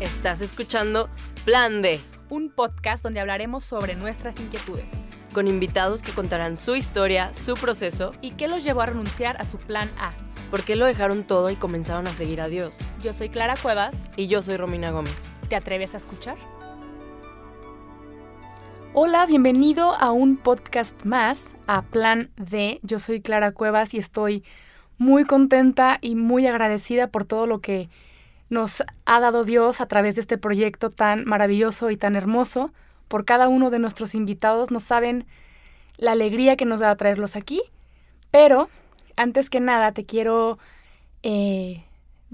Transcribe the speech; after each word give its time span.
Estás 0.00 0.40
escuchando 0.40 1.10
Plan 1.44 1.82
D, 1.82 2.00
un 2.30 2.48
podcast 2.48 3.04
donde 3.04 3.20
hablaremos 3.20 3.64
sobre 3.64 3.96
nuestras 3.96 4.40
inquietudes 4.40 4.90
con 5.34 5.46
invitados 5.46 6.00
que 6.00 6.12
contarán 6.12 6.56
su 6.56 6.74
historia, 6.74 7.34
su 7.34 7.52
proceso 7.52 8.12
y 8.22 8.30
qué 8.30 8.48
los 8.48 8.64
llevó 8.64 8.80
a 8.80 8.86
renunciar 8.86 9.36
a 9.38 9.44
su 9.44 9.58
plan 9.58 9.90
A. 9.98 10.12
por 10.50 10.64
qué 10.64 10.74
lo 10.74 10.86
dejaron 10.86 11.24
todo 11.24 11.50
y 11.50 11.56
comenzaron 11.56 12.06
a 12.06 12.14
seguir 12.14 12.40
a 12.40 12.48
Dios. 12.48 12.78
Yo 13.02 13.12
soy 13.12 13.28
Clara 13.28 13.56
Cuevas. 13.60 14.10
Y 14.16 14.26
yo 14.26 14.40
soy 14.40 14.56
Romina 14.56 14.90
Gómez. 14.90 15.32
¿Te 15.50 15.54
atreves 15.54 15.92
a 15.92 15.98
escuchar? 15.98 16.38
Hola, 18.94 19.26
bienvenido 19.26 19.94
a 19.94 20.12
un 20.12 20.38
podcast 20.38 21.04
más, 21.04 21.54
a 21.66 21.82
Plan 21.82 22.30
D. 22.36 22.80
Yo 22.82 22.98
soy 22.98 23.20
Clara 23.20 23.52
Cuevas 23.52 23.92
y 23.92 23.98
estoy 23.98 24.44
muy 24.96 25.26
contenta 25.26 25.98
y 26.00 26.14
muy 26.14 26.46
agradecida 26.46 27.08
por 27.08 27.26
todo 27.26 27.46
lo 27.46 27.60
que 27.60 27.90
nos 28.50 28.82
ha 29.06 29.20
dado 29.20 29.44
Dios 29.44 29.80
a 29.80 29.86
través 29.86 30.16
de 30.16 30.20
este 30.20 30.36
proyecto 30.36 30.90
tan 30.90 31.24
maravilloso 31.24 31.90
y 31.90 31.96
tan 31.96 32.16
hermoso. 32.16 32.74
Por 33.08 33.24
cada 33.24 33.48
uno 33.48 33.70
de 33.70 33.78
nuestros 33.78 34.14
invitados 34.14 34.70
nos 34.70 34.82
saben 34.82 35.26
la 35.96 36.12
alegría 36.12 36.56
que 36.56 36.66
nos 36.66 36.80
da 36.80 36.94
traerlos 36.96 37.36
aquí. 37.36 37.62
Pero, 38.30 38.68
antes 39.16 39.50
que 39.50 39.60
nada, 39.60 39.92
te 39.92 40.04
quiero 40.04 40.58
eh, 41.22 41.84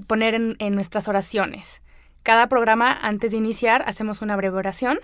poner 0.07 0.35
en, 0.35 0.57
en 0.59 0.75
nuestras 0.75 1.07
oraciones. 1.07 1.83
Cada 2.23 2.49
programa, 2.49 2.93
antes 2.93 3.33
de 3.33 3.39
iniciar, 3.39 3.85
hacemos 3.87 4.23
una 4.23 4.37
breve 4.37 4.57
oración. 4.57 4.99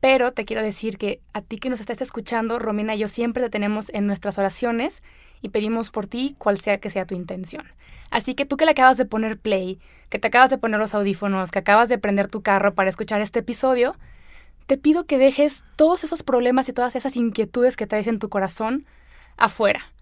Pero 0.00 0.32
te 0.32 0.44
quiero 0.44 0.62
decir 0.62 0.98
que 0.98 1.20
a 1.34 1.42
ti 1.42 1.58
que 1.58 1.70
nos 1.70 1.80
estás 1.80 2.00
escuchando, 2.00 2.58
Romina 2.58 2.94
y 2.94 2.98
yo 2.98 3.08
siempre 3.08 3.42
te 3.42 3.50
tenemos 3.50 3.90
en 3.90 4.06
nuestras 4.06 4.38
oraciones 4.38 5.02
y 5.42 5.50
pedimos 5.50 5.90
por 5.90 6.06
ti 6.06 6.34
cual 6.38 6.58
sea 6.58 6.78
que 6.78 6.90
sea 6.90 7.06
tu 7.06 7.14
intención. 7.14 7.64
Así 8.10 8.34
que 8.34 8.46
tú 8.46 8.56
que 8.56 8.64
le 8.64 8.70
acabas 8.72 8.96
de 8.96 9.04
poner 9.04 9.38
play, 9.38 9.78
que 10.08 10.18
te 10.18 10.28
acabas 10.28 10.50
de 10.50 10.58
poner 10.58 10.78
los 10.78 10.94
audífonos, 10.94 11.50
que 11.50 11.58
acabas 11.58 11.88
de 11.88 11.98
prender 11.98 12.28
tu 12.28 12.42
carro 12.42 12.74
para 12.74 12.88
escuchar 12.88 13.20
este 13.20 13.40
episodio, 13.40 13.96
te 14.66 14.76
pido 14.76 15.04
que 15.06 15.18
dejes 15.18 15.64
todos 15.76 16.04
esos 16.04 16.22
problemas 16.22 16.68
y 16.68 16.72
todas 16.72 16.96
esas 16.96 17.16
inquietudes 17.16 17.76
que 17.76 17.86
traes 17.86 18.06
en 18.06 18.18
tu 18.18 18.28
corazón 18.28 18.86
afuera, 19.36 19.92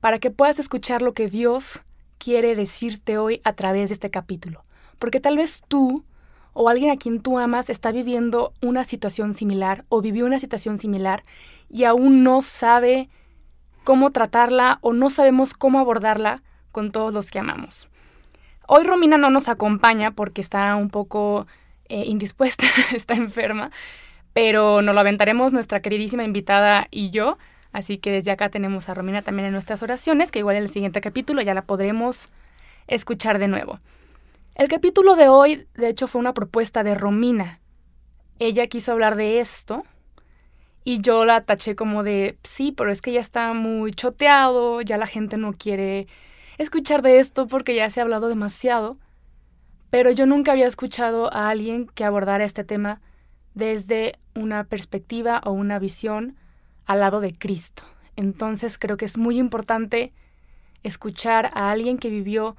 para 0.00 0.18
que 0.18 0.30
puedas 0.30 0.58
escuchar 0.58 1.02
lo 1.02 1.14
que 1.14 1.28
Dios 1.28 1.82
quiere 2.18 2.54
decirte 2.54 3.18
hoy 3.18 3.40
a 3.44 3.54
través 3.54 3.88
de 3.88 3.94
este 3.94 4.10
capítulo. 4.10 4.64
Porque 4.98 5.20
tal 5.20 5.36
vez 5.36 5.62
tú 5.66 6.04
o 6.52 6.68
alguien 6.68 6.90
a 6.90 6.96
quien 6.96 7.20
tú 7.20 7.38
amas 7.38 7.70
está 7.70 7.92
viviendo 7.92 8.52
una 8.60 8.84
situación 8.84 9.34
similar 9.34 9.84
o 9.88 10.02
vivió 10.02 10.26
una 10.26 10.38
situación 10.38 10.78
similar 10.78 11.22
y 11.70 11.84
aún 11.84 12.22
no 12.22 12.42
sabe 12.42 13.08
cómo 13.84 14.10
tratarla 14.10 14.78
o 14.82 14.92
no 14.92 15.10
sabemos 15.10 15.54
cómo 15.54 15.78
abordarla 15.78 16.42
con 16.72 16.92
todos 16.92 17.12
los 17.12 17.30
que 17.30 17.38
amamos. 17.38 17.88
Hoy 18.66 18.84
Romina 18.84 19.18
no 19.18 19.30
nos 19.30 19.48
acompaña 19.48 20.12
porque 20.12 20.40
está 20.40 20.76
un 20.76 20.90
poco 20.90 21.46
eh, 21.88 22.04
indispuesta, 22.06 22.66
está 22.94 23.14
enferma, 23.14 23.70
pero 24.32 24.82
nos 24.82 24.94
lo 24.94 25.00
aventaremos 25.00 25.52
nuestra 25.52 25.80
queridísima 25.80 26.24
invitada 26.24 26.86
y 26.90 27.10
yo. 27.10 27.38
Así 27.72 27.98
que 27.98 28.10
desde 28.10 28.30
acá 28.30 28.48
tenemos 28.48 28.88
a 28.88 28.94
Romina 28.94 29.22
también 29.22 29.46
en 29.46 29.52
nuestras 29.52 29.82
oraciones, 29.82 30.30
que 30.30 30.40
igual 30.40 30.56
en 30.56 30.64
el 30.64 30.68
siguiente 30.68 31.00
capítulo 31.00 31.40
ya 31.42 31.54
la 31.54 31.62
podremos 31.62 32.32
escuchar 32.86 33.38
de 33.38 33.48
nuevo. 33.48 33.80
El 34.56 34.68
capítulo 34.68 35.14
de 35.14 35.28
hoy, 35.28 35.66
de 35.74 35.88
hecho, 35.88 36.06
fue 36.06 36.20
una 36.20 36.34
propuesta 36.34 36.82
de 36.82 36.94
Romina. 36.94 37.60
Ella 38.38 38.66
quiso 38.66 38.92
hablar 38.92 39.16
de 39.16 39.40
esto 39.40 39.84
y 40.84 41.00
yo 41.00 41.24
la 41.24 41.42
taché 41.42 41.76
como 41.76 42.02
de, 42.02 42.38
sí, 42.42 42.72
pero 42.72 42.90
es 42.90 43.02
que 43.02 43.12
ya 43.12 43.20
está 43.20 43.52
muy 43.52 43.92
choteado, 43.92 44.80
ya 44.80 44.96
la 44.96 45.06
gente 45.06 45.36
no 45.36 45.52
quiere 45.52 46.06
escuchar 46.58 47.02
de 47.02 47.18
esto 47.18 47.46
porque 47.46 47.74
ya 47.74 47.90
se 47.90 48.00
ha 48.00 48.04
hablado 48.04 48.28
demasiado. 48.28 48.98
Pero 49.90 50.10
yo 50.10 50.24
nunca 50.26 50.52
había 50.52 50.66
escuchado 50.66 51.32
a 51.34 51.48
alguien 51.50 51.86
que 51.86 52.04
abordara 52.04 52.44
este 52.44 52.64
tema 52.64 53.00
desde 53.54 54.18
una 54.34 54.64
perspectiva 54.64 55.40
o 55.44 55.50
una 55.50 55.78
visión 55.78 56.36
al 56.86 57.00
lado 57.00 57.20
de 57.20 57.32
Cristo. 57.32 57.82
Entonces 58.16 58.78
creo 58.78 58.96
que 58.96 59.04
es 59.04 59.18
muy 59.18 59.38
importante 59.38 60.12
escuchar 60.82 61.50
a 61.54 61.70
alguien 61.70 61.98
que 61.98 62.08
vivió 62.08 62.56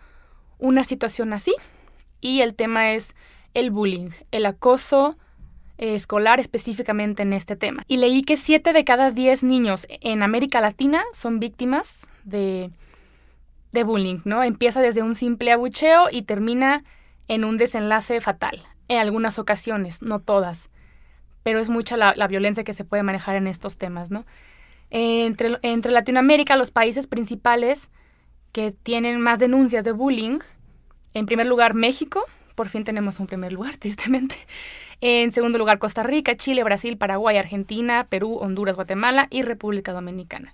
una 0.59 0.83
situación 0.83 1.33
así. 1.33 1.55
Y 2.19 2.41
el 2.41 2.53
tema 2.53 2.91
es 2.91 3.15
el 3.53 3.71
bullying, 3.71 4.11
el 4.31 4.45
acoso 4.45 5.17
eh, 5.81 5.95
escolar 5.95 6.39
específicamente 6.39 7.23
en 7.23 7.33
este 7.33 7.55
tema. 7.55 7.83
Y 7.87 7.97
leí 7.97 8.21
que 8.21 8.37
7 8.37 8.71
de 8.71 8.85
cada 8.85 9.09
10 9.09 9.41
niños 9.41 9.87
en 9.89 10.21
América 10.21 10.61
Latina 10.61 11.03
son 11.11 11.39
víctimas 11.39 12.07
de, 12.23 12.69
de 13.71 13.83
bullying, 13.83 14.19
¿no? 14.23 14.43
Empieza 14.43 14.79
desde 14.79 15.01
un 15.01 15.15
simple 15.15 15.51
abucheo 15.51 16.09
y 16.11 16.21
termina 16.21 16.83
en 17.27 17.43
un 17.43 17.57
desenlace 17.57 18.21
fatal. 18.21 18.61
En 18.89 18.99
algunas 18.99 19.39
ocasiones, 19.39 20.03
no 20.03 20.19
todas. 20.19 20.69
Pero 21.41 21.57
es 21.57 21.69
mucha 21.69 21.97
la, 21.97 22.13
la 22.15 22.27
violencia 22.27 22.63
que 22.63 22.73
se 22.73 22.85
puede 22.85 23.01
manejar 23.01 23.35
en 23.35 23.47
estos 23.47 23.79
temas, 23.79 24.11
¿no? 24.11 24.23
Entre, 24.91 25.57
entre 25.63 25.91
Latinoamérica, 25.91 26.57
los 26.57 26.69
países 26.69 27.07
principales 27.07 27.89
que 28.51 28.71
tienen 28.71 29.19
más 29.19 29.39
denuncias 29.39 29.83
de 29.83 29.93
bullying, 29.93 30.41
en 31.15 31.25
primer 31.25 31.47
lugar 31.47 31.73
México, 31.73 32.23
por 32.53 32.69
fin 32.69 32.83
tenemos 32.83 33.19
un 33.19 33.25
primer 33.25 33.51
lugar, 33.51 33.77
tristemente. 33.79 34.35
En 35.01 35.31
segundo 35.31 35.57
lugar, 35.57 35.79
Costa 35.79 36.03
Rica, 36.03 36.37
Chile, 36.37 36.63
Brasil, 36.63 36.95
Paraguay, 36.95 37.37
Argentina, 37.37 38.05
Perú, 38.07 38.37
Honduras, 38.39 38.75
Guatemala 38.75 39.27
y 39.31 39.41
República 39.41 39.93
Dominicana. 39.93 40.53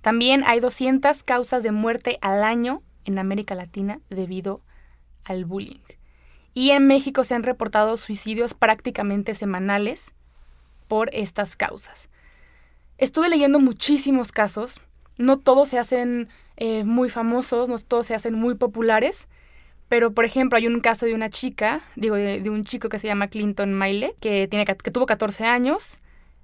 También 0.00 0.42
hay 0.44 0.58
200 0.58 1.22
causas 1.22 1.62
de 1.62 1.70
muerte 1.70 2.18
al 2.20 2.42
año 2.42 2.82
en 3.04 3.20
América 3.20 3.54
Latina 3.54 4.00
debido 4.10 4.62
al 5.24 5.44
bullying. 5.44 5.80
Y 6.54 6.70
en 6.70 6.88
México 6.88 7.22
se 7.22 7.36
han 7.36 7.44
reportado 7.44 7.96
suicidios 7.96 8.52
prácticamente 8.52 9.32
semanales 9.34 10.12
por 10.88 11.14
estas 11.14 11.54
causas. 11.54 12.08
Estuve 12.96 13.28
leyendo 13.28 13.60
muchísimos 13.60 14.32
casos, 14.32 14.80
no 15.18 15.38
todos 15.38 15.68
se 15.68 15.78
hacen 15.78 16.28
eh, 16.56 16.82
muy 16.82 17.10
famosos, 17.10 17.68
no 17.68 17.78
todos 17.78 18.06
se 18.06 18.16
hacen 18.16 18.34
muy 18.34 18.56
populares, 18.56 19.28
pero, 19.88 20.12
por 20.12 20.24
ejemplo, 20.24 20.56
hay 20.56 20.66
un 20.66 20.80
caso 20.80 21.06
de 21.06 21.14
una 21.14 21.30
chica, 21.30 21.82
digo, 21.96 22.16
de, 22.16 22.48
un 22.50 22.64
chico 22.64 22.88
que 22.88 22.98
se 22.98 23.06
llama 23.06 23.28
Clinton 23.28 23.72
Maile, 23.72 24.14
que, 24.20 24.46
tiene, 24.48 24.64
que 24.64 24.90
tuvo 24.90 25.06
14 25.06 25.44
años, 25.44 25.98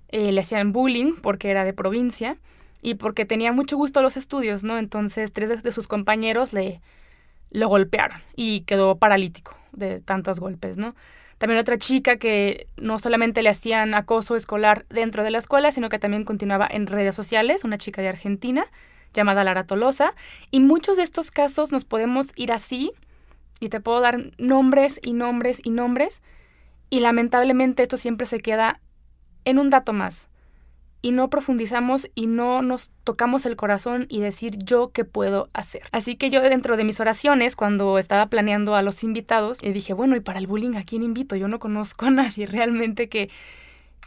eh, 0.08 0.32
le 0.32 0.40
hacían 0.40 0.72
bullying 0.72 1.14
porque 1.20 1.50
era 1.50 1.64
de 1.64 1.72
provincia 1.72 2.38
y 2.82 2.94
porque 2.94 3.24
tenía 3.24 3.52
mucho 3.52 3.76
gusto 3.76 4.02
los 4.02 4.16
estudios, 4.16 4.64
¿no? 4.64 4.78
Entonces, 4.78 5.32
tres 5.32 5.48
de, 5.48 5.56
de 5.56 5.72
sus 5.72 5.86
compañeros 5.86 6.52
le 6.52 6.80
lo 7.50 7.68
golpearon 7.68 8.20
y 8.34 8.62
quedó 8.62 8.96
paralítico 8.98 9.56
de 9.72 10.00
tantos 10.00 10.40
golpes, 10.40 10.76
¿no? 10.76 10.94
También 11.38 11.60
otra 11.60 11.78
chica 11.78 12.16
que 12.16 12.68
no 12.76 12.98
solamente 12.98 13.42
le 13.42 13.48
hacían 13.48 13.94
acoso 13.94 14.36
escolar 14.36 14.86
dentro 14.88 15.22
de 15.22 15.30
la 15.30 15.38
escuela, 15.38 15.72
sino 15.72 15.88
que 15.88 15.98
también 15.98 16.24
continuaba 16.24 16.68
en 16.70 16.86
redes 16.86 17.14
sociales, 17.14 17.64
una 17.64 17.78
chica 17.78 18.02
de 18.02 18.08
Argentina 18.08 18.66
llamada 19.12 19.44
Lara 19.44 19.64
Tolosa. 19.64 20.14
Y 20.50 20.60
muchos 20.60 20.96
de 20.96 21.04
estos 21.04 21.30
casos 21.30 21.72
nos 21.72 21.84
podemos 21.84 22.32
ir 22.36 22.52
así 22.52 22.92
y 23.60 23.68
te 23.68 23.80
puedo 23.80 24.00
dar 24.00 24.32
nombres 24.38 25.00
y 25.02 25.12
nombres 25.12 25.60
y 25.62 25.70
nombres 25.70 26.22
y 26.90 27.00
lamentablemente 27.00 27.82
esto 27.82 27.96
siempre 27.96 28.26
se 28.26 28.40
queda 28.40 28.80
en 29.44 29.58
un 29.58 29.70
dato 29.70 29.92
más 29.92 30.28
y 31.04 31.12
no 31.12 31.28
profundizamos 31.28 32.08
y 32.14 32.28
no 32.28 32.62
nos 32.62 32.90
tocamos 33.04 33.44
el 33.44 33.56
corazón 33.56 34.06
y 34.08 34.20
decir 34.20 34.56
yo 34.64 34.90
qué 34.90 35.04
puedo 35.04 35.50
hacer. 35.52 35.82
Así 35.92 36.16
que 36.16 36.30
yo 36.30 36.40
dentro 36.40 36.78
de 36.78 36.84
mis 36.84 36.98
oraciones, 36.98 37.56
cuando 37.56 37.98
estaba 37.98 38.28
planeando 38.28 38.74
a 38.74 38.80
los 38.80 39.04
invitados, 39.04 39.58
dije, 39.58 39.92
bueno, 39.92 40.16
¿y 40.16 40.20
para 40.20 40.38
el 40.38 40.46
bullying 40.46 40.76
a 40.76 40.84
quién 40.84 41.02
invito? 41.02 41.36
Yo 41.36 41.46
no 41.46 41.58
conozco 41.58 42.06
a 42.06 42.10
nadie 42.10 42.46
realmente 42.46 43.10
que, 43.10 43.28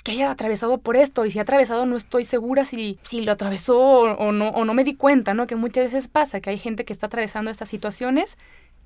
que 0.03 0.13
haya 0.13 0.31
atravesado 0.31 0.79
por 0.79 0.97
esto 0.97 1.23
y 1.27 1.29
si 1.29 1.37
ha 1.37 1.43
atravesado 1.43 1.85
no 1.85 1.97
estoy 1.97 2.23
segura 2.23 2.65
si, 2.65 2.97
si 3.03 3.21
lo 3.21 3.31
atravesó 3.31 3.79
o, 3.79 4.13
o, 4.15 4.31
no, 4.31 4.49
o 4.49 4.65
no 4.65 4.73
me 4.73 4.83
di 4.83 4.95
cuenta, 4.95 5.35
¿no? 5.35 5.45
Que 5.45 5.55
muchas 5.55 5.93
veces 5.93 6.07
pasa 6.07 6.41
que 6.41 6.49
hay 6.49 6.57
gente 6.57 6.83
que 6.83 6.93
está 6.93 7.05
atravesando 7.05 7.51
estas 7.51 7.69
situaciones 7.69 8.39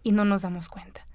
y 0.03 0.11
no 0.11 0.25
nos 0.25 0.41
damos 0.41 0.69
cuenta. 0.69 1.05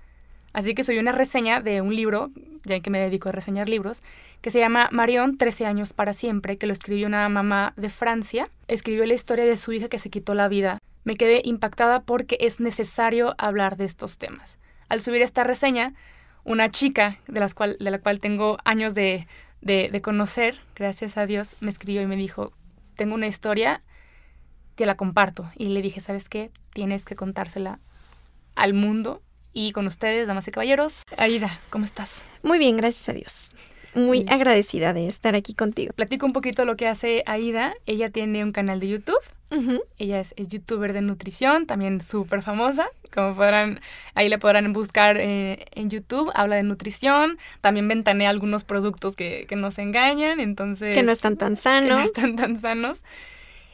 Así 0.56 0.74
que 0.74 0.84
soy 0.84 0.98
una 0.98 1.12
reseña 1.12 1.60
de 1.60 1.82
un 1.82 1.94
libro, 1.94 2.30
ya 2.64 2.80
que 2.80 2.88
me 2.88 2.98
dedico 2.98 3.28
a 3.28 3.32
reseñar 3.32 3.68
libros, 3.68 4.02
que 4.40 4.50
se 4.50 4.58
llama 4.58 4.88
Marion, 4.90 5.36
13 5.36 5.66
años 5.66 5.92
para 5.92 6.14
siempre, 6.14 6.56
que 6.56 6.66
lo 6.66 6.72
escribió 6.72 7.06
una 7.06 7.28
mamá 7.28 7.74
de 7.76 7.90
Francia. 7.90 8.48
Escribió 8.66 9.04
la 9.04 9.12
historia 9.12 9.44
de 9.44 9.58
su 9.58 9.72
hija 9.72 9.88
que 9.88 9.98
se 9.98 10.08
quitó 10.08 10.32
la 10.32 10.48
vida. 10.48 10.78
Me 11.04 11.16
quedé 11.16 11.42
impactada 11.44 12.00
porque 12.00 12.38
es 12.40 12.58
necesario 12.58 13.34
hablar 13.36 13.76
de 13.76 13.84
estos 13.84 14.16
temas. 14.16 14.58
Al 14.88 15.02
subir 15.02 15.20
esta 15.20 15.44
reseña, 15.44 15.92
una 16.42 16.70
chica 16.70 17.18
de, 17.28 17.40
las 17.40 17.52
cual, 17.52 17.76
de 17.78 17.90
la 17.90 17.98
cual 17.98 18.20
tengo 18.20 18.56
años 18.64 18.94
de, 18.94 19.26
de, 19.60 19.90
de 19.92 20.00
conocer, 20.00 20.62
gracias 20.74 21.18
a 21.18 21.26
Dios, 21.26 21.58
me 21.60 21.68
escribió 21.68 22.00
y 22.00 22.06
me 22.06 22.16
dijo, 22.16 22.54
tengo 22.94 23.14
una 23.14 23.26
historia, 23.26 23.82
te 24.74 24.86
la 24.86 24.96
comparto. 24.96 25.50
Y 25.54 25.66
le 25.66 25.82
dije, 25.82 26.00
¿sabes 26.00 26.30
qué? 26.30 26.50
Tienes 26.72 27.04
que 27.04 27.14
contársela 27.14 27.78
al 28.56 28.74
mundo 28.74 29.22
y 29.52 29.72
con 29.72 29.86
ustedes, 29.86 30.26
damas 30.26 30.48
y 30.48 30.50
caballeros. 30.50 31.02
Aida, 31.16 31.60
¿cómo 31.70 31.84
estás? 31.84 32.24
Muy 32.42 32.58
bien, 32.58 32.76
gracias 32.76 33.08
a 33.08 33.12
Dios. 33.12 33.50
muy 33.94 34.26
agradecida 34.28 34.92
de 34.92 35.06
estar 35.06 35.34
aquí 35.34 35.54
contigo. 35.54 35.92
Platico 35.94 36.26
un 36.26 36.34
poquito 36.34 36.64
lo 36.66 36.76
que 36.76 36.86
hace 36.86 37.22
Aida. 37.24 37.72
Ella 37.86 38.10
tiene 38.10 38.44
un 38.44 38.52
canal 38.52 38.80
de 38.80 38.88
YouTube. 38.88 39.20
Ella 39.98 40.20
es, 40.20 40.34
youtuber 40.36 40.92
de 40.92 41.00
nutrición, 41.00 41.66
también 41.66 42.00
súper 42.00 42.42
famosa. 42.42 42.88
Como 43.14 43.34
podrán, 43.34 43.80
ahí 44.14 44.28
le 44.28 44.38
podrán 44.38 44.72
buscar 44.72 45.16
eh, 45.18 45.66
en 45.72 45.88
YouTube. 45.88 46.30
Habla 46.34 46.56
de 46.56 46.62
nutrición. 46.64 47.38
También 47.60 47.88
ventanea 47.88 48.28
algunos 48.28 48.64
productos 48.64 49.16
que, 49.16 49.46
que 49.48 49.56
nos 49.56 49.78
engañan. 49.78 50.40
Entonces. 50.40 50.94
Que 50.94 51.02
no 51.02 51.12
están 51.12 51.36
tan 51.36 51.56
sanos. 51.56 51.88
Que 51.88 51.94
no 51.94 52.02
están 52.02 52.36
tan 52.36 52.58
sanos. 52.58 53.04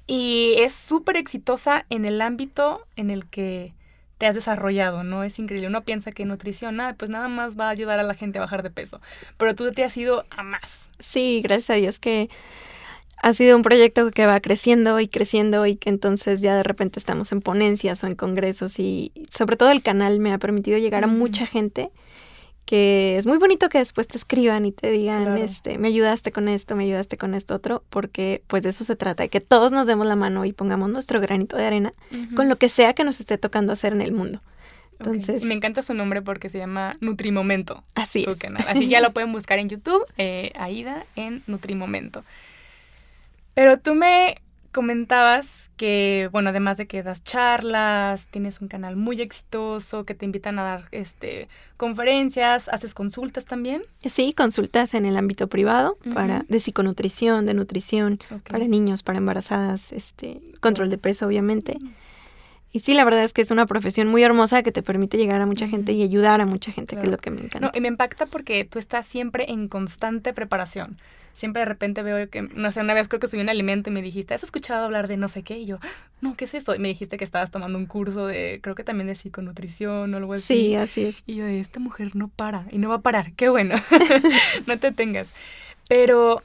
Y 0.06 0.55
es 0.58 0.75
súper 0.75 1.17
exitosa 1.17 1.87
en 1.90 2.05
el 2.05 2.20
ámbito 2.20 2.87
en 2.96 3.11
el 3.11 3.26
que 3.26 3.73
te 4.22 4.28
has 4.28 4.36
desarrollado, 4.36 5.02
¿no? 5.02 5.24
Es 5.24 5.40
increíble. 5.40 5.66
Uno 5.66 5.82
piensa 5.82 6.12
que 6.12 6.24
nutrición, 6.24 6.80
ah, 6.80 6.94
pues 6.96 7.10
nada 7.10 7.26
más 7.26 7.58
va 7.58 7.66
a 7.66 7.70
ayudar 7.70 7.98
a 7.98 8.04
la 8.04 8.14
gente 8.14 8.38
a 8.38 8.42
bajar 8.42 8.62
de 8.62 8.70
peso. 8.70 9.00
Pero 9.36 9.56
tú 9.56 9.72
te 9.72 9.82
has 9.82 9.96
ido 9.96 10.26
a 10.30 10.44
más. 10.44 10.88
Sí, 11.00 11.40
gracias 11.42 11.70
a 11.70 11.74
Dios 11.74 11.98
que 11.98 12.30
ha 13.16 13.32
sido 13.32 13.56
un 13.56 13.64
proyecto 13.64 14.12
que 14.12 14.24
va 14.24 14.38
creciendo 14.38 15.00
y 15.00 15.08
creciendo 15.08 15.66
y 15.66 15.74
que 15.74 15.90
entonces 15.90 16.40
ya 16.40 16.54
de 16.54 16.62
repente 16.62 17.00
estamos 17.00 17.32
en 17.32 17.40
ponencias 17.40 18.04
o 18.04 18.06
en 18.06 18.14
congresos 18.14 18.78
y 18.78 19.10
sobre 19.36 19.56
todo 19.56 19.72
el 19.72 19.82
canal 19.82 20.20
me 20.20 20.32
ha 20.32 20.38
permitido 20.38 20.78
llegar 20.78 21.02
a 21.02 21.08
mucha 21.08 21.44
gente 21.44 21.90
que 22.64 23.19
es 23.19 23.26
muy 23.26 23.38
bonito 23.38 23.69
que 23.69 23.79
después 23.79 24.06
te 24.06 24.17
escriban 24.17 24.64
y 24.64 24.73
te 24.73 24.91
digan, 24.91 25.37
este, 25.37 25.79
me 25.79 25.88
ayudaste 25.88 26.32
con 26.32 26.49
esto, 26.49 26.76
me 26.76 26.85
ayudaste 26.85 27.17
con 27.19 27.35
esto 27.35 27.55
otro, 27.55 27.82
porque 27.91 28.43
pues 28.47 28.62
de 28.62 28.70
eso 28.70 28.85
se 28.85 28.97
trata, 28.97 29.25
de 29.25 29.29
que 29.29 29.41
todos 29.41 29.73
nos 29.73 29.87
demos 29.87 30.06
la 30.06 30.17
mano 30.17 30.44
y 30.44 30.53
pongamos 30.53 30.88
nuestro 30.88 31.20
granito 31.20 31.56
de 31.56 31.67
arena 31.67 31.93
con 32.35 32.49
lo 32.49 32.56
que 32.56 32.69
sea 32.69 32.94
que 32.94 33.05
nos 33.05 33.20
esté 33.20 33.38
tocando 33.38 33.73
hacer 33.73 33.93
en 33.93 34.00
el 34.00 34.12
mundo. 34.12 34.41
Entonces, 34.99 35.43
me 35.43 35.55
encanta 35.55 35.82
su 35.82 35.94
nombre 35.94 36.23
porque 36.23 36.49
se 36.49 36.59
llama 36.59 36.97
Nutrimomento. 37.00 37.82
Así 37.94 38.25
es. 38.26 38.38
Así 38.69 38.88
ya 38.88 39.00
lo 39.00 39.12
pueden 39.12 39.32
buscar 39.32 39.58
en 39.58 39.69
YouTube, 39.69 40.05
eh, 40.17 40.53
Aida 40.56 41.05
en 41.17 41.43
Nutrimomento. 41.49 42.23
Pero 43.55 43.79
tú 43.79 43.94
me 43.94 44.37
comentabas 44.72 45.70
que, 45.76 46.28
bueno, 46.32 46.48
además 46.50 46.78
de 46.78 46.86
que 46.86 47.02
das 47.02 47.22
charlas, 47.22 48.26
tienes 48.28 48.60
un 48.60 48.69
canal 48.69 48.96
muy 48.96 49.20
exitoso, 49.20 50.04
que 50.04 50.14
te 50.14 50.24
invitan 50.24 50.58
a 50.58 50.62
dar 50.62 50.88
este 50.90 51.48
conferencias, 51.76 52.69
haces 52.69 52.94
consultas 52.94 53.44
también. 53.44 53.82
Sí, 54.04 54.32
consultas 54.32 54.94
en 54.94 55.06
el 55.06 55.16
ámbito 55.16 55.48
privado 55.48 55.98
para 56.14 56.44
de 56.48 56.58
psiconutrición, 56.58 57.46
de 57.46 57.54
nutrición, 57.54 58.19
para 58.48 58.66
niños, 58.66 59.02
para 59.02 59.19
embarazadas, 59.19 59.92
este, 59.92 60.40
control 60.60 60.90
de 60.90 60.98
peso, 60.98 61.26
obviamente. 61.26 61.78
Y 62.72 62.80
sí, 62.80 62.94
la 62.94 63.04
verdad 63.04 63.22
es 63.22 63.34
que 63.34 63.42
es 63.42 63.50
una 63.50 63.66
profesión 63.66 64.08
muy 64.08 64.22
hermosa 64.22 64.62
que 64.62 64.72
te 64.72 64.82
permite 64.82 65.19
llegar 65.19 65.42
a 65.42 65.46
mucha 65.46 65.69
gente 65.69 65.92
y 65.92 66.02
ayudar 66.02 66.40
a 66.40 66.46
mucha 66.46 66.72
gente, 66.72 66.96
que 66.96 67.02
es 67.02 67.10
lo 67.10 67.19
que 67.19 67.30
me 67.30 67.42
encanta. 67.42 67.60
No, 67.60 67.70
y 67.74 67.82
me 67.82 67.88
impacta 67.88 68.24
porque 68.24 68.64
tú 68.64 68.78
estás 68.78 69.04
siempre 69.04 69.50
en 69.50 69.69
constante 69.69 70.32
preparación 70.32 70.96
siempre 71.34 71.61
de 71.61 71.67
repente 71.67 72.02
veo 72.02 72.29
que, 72.29 72.43
no 72.43 72.73
sé, 72.73 72.81
una 72.81 72.94
vez 72.94 73.08
creo 73.08 73.20
que 73.20 73.26
subí 73.26 73.40
un 73.40 73.49
alimento 73.49 73.90
y 73.90 73.93
me 73.93 74.02
dijiste, 74.02 74.34
¿has 74.34 74.43
escuchado 74.43 74.84
hablar 74.84 75.08
de 75.08 75.17
no 75.17 75.29
sé 75.29 75.43
qué? 75.43 75.58
Y 75.58 75.67
yo, 75.67 75.79
no, 76.20 76.37
¿qué 76.37 76.44
es 76.44 76.55
eso? 76.55 76.75
Y 76.75 76.79
me 76.79 76.88
dijiste 76.88 77.17
que 77.17 77.25
estabas 77.25 77.50
tomando 77.50 77.79
un 77.79 77.87
curso 77.87 78.26
de, 78.26 78.61
creo 78.62 78.75
que 78.75 78.84
también 78.84 79.06
de 79.06 79.14
psiconutrición 79.14 80.12
o 80.12 80.17
algo 80.17 80.34
así. 80.34 80.43
Sí, 80.43 80.75
así 80.75 81.05
es. 81.06 81.17
Y 81.26 81.37
yo, 81.37 81.46
esta 81.46 81.81
mujer 81.81 82.14
no 82.14 82.29
para 82.29 82.67
y 82.70 82.79
no 82.79 82.88
va 82.88 82.96
a 82.96 83.00
parar, 83.02 83.32
qué 83.34 83.49
bueno, 83.49 83.75
no 84.67 84.79
te 84.79 84.93
tengas. 84.93 85.31
Pero 85.88 86.43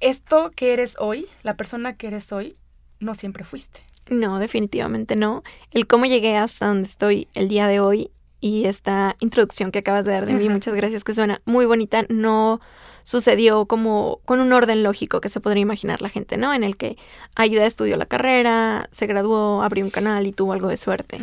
esto 0.00 0.50
que 0.54 0.72
eres 0.72 0.96
hoy, 0.98 1.26
la 1.42 1.56
persona 1.56 1.96
que 1.96 2.08
eres 2.08 2.32
hoy, 2.32 2.54
no 3.00 3.14
siempre 3.14 3.44
fuiste. 3.44 3.80
No, 4.10 4.38
definitivamente 4.38 5.16
no. 5.16 5.42
El 5.70 5.86
cómo 5.86 6.04
llegué 6.04 6.36
hasta 6.36 6.66
donde 6.66 6.86
estoy 6.86 7.28
el 7.34 7.48
día 7.48 7.66
de 7.68 7.80
hoy 7.80 8.10
y 8.40 8.66
esta 8.66 9.16
introducción 9.20 9.70
que 9.70 9.78
acabas 9.78 10.04
de 10.04 10.12
dar 10.12 10.26
de 10.26 10.34
mí, 10.34 10.50
muchas 10.50 10.74
gracias, 10.74 11.02
que 11.02 11.14
suena 11.14 11.40
muy 11.46 11.64
bonita, 11.64 12.04
no 12.10 12.60
sucedió 13.04 13.66
como 13.66 14.18
con 14.24 14.40
un 14.40 14.52
orden 14.52 14.82
lógico 14.82 15.20
que 15.20 15.28
se 15.28 15.38
podría 15.38 15.62
imaginar 15.62 16.02
la 16.02 16.08
gente, 16.08 16.36
¿no? 16.36 16.52
En 16.52 16.64
el 16.64 16.76
que 16.76 16.96
Ayuda 17.36 17.66
estudió 17.66 17.96
la 17.96 18.06
carrera, 18.06 18.88
se 18.90 19.06
graduó, 19.06 19.62
abrió 19.62 19.84
un 19.84 19.90
canal 19.90 20.26
y 20.26 20.32
tuvo 20.32 20.52
algo 20.52 20.68
de 20.68 20.76
suerte. 20.76 21.22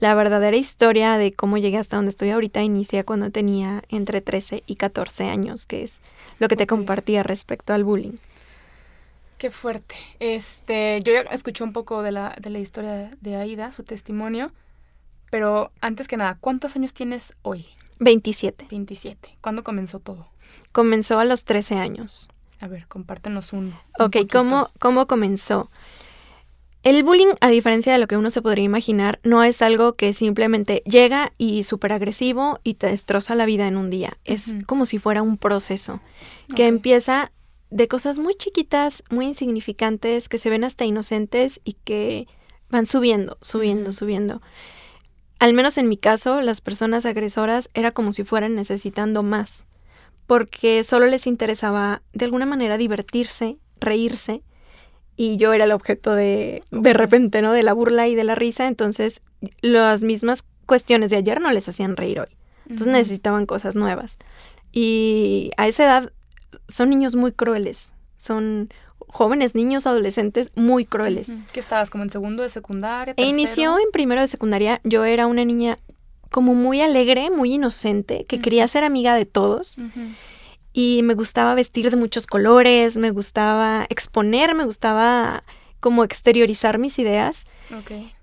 La 0.00 0.14
verdadera 0.14 0.56
historia 0.56 1.18
de 1.18 1.32
cómo 1.32 1.58
llegué 1.58 1.76
hasta 1.76 1.96
donde 1.96 2.10
estoy 2.10 2.30
ahorita 2.30 2.62
inicia 2.62 3.04
cuando 3.04 3.30
tenía 3.30 3.82
entre 3.90 4.20
13 4.20 4.62
y 4.66 4.76
14 4.76 5.28
años, 5.28 5.66
que 5.66 5.82
es 5.82 6.00
lo 6.38 6.48
que 6.48 6.56
te 6.56 6.66
compartía 6.66 7.22
respecto 7.22 7.74
al 7.74 7.84
bullying. 7.84 8.18
Qué 9.38 9.50
fuerte. 9.50 9.96
Este, 10.18 11.02
yo 11.02 11.12
ya 11.12 11.20
escuché 11.22 11.62
un 11.62 11.72
poco 11.72 12.02
de 12.02 12.12
la, 12.12 12.34
de 12.40 12.48
la 12.48 12.58
historia 12.58 13.10
de 13.20 13.36
Aida, 13.36 13.70
su 13.72 13.82
testimonio, 13.82 14.52
pero 15.30 15.72
antes 15.80 16.08
que 16.08 16.16
nada, 16.16 16.38
¿cuántos 16.40 16.76
años 16.76 16.94
tienes 16.94 17.34
hoy? 17.42 17.66
27. 17.98 18.68
27. 18.70 19.36
¿Cuándo 19.40 19.64
comenzó 19.64 19.98
todo? 19.98 20.28
Comenzó 20.72 21.18
a 21.18 21.24
los 21.24 21.44
13 21.44 21.76
años. 21.76 22.28
A 22.60 22.68
ver, 22.68 22.86
compártenos 22.86 23.52
un. 23.52 23.74
ok, 23.98 24.16
¿cómo, 24.30 24.70
¿cómo 24.78 25.06
comenzó? 25.06 25.70
El 26.86 27.02
bullying, 27.02 27.34
a 27.40 27.48
diferencia 27.48 27.92
de 27.92 27.98
lo 27.98 28.06
que 28.06 28.16
uno 28.16 28.30
se 28.30 28.42
podría 28.42 28.64
imaginar, 28.64 29.18
no 29.24 29.42
es 29.42 29.60
algo 29.60 29.94
que 29.94 30.12
simplemente 30.12 30.84
llega 30.86 31.32
y 31.36 31.64
súper 31.64 31.92
agresivo 31.92 32.60
y 32.62 32.74
te 32.74 32.86
destroza 32.86 33.34
la 33.34 33.44
vida 33.44 33.66
en 33.66 33.76
un 33.76 33.90
día. 33.90 34.16
Es 34.24 34.54
como 34.66 34.86
si 34.86 35.00
fuera 35.00 35.20
un 35.20 35.36
proceso 35.36 36.00
que 36.54 36.68
empieza 36.68 37.32
de 37.70 37.88
cosas 37.88 38.20
muy 38.20 38.36
chiquitas, 38.36 39.02
muy 39.10 39.26
insignificantes, 39.26 40.28
que 40.28 40.38
se 40.38 40.48
ven 40.48 40.62
hasta 40.62 40.84
inocentes 40.84 41.60
y 41.64 41.72
que 41.72 42.28
van 42.70 42.86
subiendo, 42.86 43.36
subiendo, 43.42 43.90
subiendo. 43.90 44.40
Al 45.40 45.54
menos 45.54 45.78
en 45.78 45.88
mi 45.88 45.96
caso, 45.96 46.40
las 46.40 46.60
personas 46.60 47.04
agresoras 47.04 47.68
era 47.74 47.90
como 47.90 48.12
si 48.12 48.22
fueran 48.22 48.54
necesitando 48.54 49.24
más 49.24 49.65
porque 50.26 50.84
solo 50.84 51.06
les 51.06 51.26
interesaba 51.26 52.02
de 52.12 52.24
alguna 52.24 52.46
manera 52.46 52.76
divertirse, 52.76 53.58
reírse, 53.80 54.42
y 55.16 55.36
yo 55.38 55.52
era 55.52 55.64
el 55.64 55.72
objeto 55.72 56.14
de, 56.14 56.62
de 56.70 56.92
repente, 56.92 57.40
¿no? 57.40 57.52
De 57.52 57.62
la 57.62 57.72
burla 57.72 58.06
y 58.06 58.14
de 58.14 58.24
la 58.24 58.34
risa, 58.34 58.66
entonces 58.66 59.22
las 59.60 60.02
mismas 60.02 60.44
cuestiones 60.66 61.10
de 61.10 61.16
ayer 61.16 61.40
no 61.40 61.50
les 61.52 61.68
hacían 61.68 61.96
reír 61.96 62.20
hoy. 62.20 62.36
Entonces 62.68 62.88
necesitaban 62.88 63.46
cosas 63.46 63.76
nuevas. 63.76 64.18
Y 64.72 65.52
a 65.56 65.68
esa 65.68 65.84
edad 65.84 66.12
son 66.68 66.90
niños 66.90 67.14
muy 67.16 67.32
crueles, 67.32 67.92
son 68.16 68.68
jóvenes, 69.08 69.54
niños, 69.54 69.86
adolescentes 69.86 70.50
muy 70.54 70.84
crueles. 70.84 71.28
¿Qué 71.52 71.60
estabas 71.60 71.90
como 71.90 72.04
en 72.04 72.10
segundo 72.10 72.42
de 72.42 72.48
secundaria? 72.48 73.14
E 73.16 73.24
inició 73.24 73.78
en 73.78 73.90
primero 73.92 74.20
de 74.20 74.26
secundaria. 74.26 74.80
Yo 74.84 75.04
era 75.04 75.26
una 75.26 75.44
niña 75.44 75.78
como 76.30 76.54
muy 76.54 76.80
alegre, 76.80 77.30
muy 77.30 77.54
inocente, 77.54 78.24
que 78.28 78.40
quería 78.40 78.66
ser 78.68 78.84
amiga 78.84 79.14
de 79.14 79.26
todos. 79.26 79.76
Y 80.72 81.00
me 81.02 81.14
gustaba 81.14 81.54
vestir 81.54 81.90
de 81.90 81.96
muchos 81.96 82.26
colores, 82.26 82.98
me 82.98 83.10
gustaba 83.10 83.86
exponer, 83.88 84.54
me 84.54 84.64
gustaba 84.64 85.42
como 85.80 86.04
exteriorizar 86.04 86.78
mis 86.78 86.98
ideas. 86.98 87.44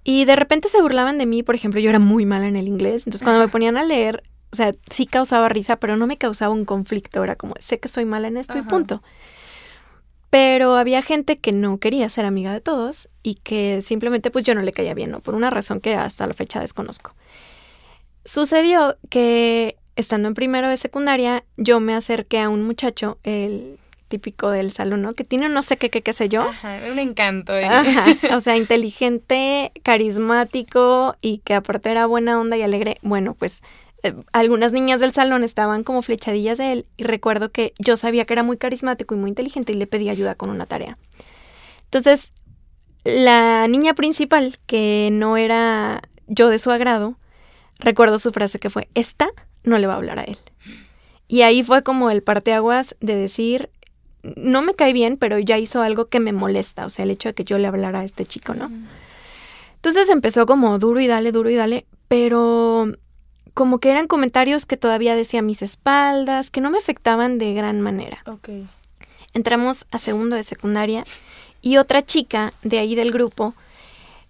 Y 0.03 0.25
de 0.25 0.35
repente 0.35 0.69
se 0.69 0.81
burlaban 0.81 1.17
de 1.17 1.25
mí, 1.25 1.44
por 1.44 1.55
ejemplo, 1.55 1.79
yo 1.79 1.89
era 1.89 2.00
muy 2.00 2.25
mala 2.25 2.47
en 2.47 2.55
el 2.55 2.67
inglés, 2.67 3.03
entonces 3.05 3.23
cuando 3.23 3.44
me 3.44 3.51
ponían 3.51 3.77
a 3.77 3.83
leer, 3.83 4.23
o 4.51 4.56
sea, 4.56 4.73
sí 4.92 5.06
causaba 5.06 5.49
risa, 5.49 5.78
pero 5.78 5.97
no 5.97 6.06
me 6.06 6.18
causaba 6.18 6.54
un 6.54 6.66
conflicto, 6.66 7.23
era 7.23 7.35
como, 7.35 7.56
sé 7.59 7.80
que 7.80 7.87
soy 7.87 8.06
mala 8.06 8.28
en 8.28 8.37
esto 8.37 8.57
y 8.57 8.61
punto. 8.61 9.01
Pero 10.30 10.75
había 10.78 11.01
gente 11.01 11.37
que 11.37 11.51
no 11.51 11.78
quería 11.78 12.09
ser 12.09 12.25
amiga 12.25 12.54
de 12.54 12.61
todos 12.61 13.07
y 13.21 13.35
que 13.35 13.81
simplemente 13.83 14.31
pues 14.31 14.44
yo 14.44 14.56
no 14.56 14.61
le 14.61 14.71
caía 14.71 14.94
bien, 14.94 15.11
¿no? 15.11 15.19
Por 15.19 15.35
una 15.35 15.49
razón 15.49 15.80
que 15.80 15.95
hasta 15.95 16.28
la 16.28 16.33
fecha 16.33 16.59
desconozco. 16.59 17.16
Sucedió 18.25 18.97
que 19.09 19.77
estando 19.95 20.27
en 20.27 20.33
primero 20.33 20.69
de 20.69 20.77
secundaria, 20.77 21.44
yo 21.57 21.80
me 21.80 21.94
acerqué 21.94 22.39
a 22.39 22.49
un 22.49 22.63
muchacho, 22.63 23.19
el 23.23 23.80
típico 24.07 24.51
del 24.51 24.71
salón, 24.71 25.01
¿no? 25.01 25.13
Que 25.13 25.23
tiene 25.23 25.47
un 25.47 25.53
no 25.53 25.61
sé 25.61 25.77
qué, 25.77 25.89
qué, 25.89 26.01
qué 26.01 26.13
sé 26.13 26.30
yo. 26.30 26.44
Ajá, 26.44 26.80
un 26.92 26.99
encanto. 26.99 27.57
¿eh? 27.57 27.68
o 28.33 28.39
sea, 28.39 28.57
inteligente, 28.57 29.71
carismático 29.81 31.15
y 31.19 31.39
que 31.39 31.56
aparte 31.56 31.89
era 31.89 32.06
buena 32.06 32.39
onda 32.39 32.56
y 32.56 32.61
alegre. 32.61 32.97
Bueno, 33.01 33.33
pues 33.33 33.61
eh, 34.03 34.13
algunas 34.31 34.71
niñas 34.71 34.99
del 34.99 35.13
salón 35.13 35.44
estaban 35.44 35.83
como 35.83 36.01
flechadillas 36.01 36.59
de 36.59 36.73
él 36.73 36.85
y 36.95 37.06
recuerdo 37.06 37.51
que 37.51 37.73
yo 37.80 37.97
sabía 37.97 38.25
que 38.25 38.33
era 38.33 38.44
muy 38.44 38.57
carismático 38.57 39.15
y 39.15 39.18
muy 39.18 39.30
inteligente 39.30 39.71
y 39.73 39.75
le 39.75 39.87
pedí 39.87 40.09
ayuda 40.09 40.35
con 40.35 40.49
una 40.49 40.65
tarea. 40.65 40.97
Entonces, 41.85 42.33
la 43.03 43.68
niña 43.68 43.95
principal, 43.95 44.57
que 44.68 45.09
no 45.11 45.37
era 45.37 46.01
yo 46.27 46.49
de 46.49 46.59
su 46.59 46.69
agrado, 46.69 47.18
recuerdo 47.83 48.18
su 48.18 48.31
frase 48.31 48.59
que 48.59 48.69
fue, 48.69 48.87
esta 48.95 49.30
no 49.63 49.78
le 49.78 49.87
va 49.87 49.94
a 49.94 49.97
hablar 49.97 50.19
a 50.19 50.23
él. 50.23 50.37
Y 51.28 51.42
ahí 51.42 51.63
fue 51.63 51.83
como 51.83 52.09
el 52.09 52.23
parteaguas 52.23 52.95
de 52.99 53.16
decir, 53.16 53.69
no 54.23 54.61
me 54.61 54.73
cae 54.73 54.94
bien, 54.94 55.18
pero 55.18 55.37
ya 55.40 55.57
hizo 55.57 55.81
algo 55.81 56.07
que 56.07 56.19
me 56.19 56.33
molesta, 56.33 56.85
o 56.85 56.90
sea, 56.90 57.04
el 57.04 57.11
hecho 57.11 57.30
de 57.30 57.35
que 57.35 57.44
yo 57.44 57.57
le 57.57 57.68
hablara 57.68 58.02
a 58.02 58.04
este 58.04 58.25
chico, 58.25 58.54
¿no? 58.54 58.71
Entonces 59.75 60.09
empezó 60.09 60.45
como 60.45 60.80
duro 60.80 60.99
y 60.99 61.07
dale, 61.07 61.31
duro 61.31 61.49
y 61.49 61.56
dale, 61.56 61.85
pero 62.07 62.92
como 63.54 63.80
que 63.80 63.92
eran 63.92 64.07
comentarios 64.07 64.66
que 64.66 64.78
todavía 64.78 65.16
decía 65.16 65.40
a 65.40 65.44
mis 65.44 65.61
espaldas, 65.61 66.49
que 66.49 66.61
no 66.61 66.69
me 66.69 66.78
afectaban 66.78 67.37
de 67.37 67.54
gran 67.54 67.81
manera. 67.81 68.23
Entramos 69.33 69.87
a 69.92 69.97
segundo 69.97 70.35
de 70.35 70.44
secundaria 70.44 71.04
y 71.61 71.78
otra 71.78 72.02
chica 72.02 72.54
de 72.63 72.80
ahí 72.80 72.95
del 72.95 73.11
grupo 73.11 73.56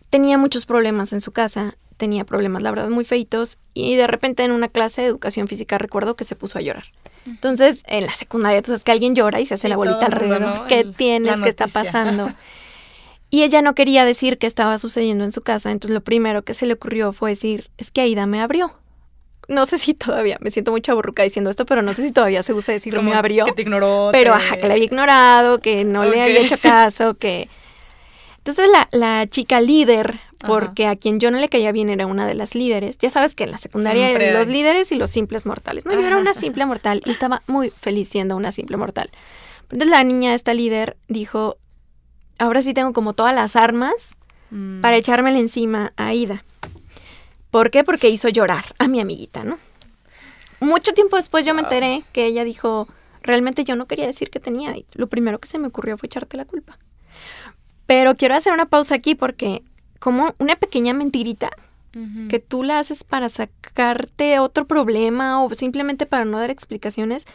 tenía 0.09 0.37
muchos 0.37 0.65
problemas 0.65 1.13
en 1.13 1.21
su 1.21 1.31
casa 1.31 1.75
tenía 1.97 2.25
problemas, 2.25 2.63
la 2.63 2.71
verdad, 2.71 2.89
muy 2.89 3.05
feitos. 3.05 3.59
Y 3.73 3.95
de 3.95 4.07
repente 4.07 4.43
en 4.43 4.51
una 4.51 4.67
clase 4.67 5.01
de 5.01 5.07
educación 5.07 5.47
física 5.47 5.77
recuerdo 5.77 6.15
que 6.15 6.23
se 6.23 6.35
puso 6.35 6.59
a 6.59 6.61
llorar. 6.61 6.85
Entonces, 7.25 7.83
en 7.87 8.05
la 8.05 8.13
secundaria, 8.13 8.61
tú 8.61 8.67
sabes 8.67 8.83
que 8.83 8.91
alguien 8.91 9.15
llora 9.15 9.39
y 9.39 9.45
se 9.45 9.53
hace 9.53 9.69
la 9.69 9.77
bolita 9.77 10.05
alrededor. 10.05 10.67
¿Qué 10.67 10.83
tienes? 10.83 11.39
¿Qué 11.41 11.49
está 11.49 11.67
pasando? 11.67 12.31
y 13.29 13.43
ella 13.43 13.61
no 13.61 13.75
quería 13.75 14.05
decir 14.05 14.37
qué 14.37 14.47
estaba 14.47 14.77
sucediendo 14.77 15.23
en 15.23 15.31
su 15.31 15.41
casa. 15.41 15.71
Entonces, 15.71 15.93
lo 15.93 16.01
primero 16.01 16.43
que 16.43 16.53
se 16.53 16.65
le 16.65 16.73
ocurrió 16.73 17.13
fue 17.13 17.31
decir, 17.31 17.69
es 17.77 17.91
que 17.91 18.01
Aida 18.01 18.25
me 18.25 18.41
abrió. 18.41 18.73
No 19.47 19.65
sé 19.65 19.77
si 19.77 19.93
todavía, 19.93 20.37
me 20.39 20.51
siento 20.51 20.71
mucha 20.71 20.93
burruca 20.93 21.23
diciendo 21.23 21.49
esto, 21.49 21.65
pero 21.65 21.81
no 21.81 21.93
sé 21.93 22.03
si 22.03 22.11
todavía 22.11 22.43
se 22.43 22.53
usa 22.53 22.73
decir 22.73 22.99
me 23.01 23.13
abrió. 23.13 23.45
Que 23.45 23.51
te 23.51 23.61
ignoró. 23.61 24.09
Pero, 24.11 24.33
ajá, 24.33 24.57
que 24.57 24.67
la 24.67 24.73
había 24.73 24.85
ignorado, 24.85 25.59
que 25.59 25.83
no 25.83 26.05
le 26.05 26.21
había 26.21 26.39
hecho 26.39 26.57
caso, 26.57 27.15
que... 27.15 27.49
Entonces 28.43 28.67
la, 28.69 28.89
la 28.91 29.25
chica 29.27 29.61
líder 29.61 30.19
porque 30.45 30.87
a 30.87 30.97
quien 30.97 31.19
yo 31.21 31.31
no 31.31 31.39
le 31.39 31.47
caía 31.47 31.71
bien 31.71 31.89
era 31.89 32.05
una 32.05 32.27
de 32.27 32.33
las 32.33 32.55
líderes. 32.55 32.97
Ya 32.97 33.09
sabes 33.09 33.35
que 33.35 33.45
en 33.45 33.51
la 33.51 33.57
secundaria 33.57 34.09
eran 34.09 34.33
los 34.33 34.47
líderes 34.47 34.91
y 34.91 34.95
los 34.95 35.09
simples 35.09 35.45
mortales. 35.45 35.85
No, 35.85 35.93
yo 35.93 36.05
era 36.05 36.17
una 36.17 36.33
simple 36.33 36.65
mortal 36.65 37.01
y 37.05 37.11
estaba 37.11 37.41
muy 37.47 37.69
feliz 37.69 38.09
siendo 38.09 38.35
una 38.35 38.51
simple 38.51 38.75
mortal. 38.75 39.09
Entonces 39.63 39.87
la 39.87 40.03
niña, 40.03 40.33
esta 40.33 40.53
líder, 40.53 40.97
dijo, 41.07 41.57
ahora 42.37 42.61
sí 42.61 42.73
tengo 42.73 42.93
como 42.93 43.13
todas 43.13 43.33
las 43.33 43.55
armas 43.55 43.93
mm. 44.51 44.81
para 44.81 44.97
echármela 44.97 45.39
encima 45.39 45.93
a 45.95 46.13
Ida. 46.13 46.43
¿Por 47.49 47.71
qué? 47.71 47.83
Porque 47.83 48.09
hizo 48.09 48.29
llorar 48.29 48.75
a 48.79 48.87
mi 48.87 48.99
amiguita, 48.99 49.43
¿no? 49.43 49.57
Mucho 50.59 50.93
tiempo 50.93 51.15
después 51.15 51.45
yo 51.45 51.53
me 51.53 51.61
enteré 51.61 52.03
que 52.11 52.25
ella 52.25 52.43
dijo, 52.43 52.87
realmente 53.21 53.63
yo 53.63 53.75
no 53.75 53.85
quería 53.85 54.07
decir 54.07 54.29
que 54.29 54.39
tenía. 54.39 54.75
Y 54.75 54.85
lo 54.95 55.07
primero 55.07 55.39
que 55.39 55.47
se 55.47 55.59
me 55.59 55.67
ocurrió 55.67 55.97
fue 55.97 56.07
echarte 56.07 56.35
la 56.35 56.45
culpa. 56.45 56.77
Pero 57.85 58.15
quiero 58.15 58.35
hacer 58.35 58.53
una 58.53 58.65
pausa 58.65 58.95
aquí 58.95 59.15
porque 59.15 59.61
como 59.99 60.35
una 60.37 60.55
pequeña 60.55 60.93
mentirita 60.93 61.49
que 62.27 62.39
tú 62.39 62.63
la 62.63 62.79
haces 62.79 63.03
para 63.03 63.29
sacarte 63.29 64.39
otro 64.39 64.65
problema 64.65 65.43
o 65.43 65.53
simplemente 65.53 66.07
para 66.07 66.25
no 66.25 66.39
dar 66.39 66.49
explicaciones, 66.49 67.27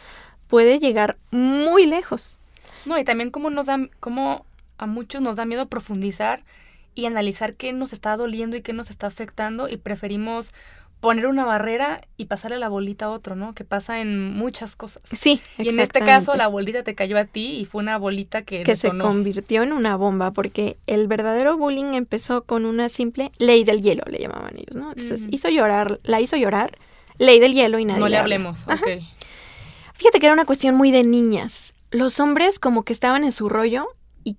puede 0.47 0.79
llegar 0.79 1.15
muy 1.31 1.85
lejos. 1.85 2.39
No, 2.85 2.99
y 2.99 3.05
también 3.05 3.31
como 3.31 3.49
nos 3.49 3.67
da, 3.67 3.79
como 4.01 4.45
a 4.77 4.85
muchos 4.85 5.21
nos 5.21 5.37
da 5.37 5.45
miedo 5.45 5.67
profundizar 5.67 6.43
y 6.93 7.05
analizar 7.05 7.53
qué 7.53 7.71
nos 7.71 7.93
está 7.93 8.17
doliendo 8.17 8.57
y 8.57 8.61
qué 8.61 8.73
nos 8.73 8.89
está 8.89 9.07
afectando 9.07 9.69
y 9.69 9.77
preferimos 9.77 10.53
poner 10.99 11.27
una 11.27 11.45
barrera 11.45 12.01
y 12.17 12.25
pasarle 12.25 12.57
la 12.57 12.67
bolita 12.67 13.05
a 13.05 13.09
otro, 13.09 13.35
¿no? 13.35 13.53
Que 13.53 13.63
pasa 13.63 14.01
en 14.01 14.33
muchas 14.33 14.75
cosas. 14.75 15.01
Sí. 15.11 15.41
Y 15.57 15.69
en 15.69 15.79
este 15.79 16.01
caso 16.01 16.35
la 16.35 16.47
bolita 16.47 16.83
te 16.83 16.93
cayó 16.93 17.17
a 17.17 17.25
ti 17.25 17.57
y 17.57 17.65
fue 17.65 17.81
una 17.81 17.97
bolita 17.97 18.41
que... 18.41 18.63
Que 18.63 18.75
se 18.75 18.89
convirtió 18.97 19.63
en 19.63 19.71
una 19.71 19.95
bomba 19.95 20.31
porque 20.31 20.77
el 20.87 21.07
verdadero 21.07 21.57
bullying 21.57 21.93
empezó 21.93 22.43
con 22.43 22.65
una 22.65 22.89
simple 22.89 23.31
ley 23.37 23.63
del 23.63 23.81
hielo, 23.81 24.03
le 24.07 24.19
llamaban 24.19 24.55
ellos, 24.57 24.75
¿no? 24.75 24.91
Entonces 24.91 25.27
hizo 25.31 25.49
llorar, 25.49 25.99
la 26.03 26.19
hizo 26.19 26.35
llorar, 26.35 26.77
ley 27.17 27.39
del 27.39 27.53
hielo 27.53 27.79
y 27.79 27.85
nadie... 27.85 28.01
No 28.01 28.09
le, 28.09 28.17
hablemos, 28.17 28.63
ok. 28.67 29.03
Fíjate 29.93 30.19
que 30.19 30.25
era 30.25 30.33
una 30.33 30.45
cuestión 30.45 30.75
muy 30.75 30.91
de 30.91 31.03
niñas. 31.03 31.73
Los 31.91 32.19
hombres 32.19 32.59
como 32.59 32.83
que 32.83 32.93
estaban 32.93 33.23
en 33.23 33.31
su 33.31 33.47
rollo 33.47 33.87
y 34.25 34.37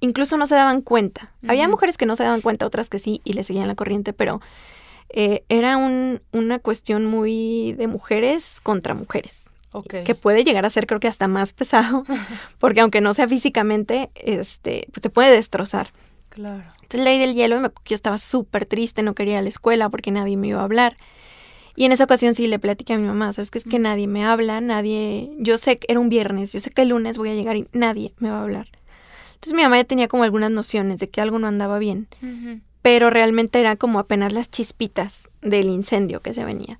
incluso 0.00 0.36
no 0.36 0.46
se 0.46 0.54
daban 0.54 0.82
cuenta. 0.82 1.32
Había 1.48 1.66
mujeres 1.66 1.96
que 1.96 2.06
no 2.06 2.14
se 2.14 2.24
daban 2.24 2.42
cuenta, 2.42 2.66
otras 2.66 2.90
que 2.90 2.98
sí 2.98 3.22
y 3.24 3.32
le 3.32 3.42
seguían 3.42 3.68
la 3.68 3.74
corriente, 3.74 4.12
pero 4.12 4.42
eh, 5.08 5.44
era 5.48 5.76
un, 5.76 6.20
una 6.32 6.58
cuestión 6.58 7.06
muy 7.06 7.72
de 7.72 7.86
mujeres 7.86 8.60
contra 8.62 8.94
mujeres. 8.94 9.48
Que 10.04 10.14
puede 10.14 10.44
llegar 10.44 10.64
a 10.64 10.70
ser 10.70 10.86
creo 10.86 11.00
que 11.00 11.08
hasta 11.08 11.26
más 11.26 11.52
pesado, 11.52 12.04
porque 12.58 12.80
aunque 12.80 13.00
no 13.00 13.12
sea 13.12 13.26
físicamente, 13.26 14.10
este, 14.14 14.86
pues 14.92 15.02
te 15.02 15.10
puede 15.10 15.32
destrozar. 15.32 15.92
Claro. 16.28 16.64
Entonces 16.82 17.00
ley 17.00 17.18
del 17.18 17.34
hielo, 17.34 17.72
yo 17.84 17.94
estaba 17.94 18.18
súper 18.18 18.66
triste, 18.66 19.02
no 19.02 19.14
quería 19.14 19.34
ir 19.34 19.38
a 19.38 19.42
la 19.42 19.48
escuela 19.48 19.88
porque 19.88 20.12
nadie 20.12 20.36
me 20.36 20.48
iba 20.48 20.60
a 20.60 20.64
hablar. 20.64 20.96
Y 21.76 21.84
en 21.84 21.92
esa 21.92 22.04
ocasión 22.04 22.34
sí 22.34 22.46
le 22.46 22.60
platiqué 22.60 22.92
a 22.92 22.98
mi 22.98 23.06
mamá, 23.06 23.32
sabes 23.32 23.50
que 23.50 23.58
es 23.58 23.64
que 23.64 23.80
nadie 23.80 24.06
me 24.06 24.24
habla, 24.24 24.60
nadie, 24.60 25.32
yo 25.38 25.58
sé 25.58 25.78
que 25.78 25.86
era 25.90 25.98
un 25.98 26.08
viernes, 26.08 26.52
yo 26.52 26.60
sé 26.60 26.70
que 26.70 26.82
el 26.82 26.90
lunes 26.90 27.18
voy 27.18 27.30
a 27.30 27.34
llegar 27.34 27.56
y 27.56 27.66
nadie 27.72 28.14
me 28.18 28.30
va 28.30 28.38
a 28.38 28.42
hablar. 28.42 28.68
Entonces 29.34 29.54
mi 29.54 29.62
mamá 29.62 29.76
ya 29.78 29.84
tenía 29.84 30.06
como 30.06 30.22
algunas 30.22 30.52
nociones 30.52 31.00
de 31.00 31.08
que 31.08 31.20
algo 31.20 31.40
no 31.40 31.48
andaba 31.48 31.80
bien 31.80 32.06
pero 32.84 33.08
realmente 33.08 33.60
era 33.60 33.76
como 33.76 33.98
apenas 33.98 34.34
las 34.34 34.50
chispitas 34.50 35.30
del 35.40 35.70
incendio 35.70 36.20
que 36.20 36.34
se 36.34 36.44
venía. 36.44 36.78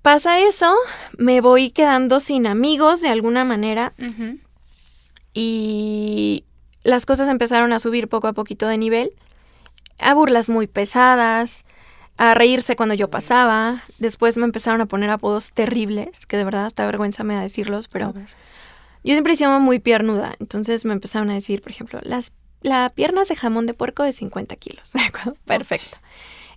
Pasa 0.00 0.38
eso, 0.38 0.74
me 1.18 1.42
voy 1.42 1.70
quedando 1.70 2.20
sin 2.20 2.46
amigos 2.46 3.02
de 3.02 3.10
alguna 3.10 3.44
manera 3.44 3.92
y 5.34 6.44
las 6.84 7.04
cosas 7.04 7.28
empezaron 7.28 7.74
a 7.74 7.78
subir 7.78 8.08
poco 8.08 8.26
a 8.26 8.32
poquito 8.32 8.66
de 8.66 8.78
nivel, 8.78 9.10
a 9.98 10.14
burlas 10.14 10.48
muy 10.48 10.68
pesadas, 10.68 11.66
a 12.16 12.32
reírse 12.32 12.76
cuando 12.76 12.94
yo 12.94 13.10
pasaba, 13.10 13.84
después 13.98 14.38
me 14.38 14.44
empezaron 14.46 14.80
a 14.80 14.86
poner 14.86 15.10
apodos 15.10 15.52
terribles, 15.52 16.24
que 16.24 16.38
de 16.38 16.44
verdad 16.44 16.64
hasta 16.64 16.86
vergüenza 16.86 17.24
me 17.24 17.34
da 17.34 17.42
decirlos, 17.42 17.88
pero 17.88 18.14
yo 19.04 19.12
siempre 19.12 19.34
he 19.34 19.36
sido 19.36 19.60
muy 19.60 19.80
piernuda, 19.80 20.34
entonces 20.40 20.86
me 20.86 20.94
empezaron 20.94 21.28
a 21.28 21.34
decir, 21.34 21.60
por 21.60 21.72
ejemplo, 21.72 22.00
las 22.04 22.32
la 22.64 22.88
piernas 22.88 23.28
de 23.28 23.36
jamón 23.36 23.66
de 23.66 23.74
puerco 23.74 24.02
de 24.02 24.12
50 24.12 24.56
kilos. 24.56 24.92
Perfecto. 25.44 25.98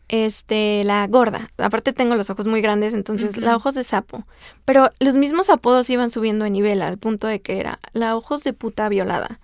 Este, 0.08 0.84
la 0.86 1.06
gorda. 1.06 1.52
Aparte 1.58 1.92
tengo 1.92 2.16
los 2.16 2.30
ojos 2.30 2.48
muy 2.48 2.62
grandes, 2.62 2.94
entonces 2.94 3.36
la 3.36 3.58
ojos 3.58 3.76
de 3.76 3.84
sapo. 3.84 4.24
Pero 4.64 4.90
los 5.00 5.16
mismos 5.16 5.50
apodos 5.50 5.90
iban 5.90 6.10
subiendo 6.10 6.46
de 6.46 6.50
nivel 6.50 6.82
al 6.82 6.98
punto 6.98 7.28
de 7.28 7.42
que 7.42 7.60
era 7.60 7.80
la 7.92 8.16
ojos 8.16 8.44
de 8.46 8.54
puta 8.54 8.88
violada. 8.88 9.42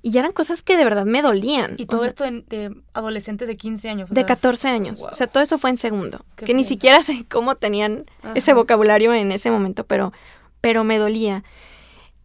Y 0.00 0.12
ya 0.12 0.20
eran 0.20 0.32
cosas 0.32 0.62
que 0.62 0.76
de 0.76 0.84
verdad 0.84 1.04
me 1.04 1.22
dolían. 1.22 1.74
Y 1.76 1.86
todo 1.86 2.04
esto 2.04 2.24
de, 2.24 2.74
adolescentes 2.94 3.48
de 3.48 3.56
15 3.56 3.90
años. 3.90 4.10
de 4.10 4.24
14 4.24 4.68
años. 4.68 5.02
O 5.02 5.12
sea, 5.12 5.26
todo 5.26 5.42
eso 5.42 5.58
fue 5.58 5.70
en 5.70 5.76
segundo. 5.76 6.24
que 6.36 6.54
ni 6.54 6.62
siquiera 6.62 7.02
sé 7.02 7.26
cómo 7.28 7.56
tenían 7.56 8.06
ese 8.36 8.54
vocabulario 8.54 9.12
en 9.12 9.32
ese 9.32 9.50
momento, 9.50 9.84
pero, 9.84 10.12
pero 10.60 10.84
me 10.84 10.98
dolía. 10.98 11.42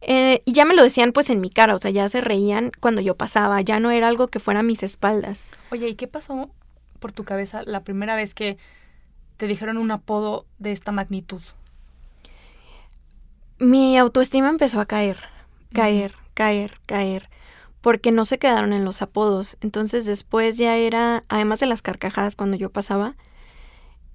Eh, 0.07 0.43
y 0.45 0.53
ya 0.53 0.65
me 0.65 0.75
lo 0.75 0.83
decían 0.83 1.11
pues 1.13 1.31
en 1.31 1.41
mi 1.41 1.49
cara, 1.49 1.73
o 1.73 1.79
sea, 1.79 1.89
ya 1.89 2.07
se 2.09 2.21
reían 2.21 2.71
cuando 2.79 3.01
yo 3.01 3.15
pasaba, 3.15 3.59
ya 3.61 3.79
no 3.79 3.89
era 3.89 4.07
algo 4.07 4.27
que 4.27 4.39
fuera 4.39 4.59
a 4.59 4.63
mis 4.63 4.83
espaldas. 4.83 5.43
Oye, 5.71 5.89
¿y 5.89 5.95
qué 5.95 6.07
pasó 6.07 6.51
por 6.99 7.11
tu 7.11 7.23
cabeza 7.23 7.63
la 7.65 7.83
primera 7.83 8.15
vez 8.15 8.35
que 8.35 8.57
te 9.37 9.47
dijeron 9.47 9.77
un 9.77 9.89
apodo 9.89 10.45
de 10.59 10.73
esta 10.73 10.91
magnitud? 10.91 11.41
Mi 13.57 13.97
autoestima 13.97 14.49
empezó 14.49 14.79
a 14.79 14.85
caer, 14.85 15.17
caer, 15.73 16.13
caer, 16.35 16.79
caer, 16.85 17.29
porque 17.81 18.11
no 18.11 18.25
se 18.25 18.37
quedaron 18.37 18.73
en 18.73 18.85
los 18.85 19.01
apodos. 19.01 19.57
Entonces 19.61 20.05
después 20.05 20.57
ya 20.57 20.75
era, 20.75 21.23
además 21.29 21.61
de 21.61 21.65
las 21.65 21.81
carcajadas 21.81 22.35
cuando 22.35 22.57
yo 22.57 22.69
pasaba, 22.69 23.15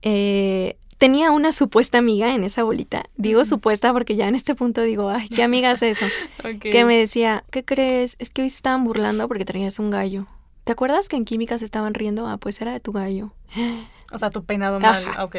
eh, 0.02 0.76
tenía 1.00 1.30
una 1.30 1.50
supuesta 1.50 1.96
amiga 1.96 2.34
en 2.34 2.44
esa 2.44 2.62
bolita. 2.62 3.06
Digo 3.16 3.46
supuesta 3.46 3.90
porque 3.90 4.16
ya 4.16 4.28
en 4.28 4.34
este 4.34 4.54
punto 4.54 4.82
digo, 4.82 5.08
ay, 5.08 5.30
¿qué 5.30 5.42
amiga 5.42 5.72
es 5.72 5.82
eso? 5.82 6.04
Que 6.60 6.84
me 6.84 6.96
decía, 6.96 7.42
¿qué 7.50 7.64
crees? 7.64 8.16
Es 8.18 8.28
que 8.28 8.42
hoy 8.42 8.50
se 8.50 8.56
estaban 8.56 8.84
burlando 8.84 9.26
porque 9.26 9.46
traías 9.46 9.78
un 9.78 9.90
gallo. 9.90 10.26
¿Te 10.64 10.72
acuerdas 10.72 11.08
que 11.08 11.16
en 11.16 11.24
química 11.24 11.56
se 11.56 11.64
estaban 11.64 11.94
riendo? 11.94 12.28
Ah, 12.28 12.36
pues 12.36 12.60
era 12.60 12.72
de 12.72 12.80
tu 12.80 12.92
gallo. 12.92 13.32
O 14.12 14.18
sea, 14.18 14.30
tu 14.30 14.44
peinado 14.44 14.80
mal. 14.80 15.04
Ok. 15.20 15.36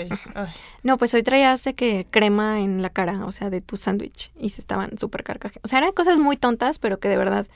No, 0.82 0.98
pues 0.98 1.14
hoy 1.14 1.24
traías 1.24 1.62
de 1.66 1.74
que 1.74 2.08
crema 2.10 2.62
en 2.62 2.82
la 2.82 2.90
cara, 2.90 3.26
o 3.26 3.32
sea, 3.34 3.50
de 3.50 3.60
tu 3.60 3.76
sándwich. 3.76 4.32
Y 4.40 4.52
se 4.52 4.62
estaban 4.62 4.98
súper 4.98 5.26
carcajeando. 5.26 5.60
O 5.66 5.68
sea, 5.68 5.80
eran 5.80 5.92
cosas 5.92 6.20
muy 6.20 6.38
tontas, 6.38 6.80
pero 6.80 6.98
que 6.98 7.10
de 7.10 7.18
verdad, 7.18 7.48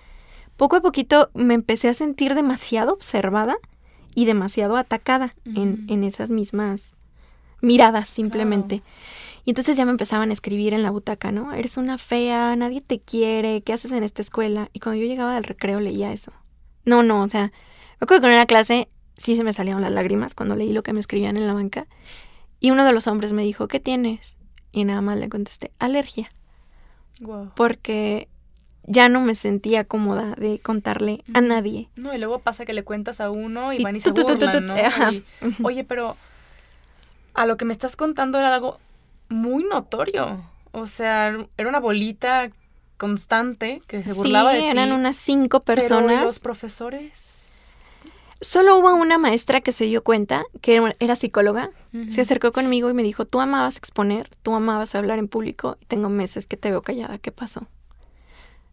poco 0.58 0.76
a 0.76 0.82
poquito 0.82 1.30
me 1.34 1.54
empecé 1.54 1.88
a 1.88 1.94
sentir 1.94 2.36
demasiado 2.36 2.92
observada 2.92 3.56
y 4.14 4.26
demasiado 4.26 4.76
atacada 4.76 5.36
en, 5.46 5.86
en 5.88 6.04
esas 6.04 6.32
mismas 6.32 6.98
miradas 7.66 8.08
simplemente. 8.08 8.82
Y 9.44 9.52
entonces 9.52 9.78
ya 9.78 9.86
me 9.86 9.92
empezaban 9.92 10.30
a 10.30 10.34
escribir 10.34 10.74
en 10.74 10.82
la 10.82 10.90
butaca, 10.90 11.32
¿no? 11.32 11.54
Eres 11.54 11.78
una 11.78 11.98
fea, 11.98 12.56
nadie 12.56 12.82
te 12.82 13.00
quiere, 13.00 13.62
¿qué 13.62 13.74
haces 13.74 13.92
en 13.92 14.04
esta 14.04 14.22
escuela? 14.22 14.70
Y 14.74 14.80
cuando 14.80 15.02
yo 15.02 15.08
llegaba 15.08 15.36
del 15.36 15.44
recreo 15.44 15.80
leía 15.80 16.12
eso. 16.12 16.32
No, 16.84 17.04
no, 17.04 17.22
o 17.22 17.30
sea, 17.30 17.52
me 18.00 18.06
acuerdo 18.06 18.22
que 18.22 18.28
en 18.28 18.34
una 18.34 18.46
clase 18.48 18.88
sí 19.18 19.36
se 19.36 19.44
me 19.44 19.54
salieron 19.54 19.82
las 19.82 19.92
lágrimas 19.92 20.34
cuando 20.34 20.56
leí 20.56 20.74
lo 20.74 20.84
que 20.84 20.94
me 20.94 21.00
escribían 21.00 21.38
en 21.38 21.48
la 21.48 21.54
banca. 21.54 21.88
Y 22.60 22.72
uno 22.72 22.86
de 22.86 22.94
los 22.94 23.08
hombres 23.08 23.34
me 23.34 23.44
dijo, 23.44 23.68
¿qué 23.68 23.80
tienes? 23.80 24.38
Y 24.72 24.84
nada 24.84 25.02
más 25.02 25.20
le 25.20 25.30
contesté, 25.30 25.72
alergia. 25.78 26.32
Porque 27.56 28.28
ya 28.84 29.10
no 29.10 29.22
me 29.22 29.36
sentía 29.36 29.84
cómoda 29.84 30.36
de 30.36 30.60
contarle 30.60 31.24
a 31.34 31.42
nadie. 31.42 31.90
No, 31.96 32.14
y 32.14 32.18
luego 32.18 32.40
pasa 32.40 32.66
que 32.66 32.74
le 32.74 32.84
cuentas 32.84 33.22
a 33.22 33.30
uno 33.30 33.74
y, 33.74 33.84
van 33.84 33.96
y 33.96 34.00
se 34.00 34.12
burlan, 34.12 34.66
¿no? 34.66 34.76
oye, 35.64 35.84
pero 35.84 36.18
a 37.36 37.46
lo 37.46 37.58
que 37.58 37.66
me 37.66 37.74
estás 37.74 37.96
contando 37.96 38.40
era 38.40 38.54
algo 38.54 38.80
muy 39.30 39.64
notorio. 39.64 40.44
O 40.72 40.88
sea, 40.88 41.38
era 41.58 41.70
una 41.70 41.80
bolita 41.80 42.50
constante 42.98 43.82
que 43.88 44.04
se 44.04 44.14
burlaba 44.14 44.54
de 44.54 44.62
ti. 44.62 44.66
eran 44.68 44.92
unas 44.92 45.16
cinco 45.16 45.60
personas. 45.60 46.08
Pero 46.08 46.24
los 46.24 46.40
profesores? 46.40 47.42
Solo 48.42 48.78
hubo 48.78 48.94
una 48.94 49.18
maestra 49.18 49.62
que 49.62 49.72
se 49.72 49.86
dio 49.86 50.04
cuenta, 50.04 50.44
que 50.62 50.82
era 51.00 51.16
psicóloga, 51.16 51.72
se 52.10 52.20
acercó 52.20 52.52
conmigo 52.52 52.90
y 52.90 52.94
me 52.94 53.02
dijo, 53.02 53.24
tú 53.26 53.40
amabas 53.40 53.78
exponer, 53.78 54.30
tú 54.44 54.54
amabas 54.54 54.94
hablar 54.96 55.18
en 55.20 55.30
público 55.30 55.78
y 55.80 55.86
tengo 55.86 56.10
meses 56.10 56.46
que 56.46 56.58
te 56.58 56.70
veo 56.70 56.82
callada, 56.82 57.18
¿qué 57.18 57.32
pasó? 57.32 57.68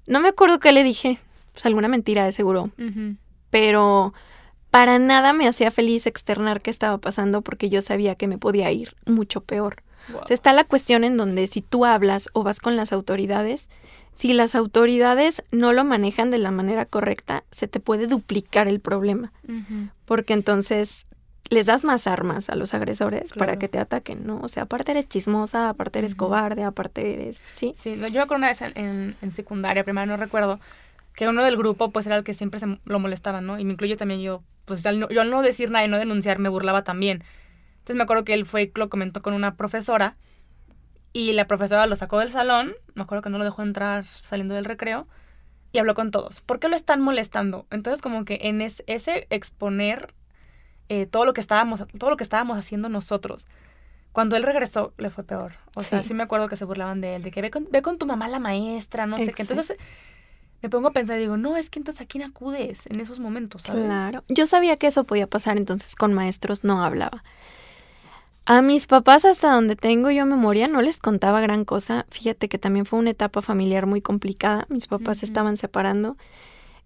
No 0.08 0.18
me 0.18 0.28
acuerdo 0.28 0.58
qué 0.58 0.72
le 0.72 0.82
dije, 0.82 1.20
pues 1.52 1.64
alguna 1.64 1.86
mentira 1.86 2.24
de 2.24 2.32
seguro, 2.32 2.70
pero 3.50 4.12
para 4.72 4.98
nada 4.98 5.34
me 5.34 5.46
hacía 5.46 5.70
feliz 5.70 6.06
externar 6.06 6.62
qué 6.62 6.70
estaba 6.70 6.96
pasando 6.96 7.42
porque 7.42 7.68
yo 7.68 7.82
sabía 7.82 8.14
que 8.14 8.26
me 8.26 8.38
podía 8.38 8.72
ir 8.72 8.96
mucho 9.04 9.42
peor. 9.42 9.82
O 10.14 10.26
sea, 10.26 10.34
está 10.34 10.54
la 10.54 10.64
cuestión 10.64 11.04
en 11.04 11.18
donde 11.18 11.46
si 11.46 11.60
tú 11.60 11.84
hablas 11.84 12.30
o 12.32 12.42
vas 12.42 12.58
con 12.58 12.74
las 12.74 12.90
autoridades, 12.90 13.68
si 14.14 14.32
las 14.32 14.54
autoridades 14.54 15.42
no 15.50 15.74
lo 15.74 15.84
manejan 15.84 16.30
de 16.30 16.38
la 16.38 16.50
manera 16.50 16.86
correcta, 16.86 17.44
se 17.50 17.68
te 17.68 17.80
puede 17.80 18.06
duplicar 18.06 18.66
el 18.66 18.80
problema. 18.80 19.30
Porque 20.06 20.32
entonces 20.32 21.04
les 21.50 21.66
das 21.66 21.84
más 21.84 22.06
armas 22.06 22.48
a 22.48 22.54
los 22.54 22.72
agresores 22.72 23.34
para 23.34 23.58
que 23.58 23.68
te 23.68 23.78
ataquen, 23.78 24.26
¿no? 24.26 24.40
O 24.40 24.48
sea, 24.48 24.62
aparte 24.62 24.92
eres 24.92 25.06
chismosa, 25.06 25.68
aparte 25.68 25.98
eres 25.98 26.14
cobarde, 26.14 26.64
aparte 26.64 27.12
eres... 27.12 27.42
Sí, 27.52 27.74
sí 27.76 27.96
yo 27.96 28.00
me 28.00 28.06
acuerdo 28.20 28.36
una 28.36 28.48
vez 28.48 28.62
en, 28.62 29.16
en, 29.20 29.32
secundaria, 29.32 29.84
primero 29.84 30.06
no 30.06 30.16
recuerdo, 30.16 30.60
que 31.14 31.28
uno 31.28 31.44
del 31.44 31.56
grupo 31.56 31.90
pues 31.90 32.06
era 32.06 32.16
el 32.16 32.24
que 32.24 32.34
siempre 32.34 32.60
se 32.60 32.78
lo 32.84 32.98
molestaba, 32.98 33.40
¿no? 33.40 33.58
Y 33.58 33.64
me 33.64 33.72
incluyo 33.72 33.96
también 33.96 34.20
yo, 34.20 34.42
pues 34.64 34.82
yo 34.82 35.20
al 35.20 35.30
no 35.30 35.42
decir 35.42 35.70
nada 35.70 35.84
y 35.84 35.88
no 35.88 35.98
denunciar 35.98 36.38
me 36.38 36.48
burlaba 36.48 36.84
también. 36.84 37.22
Entonces 37.74 37.96
me 37.96 38.04
acuerdo 38.04 38.24
que 38.24 38.34
él 38.34 38.46
fue 38.46 38.62
y 38.62 38.72
lo 38.74 38.88
comentó 38.88 39.22
con 39.22 39.34
una 39.34 39.56
profesora 39.56 40.16
y 41.12 41.32
la 41.32 41.46
profesora 41.46 41.86
lo 41.86 41.96
sacó 41.96 42.18
del 42.20 42.30
salón, 42.30 42.74
me 42.94 43.02
acuerdo 43.02 43.22
que 43.22 43.30
no 43.30 43.38
lo 43.38 43.44
dejó 43.44 43.62
entrar 43.62 44.04
saliendo 44.04 44.54
del 44.54 44.64
recreo 44.64 45.06
y 45.72 45.78
habló 45.78 45.94
con 45.94 46.10
todos. 46.10 46.40
¿Por 46.40 46.60
qué 46.60 46.68
lo 46.68 46.76
están 46.76 47.00
molestando? 47.00 47.66
Entonces 47.70 48.02
como 48.02 48.24
que 48.24 48.38
en 48.42 48.62
ese 48.62 48.84
exponer 49.30 50.14
eh, 50.88 51.06
todo 51.06 51.24
lo 51.24 51.32
que 51.32 51.40
estábamos, 51.40 51.84
todo 51.98 52.10
lo 52.10 52.16
que 52.16 52.24
estábamos 52.24 52.56
haciendo 52.56 52.88
nosotros. 52.88 53.46
Cuando 54.12 54.36
él 54.36 54.42
regresó, 54.42 54.92
le 54.98 55.08
fue 55.08 55.24
peor. 55.24 55.54
O 55.74 55.82
sea, 55.82 56.02
sí, 56.02 56.12
me 56.12 56.22
acuerdo 56.22 56.46
que 56.48 56.56
se 56.56 56.66
burlaban 56.66 57.00
de 57.00 57.16
él, 57.16 57.22
de 57.22 57.30
que 57.30 57.40
ve 57.40 57.50
con, 57.50 57.66
ve 57.70 57.80
con 57.80 57.96
tu 57.96 58.04
mamá 58.04 58.28
la 58.28 58.40
maestra, 58.40 59.06
no 59.06 59.16
sé 59.16 59.32
qué. 59.32 59.42
Entonces 59.42 59.76
me 60.62 60.70
pongo 60.70 60.88
a 60.88 60.92
pensar 60.92 61.18
y 61.18 61.22
digo, 61.22 61.36
no, 61.36 61.56
es 61.56 61.70
que 61.70 61.78
entonces 61.78 62.02
a 62.02 62.06
quién 62.06 62.24
acudes 62.24 62.86
en 62.86 63.00
esos 63.00 63.18
momentos, 63.18 63.62
¿sabes? 63.62 63.84
Claro. 63.84 64.24
Yo 64.28 64.46
sabía 64.46 64.76
que 64.76 64.86
eso 64.86 65.04
podía 65.04 65.26
pasar, 65.26 65.56
entonces 65.56 65.94
con 65.94 66.12
maestros 66.12 66.64
no 66.64 66.82
hablaba. 66.82 67.24
A 68.44 68.62
mis 68.62 68.86
papás, 68.86 69.24
hasta 69.24 69.52
donde 69.52 69.76
tengo 69.76 70.10
yo 70.10 70.26
memoria, 70.26 70.66
no 70.66 70.82
les 70.82 70.98
contaba 70.98 71.40
gran 71.40 71.64
cosa. 71.64 72.06
Fíjate 72.10 72.48
que 72.48 72.58
también 72.58 72.86
fue 72.86 72.98
una 72.98 73.10
etapa 73.10 73.42
familiar 73.42 73.86
muy 73.86 74.00
complicada. 74.00 74.66
Mis 74.68 74.86
papás 74.86 75.18
se 75.18 75.26
estaban 75.26 75.56
separando 75.56 76.16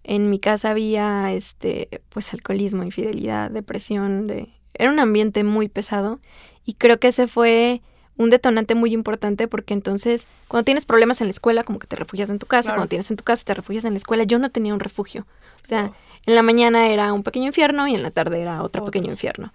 en 0.07 0.29
mi 0.29 0.39
casa 0.39 0.71
había 0.71 1.31
este 1.33 2.01
pues 2.09 2.33
alcoholismo, 2.33 2.83
infidelidad, 2.83 3.51
depresión, 3.51 4.25
de 4.25 4.49
era 4.73 4.89
un 4.89 4.99
ambiente 4.99 5.43
muy 5.43 5.67
pesado 5.67 6.19
y 6.65 6.73
creo 6.75 6.99
que 6.99 7.09
ese 7.09 7.27
fue 7.27 7.81
un 8.17 8.29
detonante 8.29 8.75
muy 8.75 8.93
importante 8.93 9.47
porque 9.47 9.73
entonces 9.73 10.27
cuando 10.47 10.65
tienes 10.65 10.85
problemas 10.85 11.21
en 11.21 11.27
la 11.27 11.31
escuela 11.31 11.63
como 11.63 11.79
que 11.79 11.87
te 11.87 11.95
refugias 11.95 12.29
en 12.29 12.39
tu 12.39 12.45
casa, 12.45 12.71
cuando 12.71 12.87
tienes 12.87 13.09
en 13.11 13.17
tu 13.17 13.23
casa 13.23 13.43
te 13.45 13.53
refugias 13.53 13.85
en 13.85 13.93
la 13.93 13.97
escuela, 13.97 14.23
yo 14.23 14.39
no 14.39 14.49
tenía 14.51 14.73
un 14.73 14.79
refugio. 14.79 15.25
O 15.63 15.65
sea, 15.65 15.91
en 16.25 16.35
la 16.35 16.41
mañana 16.41 16.87
era 16.87 17.13
un 17.13 17.23
pequeño 17.23 17.47
infierno 17.47 17.87
y 17.87 17.95
en 17.95 18.03
la 18.03 18.11
tarde 18.11 18.41
era 18.41 18.63
otro, 18.63 18.81
otro. 18.81 18.85
pequeño 18.85 19.11
infierno. 19.11 19.53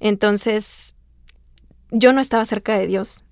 Entonces, 0.00 0.94
yo 1.90 2.12
no 2.12 2.20
estaba 2.20 2.44
cerca 2.46 2.78
de 2.78 2.86
Dios. 2.86 3.24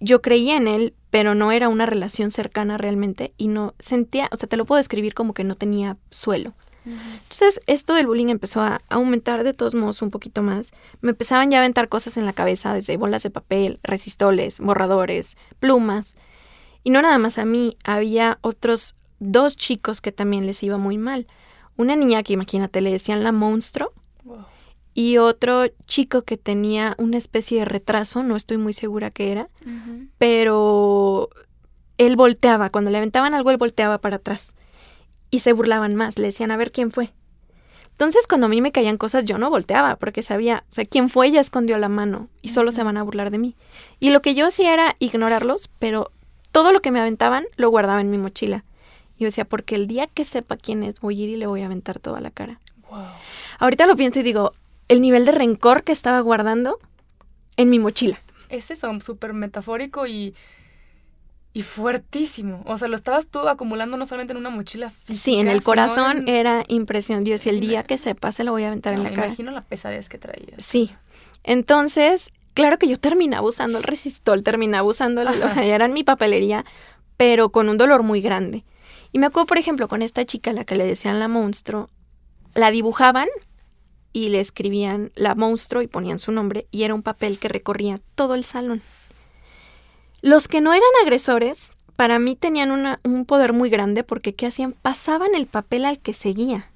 Yo 0.00 0.22
creía 0.22 0.56
en 0.56 0.68
él, 0.68 0.94
pero 1.10 1.34
no 1.34 1.52
era 1.52 1.68
una 1.68 1.86
relación 1.86 2.30
cercana 2.30 2.78
realmente 2.78 3.34
y 3.36 3.48
no 3.48 3.74
sentía, 3.78 4.28
o 4.32 4.36
sea, 4.36 4.48
te 4.48 4.56
lo 4.56 4.64
puedo 4.64 4.78
describir 4.78 5.14
como 5.14 5.34
que 5.34 5.44
no 5.44 5.56
tenía 5.56 5.96
suelo. 6.10 6.54
Entonces, 6.84 7.60
esto 7.66 7.94
del 7.94 8.06
bullying 8.06 8.28
empezó 8.28 8.62
a 8.62 8.80
aumentar 8.88 9.44
de 9.44 9.52
todos 9.52 9.74
modos 9.74 10.00
un 10.02 10.10
poquito 10.10 10.42
más. 10.42 10.72
Me 11.00 11.10
empezaban 11.10 11.50
ya 11.50 11.58
a 11.58 11.60
aventar 11.60 11.88
cosas 11.88 12.16
en 12.16 12.24
la 12.24 12.32
cabeza, 12.32 12.72
desde 12.72 12.96
bolas 12.96 13.22
de 13.22 13.30
papel, 13.30 13.78
resistoles, 13.82 14.60
borradores, 14.60 15.36
plumas. 15.58 16.16
Y 16.84 16.90
no 16.90 17.02
nada 17.02 17.18
más 17.18 17.38
a 17.38 17.44
mí, 17.44 17.76
había 17.84 18.38
otros 18.40 18.96
dos 19.18 19.56
chicos 19.56 20.00
que 20.00 20.12
también 20.12 20.46
les 20.46 20.62
iba 20.62 20.78
muy 20.78 20.96
mal. 20.98 21.26
Una 21.76 21.96
niña 21.96 22.22
que 22.22 22.32
imagínate 22.32 22.80
le 22.80 22.90
decían 22.90 23.22
la 23.22 23.32
monstruo 23.32 23.92
y 24.94 25.18
otro 25.18 25.66
chico 25.86 26.22
que 26.22 26.36
tenía 26.36 26.96
una 26.98 27.18
especie 27.18 27.60
de 27.60 27.64
retraso, 27.64 28.22
no 28.22 28.34
estoy 28.34 28.56
muy 28.56 28.72
segura 28.72 29.10
qué 29.10 29.30
era, 29.30 29.48
pero 30.18 31.28
él 31.98 32.16
volteaba, 32.16 32.70
cuando 32.70 32.90
le 32.90 32.98
aventaban 32.98 33.34
algo, 33.34 33.50
él 33.50 33.58
volteaba 33.58 33.98
para 33.98 34.16
atrás 34.16 34.54
y 35.30 35.40
se 35.40 35.52
burlaban 35.52 35.94
más, 35.94 36.18
le 36.18 36.26
decían 36.26 36.50
a 36.50 36.56
ver 36.56 36.72
quién 36.72 36.90
fue. 36.90 37.12
Entonces, 37.98 38.28
cuando 38.28 38.46
a 38.46 38.50
mí 38.50 38.60
me 38.60 38.70
caían 38.70 38.96
cosas, 38.96 39.24
yo 39.24 39.38
no 39.38 39.50
volteaba, 39.50 39.96
porque 39.96 40.22
sabía, 40.22 40.62
o 40.68 40.70
sea, 40.70 40.84
quién 40.84 41.10
fue, 41.10 41.26
ella 41.26 41.40
escondió 41.40 41.78
la 41.78 41.88
mano 41.88 42.28
y 42.42 42.50
solo 42.50 42.70
se 42.70 42.84
van 42.84 42.96
a 42.96 43.02
burlar 43.02 43.30
de 43.32 43.38
mí. 43.38 43.56
Y 43.98 44.10
lo 44.10 44.22
que 44.22 44.34
yo 44.34 44.46
hacía 44.46 44.72
era 44.72 44.94
ignorarlos, 45.00 45.68
pero 45.80 46.12
todo 46.52 46.72
lo 46.72 46.80
que 46.80 46.92
me 46.92 47.00
aventaban 47.00 47.46
lo 47.56 47.70
guardaba 47.70 48.00
en 48.00 48.10
mi 48.10 48.18
mochila. 48.18 48.64
Y 49.16 49.22
yo 49.22 49.26
decía, 49.26 49.44
porque 49.44 49.74
el 49.74 49.88
día 49.88 50.06
que 50.06 50.24
sepa 50.24 50.56
quién 50.56 50.84
es, 50.84 51.00
voy 51.00 51.20
a 51.20 51.24
ir 51.24 51.30
y 51.30 51.36
le 51.36 51.48
voy 51.48 51.62
a 51.62 51.66
aventar 51.66 51.98
toda 51.98 52.20
la 52.20 52.30
cara. 52.30 52.60
Ahorita 53.58 53.86
lo 53.86 53.96
pienso 53.96 54.20
y 54.20 54.22
digo, 54.22 54.52
el 54.86 55.00
nivel 55.00 55.26
de 55.26 55.32
rencor 55.32 55.82
que 55.82 55.90
estaba 55.90 56.20
guardando 56.20 56.78
en 57.56 57.68
mi 57.68 57.80
mochila. 57.80 58.22
Es 58.48 58.70
eso, 58.70 58.88
súper 59.00 59.32
metafórico 59.32 60.06
y, 60.06 60.34
y 61.58 61.62
fuertísimo. 61.62 62.62
O 62.66 62.78
sea, 62.78 62.86
lo 62.86 62.94
estabas 62.94 63.26
tú 63.26 63.40
acumulando 63.40 63.96
no 63.96 64.06
solamente 64.06 64.32
en 64.32 64.36
una 64.36 64.48
mochila 64.48 64.92
física. 64.92 65.18
Sí, 65.18 65.34
en 65.40 65.48
el 65.48 65.64
corazón 65.64 66.22
era 66.28 66.62
impresión. 66.68 67.24
Dios, 67.24 67.40
si 67.40 67.48
el 67.48 67.58
día 67.58 67.82
que 67.82 67.96
se 67.96 68.14
pase 68.14 68.44
lo 68.44 68.52
voy 68.52 68.62
a 68.62 68.68
aventar 68.68 68.94
en 68.94 69.02
la 69.02 69.10
cara. 69.10 69.22
Me 69.22 69.26
imagino 69.26 69.50
la 69.50 69.62
pesadez 69.62 70.08
que 70.08 70.18
traías. 70.18 70.64
Sí. 70.64 70.92
Entonces, 71.42 72.30
claro 72.54 72.78
que 72.78 72.86
yo 72.86 72.96
terminaba 72.96 73.44
usando 73.44 73.78
el 73.78 73.82
resistol, 73.82 74.44
terminaba 74.44 74.86
usando, 74.86 75.22
o 75.22 75.48
sea, 75.48 75.64
ya 75.64 75.74
era 75.74 75.86
en 75.86 75.94
mi 75.94 76.04
papelería, 76.04 76.64
pero 77.16 77.48
con 77.48 77.68
un 77.68 77.76
dolor 77.76 78.04
muy 78.04 78.20
grande. 78.20 78.62
Y 79.10 79.18
me 79.18 79.26
acuerdo, 79.26 79.48
por 79.48 79.58
ejemplo, 79.58 79.88
con 79.88 80.00
esta 80.00 80.24
chica 80.24 80.50
a 80.50 80.54
la 80.54 80.64
que 80.64 80.76
le 80.76 80.86
decían 80.86 81.18
la 81.18 81.26
monstruo, 81.26 81.90
la 82.54 82.70
dibujaban 82.70 83.26
y 84.12 84.28
le 84.28 84.38
escribían 84.38 85.10
la 85.16 85.34
monstruo 85.34 85.82
y 85.82 85.88
ponían 85.88 86.20
su 86.20 86.30
nombre 86.30 86.68
y 86.70 86.84
era 86.84 86.94
un 86.94 87.02
papel 87.02 87.40
que 87.40 87.48
recorría 87.48 87.98
todo 88.14 88.36
el 88.36 88.44
salón. 88.44 88.80
Los 90.20 90.48
que 90.48 90.60
no 90.60 90.72
eran 90.72 90.88
agresores, 91.02 91.76
para 91.96 92.18
mí 92.18 92.36
tenían 92.36 92.98
un 93.04 93.24
poder 93.24 93.52
muy 93.52 93.70
grande 93.70 94.04
porque 94.04 94.34
¿qué 94.34 94.46
hacían? 94.46 94.72
Pasaban 94.72 95.34
el 95.34 95.46
papel 95.46 95.84
al 95.84 95.98
que 95.98 96.14
seguía. 96.14 96.70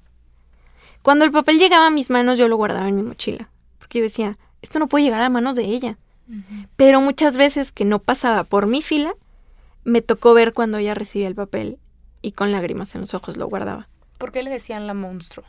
Cuando 1.01 1.25
el 1.25 1.31
papel 1.31 1.59
llegaba 1.59 1.87
a 1.87 1.91
mis 1.91 2.09
manos 2.09 2.37
yo 2.37 2.47
lo 2.47 2.55
guardaba 2.55 2.87
en 2.87 2.95
mi 2.95 3.03
mochila, 3.03 3.49
porque 3.79 3.99
yo 3.99 4.03
decía, 4.03 4.37
esto 4.61 4.79
no 4.79 4.87
puede 4.87 5.03
llegar 5.03 5.21
a 5.21 5.29
manos 5.29 5.55
de 5.55 5.65
ella. 5.65 5.97
Pero 6.77 7.01
muchas 7.01 7.35
veces 7.35 7.73
que 7.73 7.83
no 7.83 7.99
pasaba 7.99 8.45
por 8.45 8.65
mi 8.65 8.81
fila, 8.81 9.13
me 9.83 10.01
tocó 10.01 10.33
ver 10.33 10.53
cuando 10.53 10.77
ella 10.77 10.93
recibía 10.93 11.27
el 11.27 11.35
papel 11.35 11.77
y 12.21 12.31
con 12.31 12.53
lágrimas 12.53 12.95
en 12.95 13.01
los 13.01 13.13
ojos 13.13 13.35
lo 13.35 13.47
guardaba. 13.47 13.89
¿Por 14.17 14.31
qué 14.31 14.41
le 14.41 14.49
decían 14.49 14.87
la 14.87 14.93
monstruo? 14.93 15.45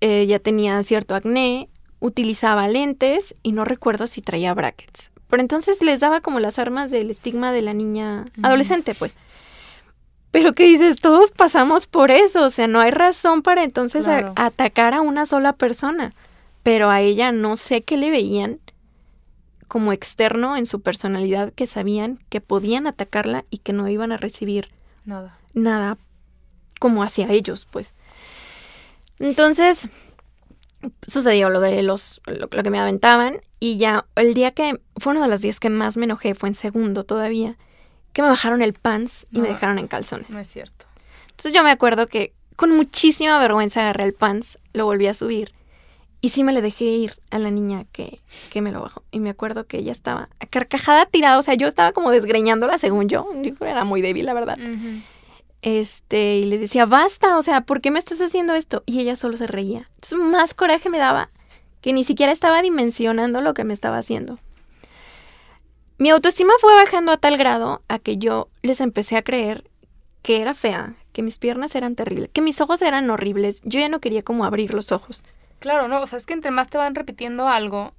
ella 0.00 0.38
tenía 0.38 0.82
cierto 0.82 1.14
acné, 1.14 1.68
utilizaba 2.00 2.68
lentes 2.68 3.34
y 3.42 3.52
no 3.52 3.64
recuerdo 3.64 4.06
si 4.06 4.20
traía 4.20 4.52
brackets. 4.54 5.10
Pero 5.28 5.40
entonces 5.40 5.82
les 5.82 6.00
daba 6.00 6.20
como 6.20 6.40
las 6.40 6.58
armas 6.58 6.90
del 6.90 7.10
estigma 7.10 7.52
de 7.52 7.62
la 7.62 7.74
niña 7.74 8.26
adolescente, 8.42 8.94
pues. 8.94 9.16
Pero 10.30 10.52
¿qué 10.52 10.64
dices? 10.64 11.00
Todos 11.00 11.30
pasamos 11.30 11.86
por 11.86 12.10
eso, 12.10 12.44
o 12.44 12.50
sea, 12.50 12.68
no 12.68 12.80
hay 12.80 12.90
razón 12.90 13.42
para 13.42 13.62
entonces 13.64 14.06
atacar 14.06 14.94
a 14.94 15.00
una 15.00 15.26
sola 15.26 15.52
persona. 15.54 16.14
Pero 16.62 16.90
a 16.90 17.00
ella 17.00 17.32
no 17.32 17.56
sé 17.56 17.82
qué 17.82 17.96
le 17.96 18.10
veían 18.10 18.60
como 19.68 19.92
externo 19.92 20.56
en 20.56 20.66
su 20.66 20.80
personalidad 20.80 21.52
que 21.52 21.66
sabían 21.66 22.20
que 22.28 22.40
podían 22.40 22.86
atacarla 22.86 23.44
y 23.50 23.58
que 23.58 23.72
no 23.72 23.88
iban 23.88 24.12
a 24.12 24.16
recibir 24.16 24.70
nada. 25.04 25.38
Nada 25.54 25.98
como 26.78 27.02
hacia 27.02 27.30
ellos, 27.30 27.66
pues. 27.70 27.94
Entonces, 29.18 29.88
sucedió 31.06 31.50
lo 31.50 31.60
de 31.60 31.82
los 31.82 32.20
lo, 32.26 32.48
que 32.48 32.70
me 32.70 32.78
aventaban 32.78 33.40
y 33.60 33.78
ya 33.78 34.06
el 34.16 34.34
día 34.34 34.50
que 34.50 34.80
fue 34.96 35.12
uno 35.12 35.22
de 35.22 35.28
los 35.28 35.42
días 35.42 35.60
que 35.60 35.70
más 35.70 35.96
me 35.96 36.04
enojé 36.04 36.34
fue 36.34 36.48
en 36.48 36.54
segundo 36.54 37.02
todavía 37.04 37.56
que 38.12 38.22
me 38.22 38.28
bajaron 38.28 38.62
el 38.62 38.72
pants 38.72 39.26
y 39.30 39.40
me 39.40 39.48
dejaron 39.48 39.78
en 39.78 39.88
calzones. 39.88 40.30
No 40.30 40.38
es 40.38 40.48
cierto. 40.48 40.86
Entonces 41.24 41.52
yo 41.52 41.62
me 41.62 41.70
acuerdo 41.70 42.06
que 42.06 42.32
con 42.56 42.70
muchísima 42.70 43.38
vergüenza 43.38 43.82
agarré 43.82 44.04
el 44.04 44.14
pants, 44.14 44.58
lo 44.72 44.86
volví 44.86 45.06
a 45.06 45.12
subir 45.12 45.52
y 46.22 46.30
sí 46.30 46.42
me 46.42 46.54
le 46.54 46.62
dejé 46.62 46.84
ir 46.84 47.18
a 47.30 47.38
la 47.38 47.50
niña 47.50 47.84
que, 47.92 48.20
que 48.50 48.62
me 48.62 48.72
lo 48.72 48.80
bajó. 48.80 49.02
Y 49.10 49.20
me 49.20 49.28
acuerdo 49.28 49.66
que 49.66 49.78
ella 49.78 49.92
estaba 49.92 50.30
a 50.40 50.46
carcajada 50.46 51.04
tirada, 51.04 51.38
o 51.38 51.42
sea, 51.42 51.54
yo 51.54 51.68
estaba 51.68 51.92
como 51.92 52.10
desgreñándola 52.10 52.78
según 52.78 53.08
yo, 53.08 53.28
era 53.60 53.84
muy 53.84 54.00
débil, 54.00 54.24
la 54.24 54.34
verdad 54.34 54.58
este, 55.66 56.36
y 56.36 56.44
le 56.44 56.58
decía, 56.58 56.86
basta, 56.86 57.36
o 57.36 57.42
sea, 57.42 57.62
¿por 57.62 57.80
qué 57.80 57.90
me 57.90 57.98
estás 57.98 58.20
haciendo 58.20 58.54
esto? 58.54 58.84
Y 58.86 59.00
ella 59.00 59.16
solo 59.16 59.36
se 59.36 59.48
reía. 59.48 59.90
Entonces, 59.96 60.16
más 60.16 60.54
coraje 60.54 60.88
me 60.88 60.98
daba 60.98 61.30
que 61.80 61.92
ni 61.92 62.04
siquiera 62.04 62.30
estaba 62.30 62.62
dimensionando 62.62 63.40
lo 63.40 63.52
que 63.52 63.64
me 63.64 63.74
estaba 63.74 63.98
haciendo. 63.98 64.38
Mi 65.98 66.10
autoestima 66.10 66.52
fue 66.60 66.72
bajando 66.76 67.10
a 67.10 67.16
tal 67.16 67.36
grado 67.36 67.82
a 67.88 67.98
que 67.98 68.16
yo 68.16 68.48
les 68.62 68.80
empecé 68.80 69.16
a 69.16 69.22
creer 69.22 69.68
que 70.22 70.40
era 70.40 70.54
fea, 70.54 70.94
que 71.12 71.24
mis 71.24 71.38
piernas 71.38 71.74
eran 71.74 71.96
terribles, 71.96 72.30
que 72.32 72.42
mis 72.42 72.60
ojos 72.60 72.80
eran 72.80 73.10
horribles. 73.10 73.60
Yo 73.64 73.80
ya 73.80 73.88
no 73.88 74.00
quería 74.00 74.22
como 74.22 74.44
abrir 74.44 74.72
los 74.72 74.92
ojos. 74.92 75.24
Claro, 75.58 75.88
no, 75.88 76.00
o 76.00 76.06
sea, 76.06 76.18
es 76.18 76.26
que 76.26 76.34
entre 76.34 76.52
más 76.52 76.68
te 76.68 76.78
van 76.78 76.94
repitiendo 76.94 77.48
algo, 77.48 77.92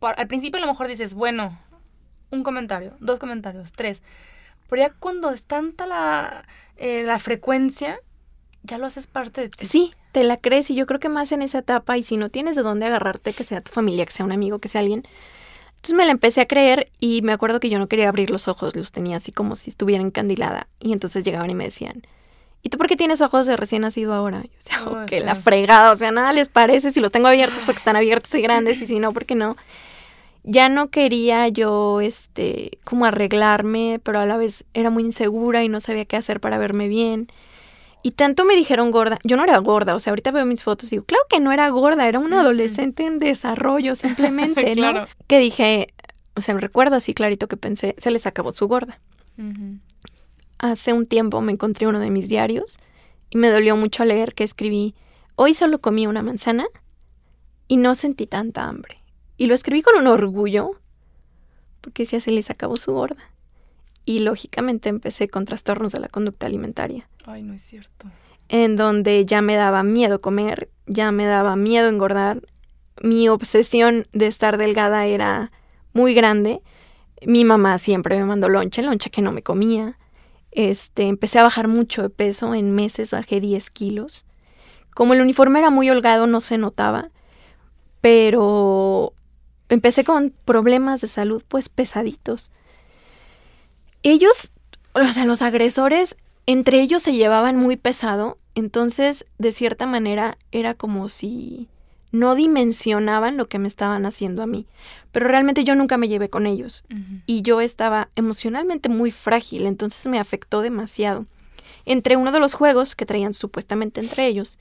al 0.00 0.26
principio 0.26 0.58
a 0.58 0.62
lo 0.62 0.72
mejor 0.72 0.88
dices, 0.88 1.14
bueno, 1.14 1.56
un 2.32 2.42
comentario, 2.42 2.96
dos 2.98 3.20
comentarios, 3.20 3.70
tres. 3.70 4.02
Pero 4.68 4.82
ya 4.82 4.90
cuando 4.92 5.30
es 5.30 5.46
tanta 5.46 5.86
la, 5.86 6.46
eh, 6.76 7.02
la 7.04 7.18
frecuencia, 7.18 8.00
ya 8.62 8.78
lo 8.78 8.86
haces 8.86 9.06
parte 9.06 9.42
de 9.42 9.48
ti. 9.48 9.66
Sí, 9.66 9.94
te 10.12 10.24
la 10.24 10.36
crees 10.36 10.70
y 10.70 10.74
yo 10.74 10.86
creo 10.86 11.00
que 11.00 11.08
más 11.08 11.32
en 11.32 11.42
esa 11.42 11.58
etapa 11.58 11.96
y 11.98 12.02
si 12.02 12.16
no 12.16 12.30
tienes 12.30 12.56
de 12.56 12.62
dónde 12.62 12.86
agarrarte, 12.86 13.32
que 13.32 13.44
sea 13.44 13.60
tu 13.60 13.72
familia, 13.72 14.04
que 14.06 14.12
sea 14.12 14.26
un 14.26 14.32
amigo, 14.32 14.58
que 14.58 14.68
sea 14.68 14.80
alguien. 14.80 15.04
Entonces 15.76 15.94
me 15.94 16.04
la 16.04 16.10
empecé 16.10 16.40
a 16.40 16.46
creer 16.46 16.90
y 16.98 17.22
me 17.22 17.32
acuerdo 17.32 17.60
que 17.60 17.68
yo 17.68 17.78
no 17.78 17.86
quería 17.86 18.08
abrir 18.08 18.30
los 18.30 18.48
ojos, 18.48 18.74
los 18.74 18.92
tenía 18.92 19.18
así 19.18 19.30
como 19.30 19.56
si 19.56 19.70
estuviera 19.70 20.02
encandilada 20.02 20.68
y 20.80 20.92
entonces 20.92 21.22
llegaban 21.22 21.50
y 21.50 21.54
me 21.54 21.64
decían, 21.64 22.02
¿y 22.62 22.70
tú 22.70 22.78
por 22.78 22.88
qué 22.88 22.96
tienes 22.96 23.20
ojos 23.20 23.46
de 23.46 23.56
recién 23.56 23.82
nacido 23.82 24.12
ahora? 24.12 24.42
Yo 24.42 24.50
decía, 24.56 24.84
oh, 24.86 25.06
que 25.06 25.20
la 25.20 25.36
fregada, 25.36 25.92
o 25.92 25.96
sea, 25.96 26.10
nada 26.10 26.32
les 26.32 26.48
parece 26.48 26.92
si 26.92 27.00
los 27.00 27.12
tengo 27.12 27.28
abiertos 27.28 27.62
porque 27.64 27.78
están 27.78 27.94
abiertos 27.94 28.34
y 28.34 28.40
grandes 28.40 28.80
y 28.82 28.86
si 28.86 28.98
no, 28.98 29.12
porque 29.12 29.34
no. 29.34 29.56
Ya 30.48 30.68
no 30.68 30.90
quería 30.90 31.48
yo, 31.48 32.00
este, 32.00 32.78
como 32.84 33.04
arreglarme, 33.04 34.00
pero 34.02 34.20
a 34.20 34.26
la 34.26 34.36
vez 34.36 34.64
era 34.74 34.90
muy 34.90 35.02
insegura 35.02 35.64
y 35.64 35.68
no 35.68 35.80
sabía 35.80 36.04
qué 36.04 36.16
hacer 36.16 36.40
para 36.40 36.56
verme 36.56 36.86
bien. 36.86 37.26
Y 38.04 38.12
tanto 38.12 38.44
me 38.44 38.54
dijeron 38.54 38.92
gorda, 38.92 39.18
yo 39.24 39.36
no 39.36 39.42
era 39.42 39.58
gorda, 39.58 39.96
o 39.96 39.98
sea, 39.98 40.12
ahorita 40.12 40.30
veo 40.30 40.46
mis 40.46 40.62
fotos 40.62 40.86
y 40.86 40.90
digo, 40.96 41.04
claro 41.04 41.24
que 41.28 41.40
no 41.40 41.50
era 41.50 41.68
gorda, 41.70 42.06
era 42.06 42.20
una 42.20 42.40
adolescente 42.42 43.04
en 43.04 43.18
desarrollo 43.18 43.96
simplemente, 43.96 44.76
¿no? 44.76 45.06
Que 45.26 45.40
dije, 45.40 45.92
o 46.36 46.40
sea, 46.40 46.54
me 46.54 46.60
recuerdo 46.60 46.94
así 46.94 47.12
clarito 47.14 47.48
que 47.48 47.56
pensé, 47.56 47.96
se 47.98 48.12
les 48.12 48.24
acabó 48.26 48.52
su 48.52 48.68
gorda. 48.68 49.00
Hace 50.58 50.92
un 50.92 51.06
tiempo 51.06 51.40
me 51.40 51.50
encontré 51.50 51.88
uno 51.88 51.98
de 51.98 52.10
mis 52.10 52.28
diarios 52.28 52.78
y 53.30 53.38
me 53.38 53.48
dolió 53.48 53.76
mucho 53.76 54.04
leer 54.04 54.34
que 54.34 54.44
escribí, 54.44 54.94
hoy 55.34 55.54
solo 55.54 55.80
comí 55.80 56.06
una 56.06 56.22
manzana 56.22 56.66
y 57.66 57.78
no 57.78 57.96
sentí 57.96 58.28
tanta 58.28 58.68
hambre. 58.68 58.98
Y 59.36 59.46
lo 59.46 59.54
escribí 59.54 59.82
con 59.82 59.96
un 59.96 60.06
orgullo, 60.06 60.72
porque 61.80 62.04
decía, 62.04 62.20
se 62.20 62.30
les 62.30 62.50
acabó 62.50 62.76
su 62.76 62.92
gorda. 62.92 63.32
Y 64.04 64.20
lógicamente 64.20 64.88
empecé 64.88 65.28
con 65.28 65.44
trastornos 65.44 65.92
de 65.92 66.00
la 66.00 66.08
conducta 66.08 66.46
alimentaria. 66.46 67.08
Ay, 67.26 67.42
no 67.42 67.52
es 67.52 67.62
cierto. 67.62 68.06
En 68.48 68.76
donde 68.76 69.26
ya 69.26 69.42
me 69.42 69.56
daba 69.56 69.82
miedo 69.82 70.20
comer, 70.20 70.70
ya 70.86 71.10
me 71.10 71.26
daba 71.26 71.56
miedo 71.56 71.88
engordar. 71.88 72.42
Mi 73.02 73.28
obsesión 73.28 74.06
de 74.12 74.28
estar 74.28 74.58
delgada 74.58 75.06
era 75.06 75.50
muy 75.92 76.14
grande. 76.14 76.62
Mi 77.26 77.44
mamá 77.44 77.78
siempre 77.78 78.16
me 78.16 78.24
mandó 78.24 78.48
lonche, 78.48 78.82
lonche 78.82 79.10
que 79.10 79.22
no 79.22 79.32
me 79.32 79.42
comía. 79.42 79.98
Este, 80.52 81.08
empecé 81.08 81.38
a 81.40 81.42
bajar 81.42 81.68
mucho 81.68 82.02
de 82.02 82.08
peso, 82.08 82.54
en 82.54 82.74
meses 82.74 83.10
bajé 83.10 83.40
10 83.40 83.68
kilos. 83.70 84.24
Como 84.94 85.12
el 85.12 85.20
uniforme 85.20 85.58
era 85.58 85.68
muy 85.68 85.90
holgado, 85.90 86.26
no 86.26 86.40
se 86.40 86.56
notaba, 86.56 87.10
pero 88.00 89.12
empecé 89.68 90.04
con 90.04 90.32
problemas 90.44 91.00
de 91.00 91.08
salud 91.08 91.42
pues 91.46 91.68
pesaditos. 91.68 92.50
Ellos, 94.02 94.52
o 94.92 95.12
sea, 95.12 95.24
los 95.24 95.42
agresores 95.42 96.16
entre 96.46 96.80
ellos 96.80 97.02
se 97.02 97.12
llevaban 97.12 97.56
muy 97.56 97.76
pesado, 97.76 98.36
entonces 98.54 99.24
de 99.38 99.50
cierta 99.50 99.86
manera 99.86 100.38
era 100.52 100.74
como 100.74 101.08
si 101.08 101.68
no 102.12 102.36
dimensionaban 102.36 103.36
lo 103.36 103.48
que 103.48 103.58
me 103.58 103.66
estaban 103.66 104.06
haciendo 104.06 104.42
a 104.44 104.46
mí. 104.46 104.66
Pero 105.10 105.26
realmente 105.26 105.64
yo 105.64 105.74
nunca 105.74 105.98
me 105.98 106.08
llevé 106.08 106.30
con 106.30 106.46
ellos 106.46 106.84
y 107.26 107.42
yo 107.42 107.60
estaba 107.60 108.10
emocionalmente 108.14 108.88
muy 108.88 109.10
frágil, 109.10 109.66
entonces 109.66 110.06
me 110.06 110.20
afectó 110.20 110.62
demasiado. 110.62 111.26
Entre 111.84 112.16
uno 112.16 112.30
de 112.30 112.40
los 112.40 112.54
juegos 112.54 112.94
que 112.94 113.06
traían 113.06 113.32
supuestamente 113.32 114.00
entre 114.00 114.26
ellos, 114.26 114.58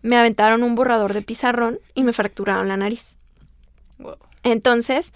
me 0.00 0.16
aventaron 0.16 0.62
un 0.62 0.74
borrador 0.74 1.12
de 1.12 1.22
pizarrón 1.22 1.78
y 1.94 2.04
me 2.04 2.12
fracturaron 2.14 2.68
la 2.68 2.76
nariz. 2.76 3.16
Entonces, 4.42 5.12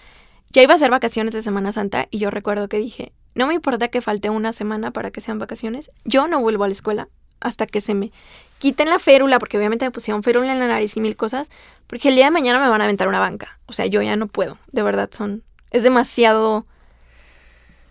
ya 0.51 0.63
iba 0.63 0.75
a 0.75 0.79
ser 0.79 0.91
vacaciones 0.91 1.35
de 1.35 1.43
Semana 1.43 1.73
Santa 1.73 2.07
y 2.11 2.19
yo 2.19 2.31
recuerdo 2.31 2.69
que 2.69 2.79
dije, 2.79 3.13
no 3.35 3.47
me 3.47 3.55
importa 3.55 3.89
que 3.89 4.01
falte 4.01 4.31
una 4.31 4.53
semana 4.53 4.91
para 4.91 5.11
que 5.11 5.21
sean 5.21 5.39
vacaciones. 5.39 5.91
Yo 6.05 6.27
no 6.27 6.41
vuelvo 6.41 6.65
a 6.65 6.69
la 6.69 6.73
escuela 6.73 7.09
hasta 7.41 7.67
que 7.67 7.81
se 7.81 7.95
me 7.95 8.13
quiten 8.59 8.89
la 8.89 8.99
férula, 8.99 9.39
porque 9.39 9.57
obviamente 9.57 9.85
me 9.85 9.91
pusieron 9.91 10.23
férula 10.23 10.53
en 10.53 10.59
la 10.61 10.69
nariz 10.69 10.97
y 10.97 11.01
mil 11.01 11.17
cosas, 11.17 11.51
porque 11.87 12.11
el 12.11 12.15
día 12.15 12.27
de 12.27 12.31
mañana 12.31 12.61
me 12.61 12.69
van 12.69 12.81
a 12.81 12.85
aventar 12.85 13.09
una 13.09 13.19
banca. 13.19 13.59
O 13.67 13.73
sea, 13.73 13.87
yo 13.87 14.03
ya 14.03 14.15
no 14.17 14.29
puedo. 14.29 14.59
De 14.71 14.83
verdad, 14.83 15.11
son. 15.13 15.43
Es 15.71 15.83
demasiado 15.83 16.67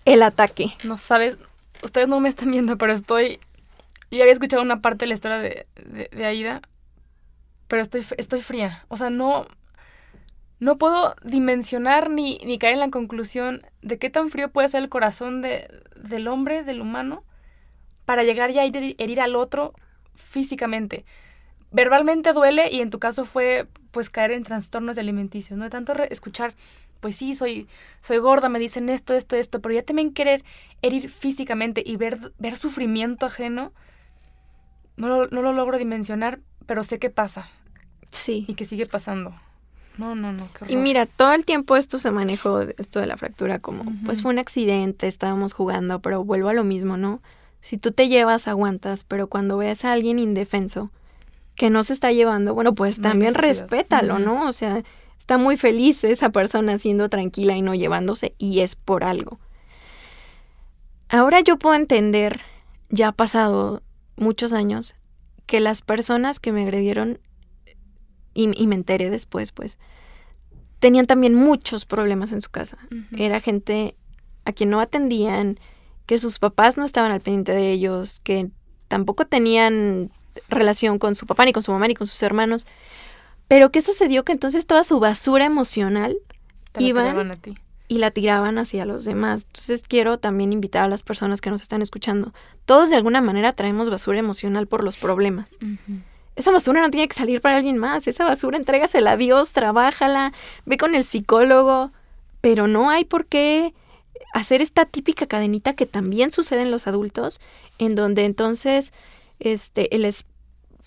el 0.05 0.23
ataque. 0.23 0.71
No 0.83 0.97
sabes. 0.97 1.37
Ustedes 1.83 2.07
no 2.07 2.19
me 2.19 2.29
están 2.29 2.51
viendo, 2.51 2.77
pero 2.77 2.93
estoy. 2.93 3.39
Ya 4.11 4.21
había 4.21 4.33
escuchado 4.33 4.61
una 4.61 4.81
parte 4.81 5.05
de 5.05 5.07
la 5.07 5.13
historia 5.15 5.39
de, 5.39 5.67
de, 5.75 6.09
de 6.11 6.25
Aida, 6.25 6.61
pero 7.67 7.81
estoy, 7.81 8.05
estoy 8.17 8.41
fría. 8.41 8.85
O 8.87 8.97
sea, 8.97 9.09
no 9.09 9.47
no 10.61 10.77
puedo 10.77 11.15
dimensionar 11.23 12.11
ni, 12.11 12.37
ni, 12.45 12.59
caer 12.59 12.75
en 12.75 12.79
la 12.79 12.91
conclusión 12.91 13.63
de 13.81 13.97
qué 13.97 14.11
tan 14.11 14.29
frío 14.29 14.51
puede 14.51 14.69
ser 14.69 14.83
el 14.83 14.89
corazón 14.89 15.41
de, 15.41 15.67
del 15.95 16.27
hombre, 16.27 16.63
del 16.63 16.81
humano, 16.81 17.23
para 18.05 18.23
llegar 18.23 18.51
ya 18.51 18.61
a 18.61 18.65
herir, 18.65 19.21
al 19.21 19.35
otro 19.35 19.73
físicamente. 20.13 21.03
Verbalmente 21.71 22.31
duele 22.33 22.69
y 22.71 22.81
en 22.81 22.91
tu 22.91 22.99
caso 22.99 23.25
fue 23.25 23.67
pues 23.89 24.11
caer 24.11 24.31
en 24.31 24.43
trastornos 24.43 24.99
alimenticios, 24.99 25.57
¿no? 25.57 25.63
De 25.63 25.71
tanto 25.71 25.93
escuchar, 25.93 26.53
pues 26.99 27.15
sí, 27.15 27.33
soy, 27.33 27.67
soy 27.99 28.19
gorda, 28.19 28.47
me 28.47 28.59
dicen 28.59 28.89
esto, 28.89 29.15
esto, 29.15 29.35
esto, 29.35 29.61
pero 29.61 29.73
ya 29.73 29.81
también 29.81 30.13
querer 30.13 30.43
herir 30.83 31.09
físicamente 31.09 31.81
y 31.83 31.95
ver, 31.95 32.33
ver 32.37 32.55
sufrimiento 32.55 33.25
ajeno, 33.25 33.73
no 34.95 35.07
lo, 35.07 35.27
no 35.27 35.41
lo 35.41 35.53
logro 35.53 35.79
dimensionar, 35.79 36.39
pero 36.67 36.83
sé 36.83 36.99
que 36.99 37.09
pasa. 37.09 37.49
Sí. 38.11 38.45
Y 38.47 38.53
que 38.53 38.65
sigue 38.65 38.85
pasando. 38.85 39.33
No, 39.97 40.15
no, 40.15 40.31
no. 40.31 40.49
y 40.67 40.77
mira, 40.77 41.05
todo 41.05 41.33
el 41.33 41.45
tiempo 41.45 41.75
esto 41.75 41.97
se 41.97 42.11
manejó, 42.11 42.61
esto 42.61 42.99
de 42.99 43.07
la 43.07 43.17
fractura, 43.17 43.59
como, 43.59 43.83
pues 44.05 44.21
fue 44.21 44.31
un 44.31 44.39
accidente, 44.39 45.07
estábamos 45.07 45.53
jugando, 45.53 46.01
pero 46.01 46.23
vuelvo 46.23 46.49
a 46.49 46.53
lo 46.53 46.63
mismo, 46.63 46.97
¿no? 46.97 47.21
Si 47.59 47.77
tú 47.77 47.91
te 47.91 48.07
llevas, 48.07 48.47
aguantas, 48.47 49.03
pero 49.03 49.27
cuando 49.27 49.57
ves 49.57 49.85
a 49.85 49.91
alguien 49.91 50.17
indefenso 50.17 50.91
que 51.55 51.69
no 51.69 51.83
se 51.83 51.93
está 51.93 52.11
llevando, 52.11 52.55
bueno, 52.55 52.73
pues 52.73 53.01
también 53.01 53.35
respétalo, 53.35 54.17
¿no? 54.17 54.47
O 54.47 54.53
sea, 54.53 54.81
está 55.19 55.37
muy 55.37 55.57
feliz 55.57 56.03
esa 56.03 56.31
persona 56.31 56.77
siendo 56.77 57.09
tranquila 57.09 57.55
y 57.55 57.61
no 57.61 57.75
llevándose, 57.75 58.33
y 58.37 58.61
es 58.61 58.75
por 58.75 59.03
algo. 59.03 59.39
Ahora 61.09 61.41
yo 61.41 61.59
puedo 61.59 61.75
entender, 61.75 62.41
ya 62.89 63.09
ha 63.09 63.11
pasado 63.11 63.83
muchos 64.15 64.53
años, 64.53 64.95
que 65.45 65.59
las 65.59 65.81
personas 65.81 66.39
que 66.39 66.51
me 66.51 66.63
agredieron 66.63 67.19
y, 68.33 68.47
me 68.67 68.75
enteré 68.75 69.09
después, 69.09 69.51
pues, 69.51 69.77
tenían 70.79 71.05
también 71.05 71.35
muchos 71.35 71.85
problemas 71.85 72.31
en 72.31 72.41
su 72.41 72.49
casa. 72.49 72.77
Era 73.15 73.39
gente 73.39 73.95
a 74.45 74.51
quien 74.51 74.69
no 74.69 74.79
atendían, 74.79 75.59
que 76.05 76.17
sus 76.17 76.39
papás 76.39 76.77
no 76.77 76.85
estaban 76.85 77.11
al 77.11 77.21
pendiente 77.21 77.53
de 77.53 77.71
ellos, 77.71 78.19
que 78.19 78.49
tampoco 78.87 79.25
tenían 79.25 80.11
relación 80.49 80.97
con 80.99 81.15
su 81.15 81.25
papá, 81.25 81.45
ni 81.45 81.53
con 81.53 81.63
su 81.63 81.71
mamá, 81.71 81.87
ni 81.87 81.93
con 81.93 82.07
sus 82.07 82.21
hermanos. 82.23 82.65
Pero 83.47 83.71
¿qué 83.71 83.81
sucedió? 83.81 84.23
Que 84.23 84.31
entonces 84.31 84.65
toda 84.65 84.83
su 84.83 84.99
basura 84.99 85.45
emocional 85.45 86.17
iban 86.79 87.39
y 87.87 87.97
la 87.97 88.11
tiraban 88.11 88.57
hacia 88.57 88.85
los 88.85 89.03
demás. 89.03 89.43
Entonces 89.47 89.83
quiero 89.85 90.17
también 90.17 90.53
invitar 90.53 90.83
a 90.83 90.87
las 90.87 91.03
personas 91.03 91.41
que 91.41 91.49
nos 91.49 91.61
están 91.61 91.81
escuchando. 91.81 92.33
Todos 92.65 92.89
de 92.89 92.95
alguna 92.95 93.19
manera 93.19 93.53
traemos 93.53 93.89
basura 93.89 94.17
emocional 94.17 94.67
por 94.67 94.83
los 94.83 94.95
problemas 94.95 95.57
esa 96.35 96.51
basura 96.51 96.81
no 96.81 96.91
tiene 96.91 97.07
que 97.07 97.15
salir 97.15 97.41
para 97.41 97.57
alguien 97.57 97.77
más, 97.77 98.07
esa 98.07 98.23
basura 98.23 98.57
entrégasela 98.57 99.11
a 99.11 99.17
Dios, 99.17 99.51
trabájala, 99.51 100.33
ve 100.65 100.77
con 100.77 100.95
el 100.95 101.03
psicólogo, 101.03 101.91
pero 102.39 102.67
no 102.67 102.89
hay 102.89 103.05
por 103.05 103.25
qué 103.25 103.73
hacer 104.33 104.61
esta 104.61 104.85
típica 104.85 105.27
cadenita 105.27 105.73
que 105.73 105.85
también 105.85 106.31
sucede 106.31 106.61
en 106.61 106.71
los 106.71 106.87
adultos, 106.87 107.41
en 107.79 107.95
donde 107.95 108.25
entonces 108.25 108.93
este, 109.39 109.93
el, 109.95 110.11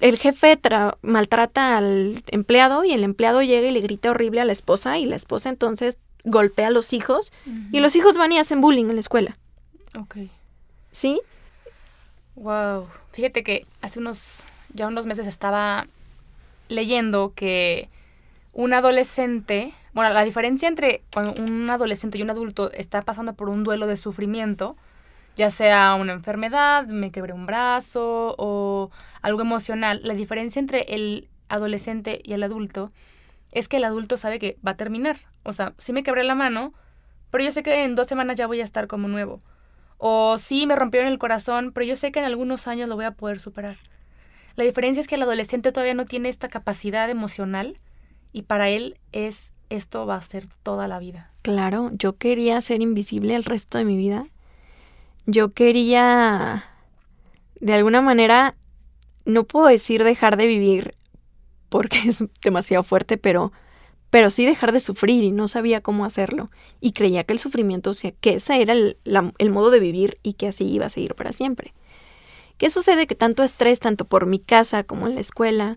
el 0.00 0.18
jefe 0.18 0.59
maltrata 1.02 1.76
al 1.76 2.22
empleado 2.28 2.85
y 2.85 2.92
el 2.92 3.04
empleado 3.04 3.42
llega 3.42 3.68
y 3.68 3.72
le 3.72 3.80
grita 3.80 4.11
horrible 4.11 4.40
a 4.40 4.44
la 4.44 4.52
esposa 4.52 4.98
y 4.98 5.04
la 5.04 5.16
esposa 5.16 5.50
entonces 5.50 5.98
golpea 6.24 6.68
a 6.68 6.70
los 6.70 6.94
hijos 6.94 7.33
y 7.70 7.80
los 7.80 7.96
hijos 7.96 8.16
van 8.16 8.33
y 8.33 8.38
hacen 8.38 8.62
bullying 8.62 8.87
en 8.87 8.94
la 8.94 9.00
escuela. 9.00 9.37
Ok. 9.98 10.16
¿Sí? 10.90 11.20
Wow. 12.35 12.88
Fíjate 13.12 13.44
que 13.44 13.66
hace 13.83 13.98
unos 13.98 14.46
ya 14.74 14.87
unos 14.87 15.06
meses 15.06 15.26
estaba 15.26 15.87
leyendo 16.68 17.32
que 17.34 17.88
un 18.52 18.72
adolescente, 18.72 19.72
bueno, 19.92 20.12
la 20.12 20.24
diferencia 20.24 20.68
entre 20.68 21.02
cuando 21.12 21.40
un 21.42 21.68
adolescente 21.70 22.18
y 22.18 22.22
un 22.22 22.30
adulto 22.30 22.70
está 22.72 23.02
pasando 23.02 23.34
por 23.34 23.48
un 23.48 23.64
duelo 23.64 23.87
de 23.87 23.96
sufrimiento, 23.96 24.76
ya 25.37 25.50
sea 25.50 25.94
una 25.94 26.12
enfermedad, 26.12 26.87
me 26.87 27.10
quebré 27.10 27.32
un 27.32 27.46
brazo 27.46 28.34
o 28.38 28.90
algo 29.22 29.40
emocional, 29.40 30.00
la 30.04 30.14
diferencia 30.14 30.60
entre 30.60 30.82
el 30.94 31.28
adolescente 31.48 32.20
y 32.22 32.34
el 32.34 32.42
adulto 32.42 32.92
es 33.50 33.68
que 33.68 33.78
el 33.78 33.84
adulto 33.84 34.16
sabe 34.16 34.38
que 34.38 34.56
va 34.66 34.72
a 34.72 34.76
terminar. 34.76 35.16
O 35.44 35.52
sea, 35.52 35.74
sí 35.78 35.92
me 35.92 36.02
quebré 36.02 36.24
la 36.24 36.34
mano, 36.34 36.72
pero 37.30 37.44
yo 37.44 37.52
sé 37.52 37.62
que 37.62 37.84
en 37.84 37.94
dos 37.94 38.08
semanas 38.08 38.37
ya 38.37 38.46
voy 38.46 38.60
a 38.60 38.64
estar 38.64 38.87
como 38.87 39.08
nuevo. 39.08 39.40
O 39.98 40.38
sí 40.38 40.66
me 40.66 40.76
rompieron 40.76 41.10
el 41.10 41.18
corazón, 41.18 41.72
pero 41.72 41.87
yo 41.87 41.96
sé 41.96 42.12
que 42.12 42.18
en 42.18 42.24
algunos 42.24 42.66
años 42.66 42.88
lo 42.88 42.96
voy 42.96 43.04
a 43.04 43.12
poder 43.12 43.40
superar. 43.40 43.76
La 44.56 44.64
diferencia 44.64 45.00
es 45.00 45.08
que 45.08 45.16
el 45.16 45.22
adolescente 45.22 45.72
todavía 45.72 45.94
no 45.94 46.06
tiene 46.06 46.28
esta 46.28 46.48
capacidad 46.48 47.10
emocional 47.10 47.78
y 48.32 48.42
para 48.42 48.68
él 48.68 48.98
es 49.12 49.52
esto 49.70 50.06
va 50.06 50.16
a 50.16 50.22
ser 50.22 50.46
toda 50.62 50.88
la 50.88 50.98
vida. 50.98 51.32
Claro, 51.42 51.90
yo 51.94 52.16
quería 52.16 52.60
ser 52.60 52.80
invisible 52.80 53.34
el 53.34 53.44
resto 53.44 53.78
de 53.78 53.84
mi 53.84 53.96
vida. 53.96 54.26
Yo 55.26 55.52
quería 55.52 56.64
de 57.60 57.74
alguna 57.74 58.02
manera 58.02 58.56
no 59.24 59.44
puedo 59.44 59.66
decir 59.66 60.04
dejar 60.04 60.36
de 60.36 60.46
vivir 60.46 60.94
porque 61.68 61.98
es 62.08 62.22
demasiado 62.42 62.84
fuerte, 62.84 63.18
pero, 63.18 63.52
pero 64.10 64.30
sí 64.30 64.44
dejar 64.44 64.72
de 64.72 64.80
sufrir 64.80 65.24
y 65.24 65.32
no 65.32 65.48
sabía 65.48 65.80
cómo 65.80 66.04
hacerlo. 66.04 66.50
Y 66.80 66.92
creía 66.92 67.24
que 67.24 67.32
el 67.32 67.38
sufrimiento, 67.38 67.90
o 67.90 67.94
sea, 67.94 68.12
que 68.12 68.34
ese 68.34 68.60
era 68.60 68.74
el, 68.74 68.98
el 69.04 69.50
modo 69.50 69.70
de 69.70 69.80
vivir 69.80 70.18
y 70.22 70.34
que 70.34 70.48
así 70.48 70.66
iba 70.66 70.86
a 70.86 70.90
seguir 70.90 71.14
para 71.14 71.32
siempre. 71.32 71.74
¿Qué 72.64 72.70
sucede? 72.70 73.07
Que 73.07 73.14
tanto 73.14 73.42
estrés, 73.42 73.79
tanto 73.79 74.07
por 74.07 74.24
mi 74.24 74.38
casa 74.38 74.85
como 74.85 75.07
en 75.07 75.16
la 75.16 75.20
escuela, 75.20 75.77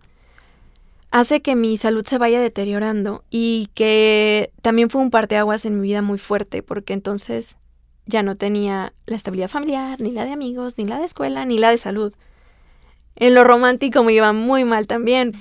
hace 1.12 1.42
que 1.42 1.54
mi 1.58 1.76
salud 1.76 2.06
se 2.08 2.18
vaya 2.18 2.40
deteriorando 2.40 3.26
y 3.30 3.68
que 3.74 4.54
también 4.62 4.90
fue 4.90 5.02
un 5.02 5.12
parteaguas 5.12 5.66
en 5.66 5.82
mi 5.82 5.86
vida 5.86 6.02
muy 6.02 6.18
fuerte, 6.18 6.64
porque 6.64 6.94
entonces 6.94 7.58
ya 8.06 8.24
no 8.24 8.38
tenía 8.38 8.94
la 9.06 9.18
estabilidad 9.18 9.50
familiar, 9.50 10.00
ni 10.00 10.12
la 10.12 10.24
de 10.24 10.32
amigos, 10.32 10.78
ni 10.78 10.86
la 10.86 10.98
de 10.98 11.04
escuela, 11.04 11.44
ni 11.44 11.58
la 11.58 11.72
de 11.72 11.78
salud. 11.78 12.14
En 13.18 13.34
lo 13.34 13.44
romántico 13.44 14.02
me 14.06 14.14
iba 14.14 14.32
muy 14.32 14.64
mal 14.64 14.88
también. 14.88 15.34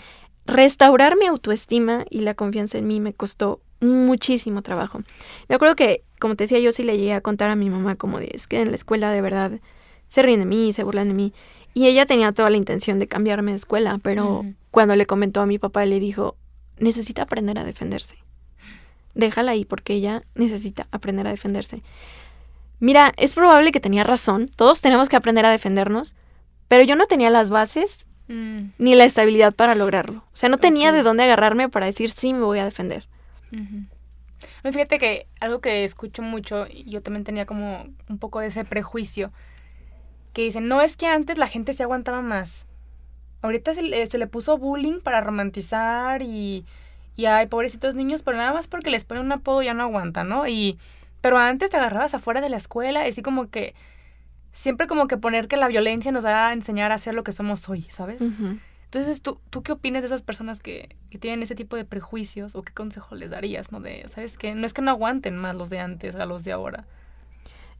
Restaurar 0.46 1.16
mi 1.16 1.26
autoestima 1.26 2.06
y 2.10 2.22
la 2.22 2.34
confianza 2.34 2.78
en 2.78 2.88
mí 2.88 2.98
me 2.98 3.14
costó 3.14 3.60
muchísimo 3.78 4.62
trabajo. 4.62 5.02
Me 5.48 5.54
acuerdo 5.54 5.76
que, 5.76 6.02
como 6.18 6.34
te 6.34 6.42
decía, 6.42 6.58
yo 6.58 6.72
sí 6.72 6.82
le 6.82 6.98
llegué 6.98 7.12
a 7.12 7.20
contar 7.20 7.50
a 7.50 7.54
mi 7.54 7.70
mamá 7.70 7.94
como 7.94 8.18
es 8.18 8.48
que 8.48 8.62
en 8.62 8.70
la 8.70 8.76
escuela 8.76 9.12
de 9.12 9.20
verdad 9.20 9.60
se 10.08 10.22
ríen 10.22 10.40
de 10.40 10.46
mí, 10.46 10.72
se 10.72 10.84
burlan 10.84 11.08
de 11.08 11.14
mí. 11.14 11.32
Y 11.74 11.86
ella 11.88 12.06
tenía 12.06 12.32
toda 12.32 12.50
la 12.50 12.56
intención 12.56 12.98
de 12.98 13.06
cambiarme 13.06 13.50
de 13.50 13.58
escuela, 13.58 13.98
pero 14.02 14.44
cuando 14.70 14.96
le 14.96 15.06
comentó 15.06 15.42
a 15.42 15.46
mi 15.46 15.58
papá, 15.58 15.84
le 15.84 16.00
dijo, 16.00 16.36
necesita 16.78 17.22
aprender 17.22 17.58
a 17.58 17.64
defenderse. 17.64 18.16
Déjala 19.14 19.52
ahí 19.52 19.64
porque 19.64 19.94
ella 19.94 20.22
necesita 20.34 20.86
aprender 20.90 21.26
a 21.26 21.30
defenderse. 21.30 21.82
Mira, 22.78 23.12
es 23.16 23.34
probable 23.34 23.72
que 23.72 23.80
tenía 23.80 24.04
razón, 24.04 24.48
todos 24.54 24.80
tenemos 24.80 25.08
que 25.08 25.16
aprender 25.16 25.46
a 25.46 25.50
defendernos, 25.50 26.14
pero 26.68 26.84
yo 26.84 26.96
no 26.96 27.06
tenía 27.06 27.30
las 27.30 27.48
bases 27.48 28.06
mm. 28.28 28.72
ni 28.78 28.94
la 28.94 29.04
estabilidad 29.04 29.54
para 29.54 29.74
lograrlo. 29.74 30.24
O 30.32 30.36
sea, 30.36 30.48
no 30.48 30.58
tenía 30.58 30.92
de 30.92 31.02
dónde 31.02 31.24
agarrarme 31.24 31.68
para 31.68 31.86
decir 31.86 32.10
sí 32.10 32.34
me 32.34 32.40
voy 32.40 32.58
a 32.58 32.64
defender. 32.64 33.08
fíjate 34.62 34.98
que 34.98 35.26
algo 35.40 35.60
que 35.60 35.84
escucho 35.84 36.22
mucho, 36.22 36.66
yo 36.68 37.02
también 37.02 37.24
tenía 37.24 37.46
como 37.46 37.86
un 38.08 38.18
poco 38.18 38.40
de 38.40 38.48
ese 38.48 38.64
prejuicio, 38.64 39.32
que 40.36 40.42
dicen, 40.42 40.68
no 40.68 40.82
es 40.82 40.98
que 40.98 41.06
antes 41.06 41.38
la 41.38 41.48
gente 41.48 41.72
se 41.72 41.82
aguantaba 41.82 42.20
más. 42.20 42.66
Ahorita 43.40 43.72
se 43.72 43.80
le, 43.80 44.06
se 44.06 44.18
le 44.18 44.26
puso 44.26 44.58
bullying 44.58 45.00
para 45.00 45.22
romantizar 45.22 46.20
y, 46.20 46.66
y 47.16 47.24
hay 47.24 47.46
pobrecitos 47.46 47.94
niños, 47.94 48.20
pero 48.20 48.36
nada 48.36 48.52
más 48.52 48.68
porque 48.68 48.90
les 48.90 49.06
ponen 49.06 49.24
un 49.24 49.32
apodo 49.32 49.62
ya 49.62 49.72
no 49.72 49.84
aguantan, 49.84 50.28
¿no? 50.28 50.46
Y, 50.46 50.78
pero 51.22 51.38
antes 51.38 51.70
te 51.70 51.78
agarrabas 51.78 52.12
afuera 52.12 52.42
de 52.42 52.50
la 52.50 52.58
escuela, 52.58 53.04
así 53.04 53.22
como 53.22 53.48
que, 53.48 53.74
siempre 54.52 54.86
como 54.86 55.08
que 55.08 55.16
poner 55.16 55.48
que 55.48 55.56
la 55.56 55.68
violencia 55.68 56.12
nos 56.12 56.26
va 56.26 56.48
a 56.48 56.52
enseñar 56.52 56.92
a 56.92 56.98
ser 56.98 57.14
lo 57.14 57.24
que 57.24 57.32
somos 57.32 57.66
hoy, 57.70 57.86
¿sabes? 57.88 58.20
Entonces, 58.20 59.22
¿tú, 59.22 59.40
¿tú 59.48 59.62
qué 59.62 59.72
opinas 59.72 60.02
de 60.02 60.08
esas 60.08 60.22
personas 60.22 60.60
que, 60.60 60.96
que, 61.08 61.16
tienen 61.16 61.42
ese 61.42 61.54
tipo 61.54 61.76
de 61.76 61.86
prejuicios 61.86 62.54
o 62.56 62.60
qué 62.60 62.74
consejo 62.74 63.14
les 63.14 63.30
darías, 63.30 63.72
¿no? 63.72 63.80
De, 63.80 64.06
¿sabes? 64.08 64.36
Que 64.36 64.54
no 64.54 64.66
es 64.66 64.74
que 64.74 64.82
no 64.82 64.90
aguanten 64.90 65.34
más 65.38 65.56
los 65.56 65.70
de 65.70 65.78
antes 65.78 66.14
a 66.14 66.26
los 66.26 66.44
de 66.44 66.52
ahora, 66.52 66.84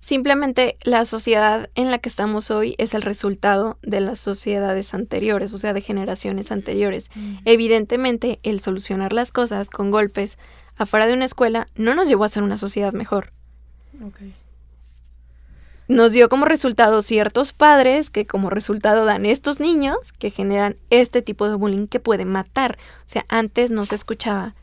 Simplemente 0.07 0.77
la 0.85 1.05
sociedad 1.05 1.69
en 1.75 1.91
la 1.91 1.99
que 1.99 2.09
estamos 2.09 2.53
hoy 2.53 2.77
es 2.79 2.95
el 2.95 3.03
resultado 3.03 3.77
de 3.83 4.01
las 4.01 4.21
sociedades 4.21 4.95
anteriores, 4.95 5.53
o 5.53 5.59
sea, 5.59 5.73
de 5.73 5.81
generaciones 5.81 6.53
anteriores. 6.53 7.11
Mm. 7.17 7.39
Evidentemente, 7.45 8.39
el 8.45 8.61
solucionar 8.61 9.13
las 9.13 9.33
cosas 9.33 9.69
con 9.69 9.91
golpes 9.91 10.39
afuera 10.77 11.09
de 11.09 11.15
una 11.15 11.25
escuela 11.25 11.67
no 11.75 11.97
nos 11.97 12.07
llevó 12.07 12.23
a 12.23 12.29
ser 12.29 12.45
una 12.45 12.57
sociedad 12.57 12.93
mejor. 12.93 13.33
Nos 15.89 16.13
dio 16.13 16.29
como 16.29 16.45
resultado 16.45 17.03
ciertos 17.03 17.53
padres 17.53 18.09
que 18.09 18.27
como 18.27 18.49
resultado 18.49 19.07
dan 19.07 19.27
estos 19.27 19.59
niños 19.59 20.13
que 20.13 20.31
generan 20.31 20.77
este 20.89 21.21
tipo 21.21 21.49
de 21.49 21.57
bullying 21.57 21.89
que 21.89 21.99
puede 21.99 22.27
matar. 22.27 22.79
O 23.01 23.09
sea, 23.09 23.25
antes 23.29 23.73
no 23.73 23.85
se 23.87 23.97
escuchaba 23.97 24.55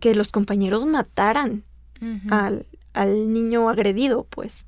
que 0.00 0.14
los 0.14 0.32
compañeros 0.32 0.84
mataran 0.84 1.64
al, 2.28 2.66
al 2.92 3.32
niño 3.32 3.70
agredido, 3.70 4.24
pues. 4.28 4.66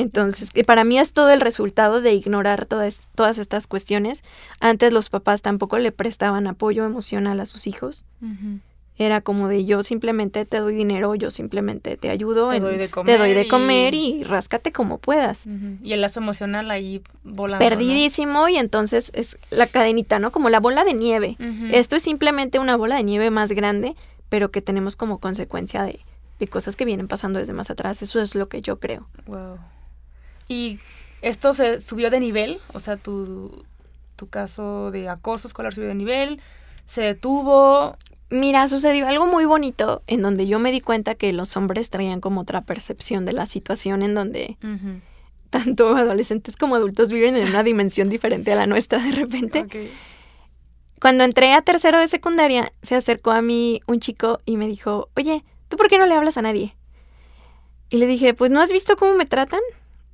Entonces, 0.00 0.50
para 0.66 0.84
mí 0.84 0.98
es 0.98 1.12
todo 1.12 1.30
el 1.30 1.40
resultado 1.40 2.00
de 2.00 2.14
ignorar 2.14 2.64
todas, 2.64 3.00
todas 3.14 3.38
estas 3.38 3.66
cuestiones. 3.66 4.24
Antes 4.58 4.92
los 4.92 5.10
papás 5.10 5.42
tampoco 5.42 5.78
le 5.78 5.92
prestaban 5.92 6.46
apoyo 6.46 6.84
emocional 6.84 7.38
a 7.40 7.46
sus 7.46 7.66
hijos. 7.66 8.06
Era 8.96 9.20
como 9.20 9.48
de 9.48 9.64
yo 9.64 9.82
simplemente 9.82 10.44
te 10.44 10.58
doy 10.58 10.74
dinero, 10.74 11.14
yo 11.14 11.30
simplemente 11.30 11.96
te 11.96 12.10
ayudo, 12.10 12.50
te, 12.50 12.60
doy, 12.60 12.76
de 12.76 12.90
comer 12.90 13.14
te 13.14 13.18
doy 13.18 13.32
de 13.32 13.48
comer 13.48 13.94
y, 13.94 14.24
ráscate 14.24 14.72
como 14.72 14.98
puedas. 14.98 15.44
Y 15.82 15.92
el 15.92 16.00
lazo 16.00 16.20
emocional 16.20 16.70
ahí 16.70 17.02
volando. 17.24 17.64
Perdidísimo 17.64 18.48
y 18.48 18.56
entonces 18.56 19.10
es 19.14 19.38
la 19.50 19.66
cadenita, 19.66 20.18
¿no? 20.18 20.32
Como 20.32 20.50
la 20.50 20.60
bola 20.60 20.84
de 20.84 20.94
nieve. 20.94 21.36
Esto 21.72 21.96
es 21.96 22.02
simplemente 22.02 22.58
una 22.58 22.76
bola 22.76 22.96
de 22.96 23.04
nieve 23.04 23.30
más 23.30 23.52
grande, 23.52 23.96
pero 24.28 24.50
que 24.50 24.62
tenemos 24.62 24.96
como 24.96 25.18
consecuencia 25.18 25.82
de, 25.82 26.00
de 26.38 26.48
cosas 26.48 26.76
que 26.76 26.84
vienen 26.84 27.08
pasando 27.08 27.38
desde 27.38 27.52
más 27.52 27.70
atrás. 27.70 28.02
Eso 28.02 28.20
es 28.20 28.34
lo 28.34 28.48
que 28.48 28.60
yo 28.60 28.80
creo. 28.80 29.08
Wow. 29.26 29.58
¿Y 30.50 30.80
esto 31.22 31.54
se 31.54 31.80
subió 31.80 32.10
de 32.10 32.18
nivel? 32.18 32.60
O 32.74 32.80
sea, 32.80 32.96
tu, 32.96 33.64
tu 34.16 34.28
caso 34.28 34.90
de 34.90 35.08
acoso 35.08 35.46
escolar 35.46 35.72
subió 35.72 35.88
de 35.88 35.94
nivel, 35.94 36.42
se 36.86 37.02
detuvo. 37.02 37.96
Mira, 38.30 38.68
sucedió 38.68 39.06
algo 39.06 39.26
muy 39.26 39.44
bonito 39.44 40.02
en 40.08 40.22
donde 40.22 40.48
yo 40.48 40.58
me 40.58 40.72
di 40.72 40.80
cuenta 40.80 41.14
que 41.14 41.32
los 41.32 41.56
hombres 41.56 41.88
traían 41.90 42.20
como 42.20 42.40
otra 42.40 42.62
percepción 42.62 43.24
de 43.26 43.32
la 43.32 43.46
situación 43.46 44.02
en 44.02 44.14
donde 44.14 44.56
tanto 45.50 45.96
adolescentes 45.96 46.56
como 46.56 46.74
adultos 46.74 47.12
viven 47.12 47.36
en 47.36 47.48
una 47.48 47.62
dimensión 47.62 48.08
diferente 48.08 48.52
a 48.52 48.56
la 48.56 48.66
nuestra 48.66 48.98
de 48.98 49.12
repente. 49.12 49.66
Cuando 51.00 51.22
entré 51.22 51.52
a 51.52 51.62
tercero 51.62 52.00
de 52.00 52.08
secundaria, 52.08 52.72
se 52.82 52.96
acercó 52.96 53.30
a 53.30 53.40
mí 53.40 53.82
un 53.86 54.00
chico 54.00 54.40
y 54.44 54.56
me 54.56 54.66
dijo, 54.66 55.10
oye, 55.14 55.44
¿tú 55.68 55.76
por 55.76 55.88
qué 55.88 55.96
no 55.96 56.06
le 56.06 56.14
hablas 56.14 56.36
a 56.36 56.42
nadie? 56.42 56.76
Y 57.88 57.98
le 57.98 58.06
dije, 58.06 58.34
pues 58.34 58.50
¿no 58.50 58.60
has 58.60 58.72
visto 58.72 58.96
cómo 58.96 59.14
me 59.14 59.26
tratan? 59.26 59.60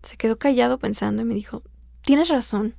Se 0.02 0.16
quedó 0.16 0.38
callado 0.38 0.78
pensando 0.78 1.22
y 1.22 1.24
me 1.24 1.34
dijo, 1.34 1.62
tienes 2.02 2.28
razón. 2.28 2.74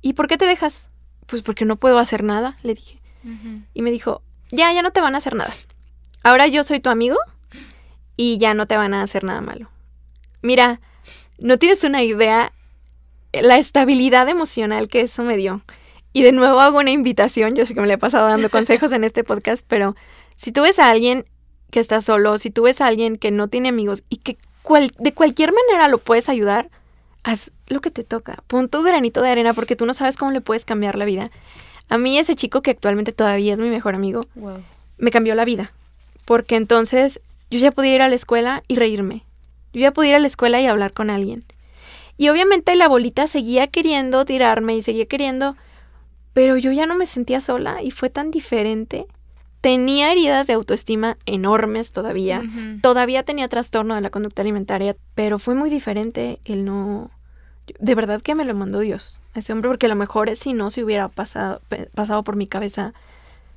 ¿Y 0.00 0.12
por 0.12 0.28
qué 0.28 0.36
te 0.36 0.46
dejas? 0.46 0.88
Pues 1.26 1.42
porque 1.42 1.64
no 1.64 1.76
puedo 1.76 1.98
hacer 1.98 2.22
nada, 2.22 2.58
le 2.62 2.74
dije. 2.74 3.00
Y 3.74 3.82
me 3.82 3.90
dijo, 3.90 4.22
ya, 4.52 4.72
ya 4.72 4.82
no 4.82 4.92
te 4.92 5.00
van 5.00 5.16
a 5.16 5.18
hacer 5.18 5.34
nada. 5.34 5.52
Ahora 6.22 6.46
yo 6.46 6.62
soy 6.62 6.78
tu 6.78 6.90
amigo 6.90 7.16
y 8.16 8.38
ya 8.38 8.54
no 8.54 8.66
te 8.66 8.76
van 8.76 8.94
a 8.94 9.02
hacer 9.02 9.24
nada 9.24 9.40
malo. 9.40 9.68
Mira, 10.42 10.80
no 11.38 11.58
tienes 11.58 11.82
una 11.82 12.04
idea 12.04 12.52
la 13.32 13.58
estabilidad 13.58 14.28
emocional 14.28 14.88
que 14.88 15.00
eso 15.00 15.22
me 15.22 15.36
dio. 15.36 15.62
Y 16.12 16.22
de 16.22 16.32
nuevo 16.32 16.60
hago 16.60 16.78
una 16.78 16.90
invitación, 16.90 17.54
yo 17.54 17.66
sé 17.66 17.74
que 17.74 17.80
me 17.80 17.86
le 17.86 17.94
he 17.94 17.98
pasado 17.98 18.28
dando 18.28 18.48
consejos 18.48 18.92
en 18.92 19.04
este 19.04 19.24
podcast, 19.24 19.66
pero 19.68 19.96
si 20.34 20.52
tú 20.52 20.62
ves 20.62 20.78
a 20.78 20.88
alguien 20.88 21.26
que 21.70 21.80
está 21.80 22.00
solo, 22.00 22.38
si 22.38 22.50
tú 22.50 22.62
ves 22.62 22.80
a 22.80 22.86
alguien 22.86 23.18
que 23.18 23.30
no 23.30 23.48
tiene 23.48 23.68
amigos 23.68 24.04
y 24.08 24.18
que 24.18 24.38
de 24.98 25.14
cualquier 25.14 25.52
manera 25.52 25.88
lo 25.88 25.98
puedes 25.98 26.28
ayudar, 26.28 26.70
haz 27.22 27.50
lo 27.66 27.80
que 27.80 27.90
te 27.90 28.04
toca. 28.04 28.42
Pon 28.46 28.68
tu 28.68 28.82
granito 28.82 29.22
de 29.22 29.30
arena 29.30 29.52
porque 29.52 29.76
tú 29.76 29.86
no 29.86 29.94
sabes 29.94 30.16
cómo 30.16 30.30
le 30.30 30.40
puedes 30.40 30.64
cambiar 30.64 30.96
la 30.96 31.04
vida. 31.04 31.30
A 31.88 31.98
mí 31.98 32.18
ese 32.18 32.34
chico 32.34 32.62
que 32.62 32.72
actualmente 32.72 33.12
todavía 33.12 33.54
es 33.54 33.60
mi 33.60 33.70
mejor 33.70 33.94
amigo, 33.94 34.20
me 34.98 35.10
cambió 35.10 35.34
la 35.34 35.44
vida. 35.44 35.72
Porque 36.24 36.56
entonces 36.56 37.20
yo 37.50 37.58
ya 37.58 37.70
podía 37.70 37.94
ir 37.94 38.02
a 38.02 38.08
la 38.08 38.16
escuela 38.16 38.62
y 38.66 38.76
reírme. 38.76 39.24
Yo 39.72 39.80
ya 39.80 39.92
podía 39.92 40.10
ir 40.10 40.16
a 40.16 40.20
la 40.20 40.26
escuela 40.26 40.60
y 40.60 40.66
hablar 40.66 40.92
con 40.92 41.10
alguien. 41.10 41.44
Y 42.18 42.28
obviamente 42.28 42.74
la 42.76 42.88
bolita 42.88 43.26
seguía 43.26 43.66
queriendo 43.68 44.24
tirarme 44.24 44.74
y 44.74 44.82
seguía 44.82 45.06
queriendo, 45.06 45.56
pero 46.32 46.56
yo 46.56 46.72
ya 46.72 46.86
no 46.86 46.96
me 46.96 47.06
sentía 47.06 47.40
sola 47.40 47.82
y 47.82 47.90
fue 47.90 48.10
tan 48.10 48.30
diferente 48.30 49.06
tenía 49.66 50.12
heridas 50.12 50.46
de 50.46 50.52
autoestima 50.52 51.18
enormes 51.26 51.90
todavía. 51.90 52.40
Todavía 52.82 53.24
tenía 53.24 53.48
trastorno 53.48 53.96
de 53.96 54.00
la 54.00 54.10
conducta 54.10 54.42
alimentaria, 54.42 54.94
pero 55.16 55.40
fue 55.40 55.56
muy 55.56 55.70
diferente 55.70 56.38
el 56.44 56.64
no... 56.64 57.10
De 57.80 57.96
verdad 57.96 58.22
que 58.22 58.36
me 58.36 58.44
lo 58.44 58.54
mandó 58.54 58.78
Dios 58.78 59.20
a 59.34 59.40
ese 59.40 59.52
hombre, 59.52 59.68
porque 59.68 59.86
a 59.86 59.88
lo 59.88 59.96
mejor 59.96 60.36
si 60.36 60.52
no 60.52 60.70
se 60.70 60.84
hubiera 60.84 61.08
pasado, 61.08 61.62
pasado 61.96 62.22
por 62.22 62.36
mi 62.36 62.46
cabeza 62.46 62.94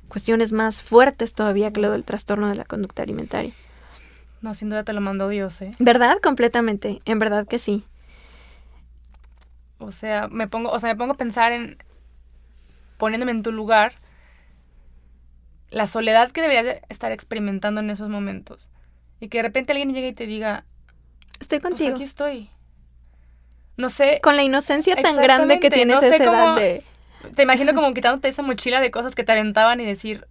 cuestiones 0.08 0.50
más 0.50 0.82
fuertes 0.82 1.32
todavía 1.32 1.72
que 1.72 1.80
lo 1.80 1.92
del 1.92 2.02
trastorno 2.02 2.48
de 2.48 2.56
la 2.56 2.64
conducta 2.64 3.04
alimentaria. 3.04 3.52
No, 4.42 4.54
sin 4.54 4.68
duda 4.68 4.82
te 4.82 4.92
lo 4.92 5.00
mandó 5.00 5.28
Dios, 5.28 5.62
¿eh? 5.62 5.70
¿Verdad? 5.78 6.18
Completamente. 6.20 7.00
En 7.04 7.20
verdad 7.20 7.46
que 7.46 7.60
sí. 7.60 7.84
O 9.78 9.92
sea, 9.92 10.26
me 10.26 10.48
pongo, 10.48 10.72
o 10.72 10.78
sea, 10.80 10.92
me 10.92 10.98
pongo 10.98 11.12
a 11.12 11.16
pensar 11.16 11.52
en 11.52 11.76
poniéndome 12.96 13.30
en 13.30 13.44
tu 13.44 13.52
lugar 13.52 13.92
la 15.70 15.86
soledad 15.86 16.30
que 16.30 16.42
deberías 16.42 16.80
estar 16.88 17.12
experimentando 17.12 17.80
en 17.80 17.90
esos 17.90 18.08
momentos. 18.08 18.70
Y 19.20 19.28
que 19.28 19.38
de 19.38 19.42
repente 19.42 19.72
alguien 19.72 19.94
llegue 19.94 20.08
y 20.08 20.12
te 20.12 20.26
diga, 20.26 20.64
estoy 21.40 21.60
pues 21.60 21.72
contigo. 21.72 21.94
aquí 21.94 22.04
estoy. 22.04 22.50
No 23.76 23.88
sé. 23.88 24.20
Con 24.22 24.36
la 24.36 24.42
inocencia 24.42 24.96
tan 24.96 25.16
grande 25.16 25.60
que 25.60 25.70
tienes 25.70 26.02
esa 26.02 26.16
edad 26.16 26.56
de... 26.56 26.84
Te 27.34 27.42
imagino 27.42 27.74
como 27.74 27.92
quitándote 27.92 28.28
esa 28.28 28.42
mochila 28.42 28.80
de 28.80 28.90
cosas 28.90 29.14
que 29.14 29.24
te 29.24 29.32
aventaban 29.32 29.78
y 29.80 29.84
decir, 29.84 30.26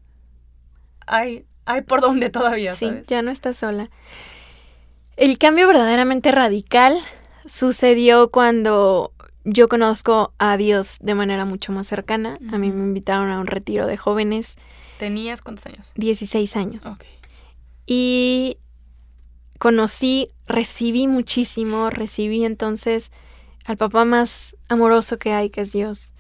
ay, 1.06 1.46
ay, 1.66 1.82
por 1.82 2.02
dónde 2.02 2.30
todavía. 2.30 2.74
Sí, 2.74 2.90
ya 3.08 3.22
no 3.22 3.30
estás 3.32 3.58
sola. 3.58 3.90
El 5.16 5.38
cambio 5.38 5.68
verdaderamente 5.68 6.32
radical 6.32 7.00
sucedió 7.46 8.32
cuando 8.32 9.14
yo 9.44 9.68
conozco 9.70 10.34
a 10.40 10.58
Dios 10.58 10.98
de 11.02 11.14
manera 11.14 11.46
mucho 11.46 11.72
más 11.72 11.88
cercana. 11.88 12.38
A 12.52 12.58
mí 12.58 12.72
me 12.72 12.84
invitaron 12.84 13.30
a 13.30 13.40
un 13.40 13.48
retiro 13.48 13.86
de 13.86 13.98
jóvenes. 13.98 14.56
¿Tenías 15.00 15.42
cuántos 15.42 15.66
años? 15.66 15.94
16 15.96 16.58
años. 16.58 16.84
Y 17.86 18.58
conocí, 19.58 20.30
recibí 20.46 21.08
muchísimo, 21.08 21.90
recibí 21.90 22.44
entonces 22.44 23.10
al 23.64 23.78
papá 23.78 24.04
más 24.04 24.58
amoroso 24.68 25.18
que 25.18 25.32
hay, 25.32 25.52
que 25.52 25.62
es 25.62 25.72
Dios, 25.72 26.14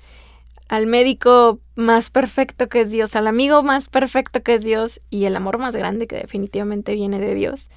al 0.69 0.87
médico 0.87 1.59
más 1.75 2.09
perfecto 2.09 2.69
que 2.69 2.79
es 2.81 2.89
Dios, 2.89 3.17
al 3.17 3.27
amigo 3.27 3.63
más 3.63 3.89
perfecto 3.89 4.43
que 4.43 4.55
es 4.55 4.63
Dios 4.63 5.01
y 5.09 5.25
el 5.25 5.35
amor 5.35 5.57
más 5.57 5.75
grande 5.75 6.07
que 6.07 6.15
definitivamente 6.15 6.93
viene 6.93 7.19
de 7.19 7.35
Dios. 7.35 7.69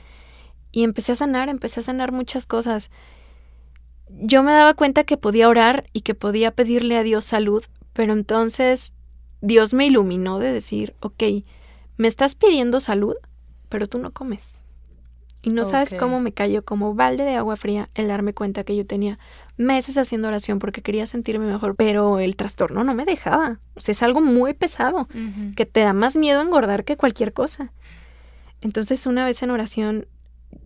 Y 0.70 0.84
empecé 0.84 1.12
a 1.12 1.16
sanar, 1.16 1.48
empecé 1.48 1.80
a 1.80 1.82
sanar 1.82 2.12
muchas 2.12 2.46
cosas. 2.46 2.92
Yo 4.08 4.44
me 4.44 4.52
daba 4.52 4.74
cuenta 4.74 5.02
que 5.02 5.16
podía 5.16 5.48
orar 5.48 5.84
y 5.92 6.02
que 6.02 6.14
podía 6.14 6.52
pedirle 6.52 6.96
a 6.96 7.02
Dios 7.02 7.24
salud, 7.24 7.64
pero 7.92 8.12
entonces 8.12 8.94
Dios 9.42 9.74
me 9.74 9.86
iluminó 9.86 10.38
de 10.38 10.52
decir, 10.52 10.94
ok, 11.00 11.22
me 11.98 12.08
estás 12.08 12.34
pidiendo 12.34 12.80
salud, 12.80 13.14
pero 13.68 13.86
tú 13.86 13.98
no 13.98 14.12
comes. 14.12 14.62
Y 15.44 15.50
no 15.50 15.64
sabes 15.64 15.96
cómo 15.98 16.20
me 16.20 16.32
cayó 16.32 16.64
como 16.64 16.94
balde 16.94 17.24
de 17.24 17.34
agua 17.34 17.56
fría 17.56 17.88
el 17.94 18.06
darme 18.06 18.32
cuenta 18.32 18.62
que 18.62 18.76
yo 18.76 18.86
tenía 18.86 19.18
meses 19.56 19.98
haciendo 19.98 20.28
oración 20.28 20.60
porque 20.60 20.82
quería 20.82 21.06
sentirme 21.08 21.46
mejor, 21.46 21.74
pero 21.74 22.20
el 22.20 22.36
trastorno 22.36 22.84
no 22.84 22.94
me 22.94 23.04
dejaba. 23.04 23.58
O 23.74 23.80
sea, 23.80 23.92
es 23.92 24.02
algo 24.04 24.20
muy 24.20 24.54
pesado, 24.54 25.08
que 25.56 25.66
te 25.66 25.80
da 25.80 25.92
más 25.92 26.16
miedo 26.16 26.40
engordar 26.40 26.84
que 26.84 26.96
cualquier 26.96 27.32
cosa. 27.32 27.72
Entonces, 28.60 29.04
una 29.08 29.24
vez 29.24 29.42
en 29.42 29.50
oración, 29.50 30.06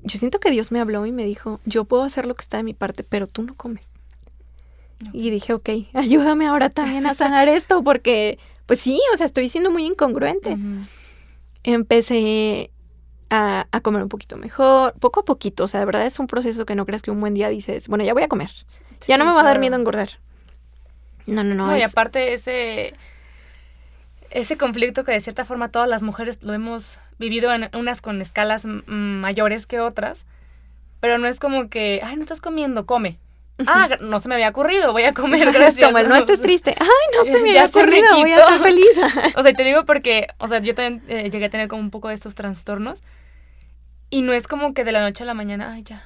yo 0.02 0.18
siento 0.18 0.40
que 0.40 0.50
Dios 0.50 0.70
me 0.70 0.80
habló 0.80 1.06
y 1.06 1.12
me 1.12 1.24
dijo, 1.24 1.60
yo 1.64 1.84
puedo 1.84 2.02
hacer 2.02 2.26
lo 2.26 2.34
que 2.34 2.42
está 2.42 2.58
de 2.58 2.62
mi 2.62 2.74
parte, 2.74 3.02
pero 3.02 3.26
tú 3.26 3.42
no 3.42 3.54
comes. 3.54 3.88
Y 5.12 5.30
dije, 5.30 5.54
ok, 5.54 5.70
ayúdame 5.94 6.46
ahora 6.46 6.68
también 6.68 7.06
a 7.06 7.14
sanar 7.14 7.48
esto, 7.48 7.82
porque, 7.82 8.38
pues 8.66 8.80
sí, 8.80 9.00
o 9.12 9.16
sea, 9.16 9.26
estoy 9.26 9.48
siendo 9.48 9.70
muy 9.70 9.86
incongruente. 9.86 10.56
Empecé 11.62 12.70
a, 13.30 13.66
comer 13.82 14.02
un 14.02 14.08
poquito 14.08 14.36
mejor, 14.36 14.94
poco 14.94 15.20
a 15.20 15.24
poquito. 15.24 15.64
O 15.64 15.66
sea, 15.66 15.80
de 15.80 15.86
verdad 15.86 16.06
es 16.06 16.18
un 16.18 16.26
proceso 16.26 16.66
que 16.66 16.74
no 16.74 16.86
creas 16.86 17.02
que 17.02 17.10
un 17.10 17.20
buen 17.20 17.34
día 17.34 17.48
dices, 17.48 17.88
bueno, 17.88 18.04
ya 18.04 18.12
voy 18.12 18.22
a 18.22 18.28
comer. 18.28 18.50
ya 19.06 19.16
no 19.18 19.24
me 19.24 19.32
va 19.32 19.40
a 19.40 19.44
dar 19.44 19.58
miedo 19.58 19.76
engordar. 19.76 20.10
No, 21.26 21.42
no, 21.42 21.54
no. 21.54 21.68
no 21.68 21.78
Y 21.78 21.82
aparte 21.82 22.34
ese, 22.34 22.94
ese 24.30 24.56
conflicto 24.56 25.04
que 25.04 25.12
de 25.12 25.20
cierta 25.20 25.44
forma 25.44 25.70
todas 25.70 25.88
las 25.88 26.02
mujeres 26.02 26.42
lo 26.42 26.52
hemos 26.52 26.98
vivido 27.18 27.52
en 27.52 27.68
unas 27.74 28.00
con 28.00 28.20
escalas 28.20 28.64
mayores 28.86 29.66
que 29.66 29.80
otras, 29.80 30.26
pero 31.00 31.18
no 31.18 31.26
es 31.26 31.40
como 31.40 31.68
que, 31.68 32.00
ay, 32.02 32.16
no 32.16 32.22
estás 32.22 32.40
comiendo, 32.40 32.86
come. 32.86 33.18
Ah, 33.66 33.88
no 34.00 34.18
se 34.18 34.28
me 34.28 34.34
había 34.34 34.50
ocurrido, 34.50 34.92
voy 34.92 35.04
a 35.04 35.12
comer, 35.12 35.52
gracias. 35.52 35.86
Como 35.86 35.98
el 35.98 36.08
no 36.08 36.16
estés 36.16 36.40
triste. 36.42 36.74
Ay, 36.78 37.16
no 37.16 37.24
se 37.24 37.40
me 37.40 37.50
había 37.50 37.64
ocurrido, 37.66 38.16
voy 38.16 38.32
a 38.32 38.36
estar 38.36 38.60
feliz. 38.60 39.00
o 39.36 39.42
sea, 39.42 39.52
te 39.52 39.64
digo 39.64 39.84
porque, 39.84 40.26
o 40.38 40.46
sea, 40.46 40.60
yo 40.60 40.74
también 40.74 41.02
eh, 41.08 41.30
llegué 41.30 41.46
a 41.46 41.50
tener 41.50 41.68
como 41.68 41.82
un 41.82 41.90
poco 41.90 42.08
de 42.08 42.14
estos 42.14 42.34
trastornos 42.34 43.02
y 44.10 44.22
no 44.22 44.32
es 44.32 44.46
como 44.46 44.74
que 44.74 44.84
de 44.84 44.92
la 44.92 45.00
noche 45.00 45.24
a 45.24 45.26
la 45.26 45.34
mañana, 45.34 45.72
ay, 45.72 45.82
ya. 45.82 46.04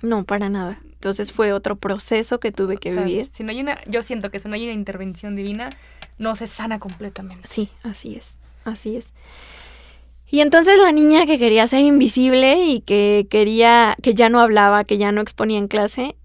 No, 0.00 0.24
para 0.24 0.48
nada. 0.48 0.80
Entonces 0.84 1.32
fue 1.32 1.52
otro 1.52 1.76
proceso 1.76 2.40
que 2.40 2.50
tuve 2.50 2.78
que 2.78 2.94
vivir. 2.94 3.28
Si 3.30 3.44
no 3.44 3.50
hay 3.50 3.60
una, 3.60 3.78
yo 3.86 4.00
siento 4.00 4.30
que 4.30 4.38
si 4.38 4.48
no 4.48 4.54
hay 4.54 4.64
una 4.64 4.72
intervención 4.72 5.36
divina, 5.36 5.68
no 6.16 6.34
se 6.34 6.46
sana 6.46 6.78
completamente. 6.78 7.46
Sí, 7.46 7.68
así 7.82 8.16
es, 8.16 8.34
así 8.64 8.96
es. 8.96 9.08
Y 10.30 10.40
entonces 10.40 10.78
la 10.78 10.92
niña 10.92 11.26
que 11.26 11.38
quería 11.38 11.66
ser 11.66 11.80
invisible 11.80 12.62
y 12.62 12.80
que 12.80 13.26
quería, 13.28 13.96
que 14.02 14.14
ya 14.14 14.28
no 14.30 14.40
hablaba, 14.40 14.84
que 14.84 14.96
ya 14.96 15.12
no 15.12 15.20
exponía 15.20 15.58
en 15.58 15.68
clase, 15.68 16.16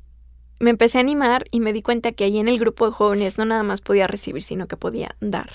me 0.60 0.70
empecé 0.70 0.98
a 0.98 1.02
animar 1.02 1.46
y 1.52 1.60
me 1.60 1.74
di 1.74 1.82
cuenta 1.82 2.12
que 2.12 2.24
ahí 2.24 2.38
en 2.38 2.48
el 2.48 2.60
grupo 2.60 2.86
de 2.86 2.92
jóvenes 2.92 3.38
no 3.38 3.46
nada 3.46 3.64
más 3.64 3.82
podía 3.82 4.08
recibir, 4.08 4.44
sino 4.44 4.68
que 4.68 4.78
podía 4.78 5.16
dar. 5.20 5.50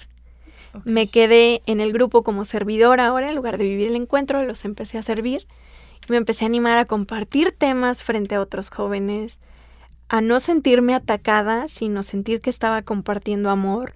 Me 0.85 1.09
quedé 1.09 1.63
en 1.67 1.81
el 1.81 1.93
grupo 1.93 2.23
como 2.23 2.45
servidora 2.45 3.07
ahora, 3.07 3.29
en 3.29 3.35
lugar 3.35 3.59
de 3.59 3.65
vivir 3.65 3.89
el 3.89 3.97
encuentro, 3.97 4.45
los 4.45 4.65
empecé 4.65 4.99
a 4.99 5.03
servir. 5.03 5.47
Y 6.09 6.13
me 6.13 6.17
empecé 6.17 6.45
a 6.45 6.49
animar 6.49 6.79
a 6.79 6.85
compartir 6.85 7.53
temas 7.53 8.03
frente 8.03 8.35
a 8.35 8.41
otros 8.41 8.71
jóvenes, 8.71 9.41
a 10.09 10.21
no 10.21 10.41
sentirme 10.41 10.95
atacada, 10.95 11.69
sino 11.69 12.03
sentir 12.03 12.41
que 12.41 12.51
estaba 12.51 12.83
compartiendo 12.83 13.51
amor, 13.51 13.95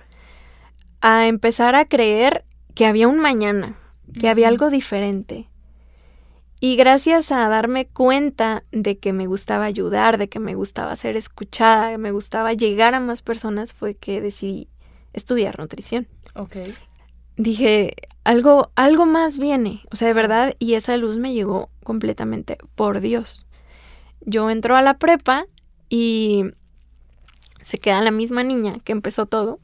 a 1.00 1.26
empezar 1.26 1.74
a 1.74 1.86
creer 1.86 2.44
que 2.74 2.86
había 2.86 3.08
un 3.08 3.18
mañana, 3.18 3.76
que 4.18 4.28
había 4.28 4.48
algo 4.48 4.70
diferente, 4.70 5.48
y 6.64 6.76
gracias 6.76 7.30
a 7.30 7.46
darme 7.50 7.84
cuenta 7.88 8.64
de 8.72 8.96
que 8.96 9.12
me 9.12 9.26
gustaba 9.26 9.66
ayudar, 9.66 10.16
de 10.16 10.30
que 10.30 10.38
me 10.38 10.54
gustaba 10.54 10.96
ser 10.96 11.14
escuchada, 11.14 11.90
que 11.90 11.98
me 11.98 12.10
gustaba 12.10 12.54
llegar 12.54 12.94
a 12.94 13.00
más 13.00 13.20
personas, 13.20 13.74
fue 13.74 13.96
que 13.96 14.22
decidí 14.22 14.68
estudiar 15.12 15.58
nutrición. 15.58 16.08
Ok. 16.34 16.56
Dije, 17.36 17.94
algo, 18.24 18.70
algo 18.76 19.04
más 19.04 19.36
viene, 19.36 19.82
o 19.92 19.96
sea, 19.96 20.08
de 20.08 20.14
verdad, 20.14 20.54
y 20.58 20.72
esa 20.72 20.96
luz 20.96 21.18
me 21.18 21.34
llegó 21.34 21.68
completamente 21.82 22.56
por 22.74 23.00
Dios. 23.00 23.46
Yo 24.22 24.48
entro 24.48 24.74
a 24.74 24.80
la 24.80 24.96
prepa 24.96 25.44
y 25.90 26.46
se 27.60 27.76
queda 27.76 28.00
la 28.00 28.10
misma 28.10 28.42
niña 28.42 28.78
que 28.84 28.92
empezó 28.92 29.26
todo. 29.26 29.60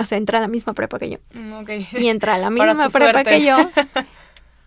O 0.00 0.04
sea, 0.04 0.18
entra 0.18 0.38
a 0.38 0.40
la 0.40 0.48
misma 0.48 0.72
prepa 0.72 1.00
que 1.00 1.10
yo. 1.10 1.18
Mm, 1.34 1.64
y 1.98 2.06
entra 2.06 2.36
a 2.36 2.38
la 2.38 2.50
misma 2.50 2.88
prepa 2.90 3.24
que 3.24 3.44
yo. 3.44 3.56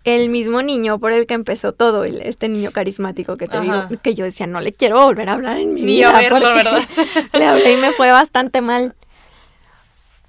el 0.06 0.30
mismo 0.30 0.62
niño 0.62 1.00
por 1.00 1.12
el 1.12 1.26
que 1.26 1.34
empezó 1.34 1.74
todo, 1.74 2.04
este 2.04 2.48
niño 2.48 2.70
carismático 2.72 3.38
que 3.38 3.48
te 3.48 3.60
digo, 3.60 3.88
que 4.04 4.14
yo 4.14 4.24
decía, 4.24 4.46
no 4.46 4.62
le 4.62 4.72
quiero 4.72 5.04
volver 5.04 5.30
a 5.30 5.34
hablar 5.34 5.58
en 5.58 5.74
mi 5.74 5.84
vida. 5.84 6.12
¿verdad? 6.14 6.82
le 7.34 7.46
hablé 7.46 7.74
y 7.74 7.78
me 7.78 7.92
fue 7.92 8.12
bastante 8.12 8.62
mal. 8.62 8.96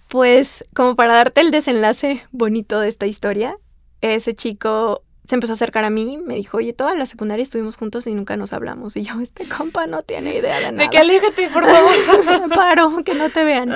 Pues 0.09 0.65
como 0.75 0.97
para 0.97 1.15
darte 1.15 1.43
el 1.43 1.51
desenlace 1.51 2.25
bonito 2.31 2.81
de 2.81 2.89
esta 2.89 3.07
historia, 3.07 3.57
ese 4.01 4.35
chico 4.35 5.03
se 5.29 5.35
empezó 5.35 5.53
a 5.53 5.57
acercar 5.57 5.85
a 5.85 5.91
mí, 5.91 6.19
me 6.25 6.37
dijo, 6.37 6.57
oye, 6.57 6.73
toda 6.73 6.95
la 6.95 7.05
secundaria 7.05 7.43
estuvimos 7.43 7.77
juntos 7.77 8.07
y 8.07 8.15
nunca 8.15 8.37
nos 8.39 8.55
hablamos. 8.55 8.97
Y 8.97 9.03
yo, 9.03 9.21
este 9.21 9.47
compa 9.47 9.87
no 9.87 10.01
tiene 10.01 10.37
idea 10.37 10.57
de 10.61 10.73
nada. 10.73 10.85
De 10.85 10.91
que 10.91 10.99
aléjate, 10.99 11.49
por 11.49 11.67
favor. 11.67 12.49
Paro, 12.55 13.05
que 13.05 13.15
no 13.15 13.29
te 13.29 13.45
vean. 13.45 13.75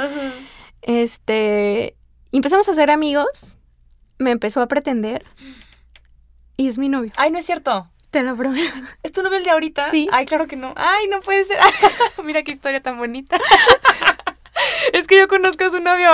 Este, 0.81 1.97
empezamos 2.33 2.69
a 2.69 2.75
ser 2.75 2.91
amigos, 2.91 3.57
me 4.19 4.31
empezó 4.31 4.63
a 4.63 4.69
pretender 4.69 5.27
y 6.61 6.69
es 6.69 6.77
mi 6.77 6.91
novio. 6.91 7.11
Ay, 7.17 7.31
no 7.31 7.39
es 7.39 7.47
cierto. 7.47 7.89
Te 8.11 8.23
lo 8.23 8.37
prometo. 8.37 8.75
¿Es 9.03 9.13
tu 9.13 9.23
novio 9.23 9.39
el 9.39 9.45
de 9.45 9.51
ahorita? 9.51 9.91
Sí. 9.91 10.09
Ay, 10.13 10.27
claro 10.27 10.47
que 10.47 10.57
no. 10.57 10.75
Ay, 10.77 11.07
no 11.09 11.21
puede 11.21 11.45
ser. 11.45 11.59
Mira 12.27 12.43
qué 12.43 12.53
historia 12.53 12.83
tan 12.83 12.99
bonita. 12.99 13.39
es 14.93 15.07
que 15.07 15.19
yo 15.19 15.27
conozco 15.27 15.65
a 15.65 15.71
su 15.71 15.81
novio. 15.81 16.11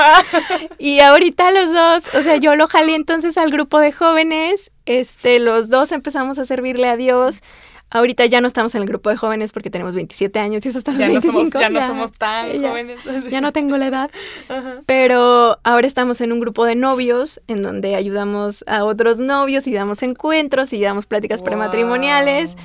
y 0.79 1.01
ahorita 1.01 1.51
los 1.51 1.73
dos, 1.73 2.15
o 2.15 2.23
sea, 2.23 2.37
yo 2.37 2.55
lo 2.55 2.69
jalé 2.69 2.95
entonces 2.95 3.37
al 3.39 3.51
grupo 3.51 3.81
de 3.81 3.91
jóvenes. 3.91 4.71
Este, 4.85 5.41
los 5.41 5.69
dos 5.69 5.91
empezamos 5.91 6.39
a 6.39 6.47
servirle 6.47 6.89
a 6.89 6.97
Dios. 6.97 7.43
Ahorita 7.89 8.27
ya 8.27 8.41
no 8.41 8.49
estamos 8.49 8.75
en 8.75 8.83
el 8.83 8.89
grupo 8.89 9.11
de 9.11 9.17
jóvenes 9.17 9.53
porque 9.53 9.71
tenemos 9.71 9.95
27 9.95 10.41
años 10.41 10.67
y 10.67 10.69
eso 10.69 10.79
hasta 10.79 10.91
los 10.91 11.01
ya 11.01 11.07
25. 11.07 11.33
No 11.33 11.51
somos, 11.51 11.63
ya, 11.63 11.69
no 11.71 11.87
somos 11.87 12.13
tan 12.13 12.61
jóvenes. 12.61 12.99
Ya 13.31 13.41
no 13.41 13.53
tengo 13.53 13.77
la 13.77 13.87
edad. 13.87 14.11
Pero 14.87 15.59
ahora 15.63 15.87
estamos 15.87 16.21
en 16.21 16.33
un 16.33 16.41
grupo 16.41 16.65
de 16.65 16.75
novios 16.75 17.41
en 17.47 17.63
donde 17.63 17.95
ayudamos 17.95 18.65
a 18.67 18.85
otros 18.85 19.19
novios 19.19 19.69
y 19.69 19.73
damos 19.73 20.03
encuentros 20.03 20.73
y 20.73 20.81
damos 20.81 21.07
pláticas 21.07 21.43
prematrimoniales. 21.43 22.57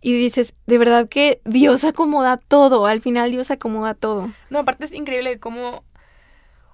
Y 0.00 0.14
dices, 0.14 0.54
de 0.66 0.78
verdad 0.78 1.08
que 1.08 1.42
Dios 1.44 1.84
acomoda 1.84 2.38
todo. 2.38 2.86
Al 2.86 3.02
final 3.02 3.30
Dios 3.30 3.50
acomoda 3.50 3.92
todo. 3.94 4.30
No, 4.48 4.60
aparte 4.60 4.86
es 4.86 4.92
increíble 4.92 5.38
cómo 5.40 5.84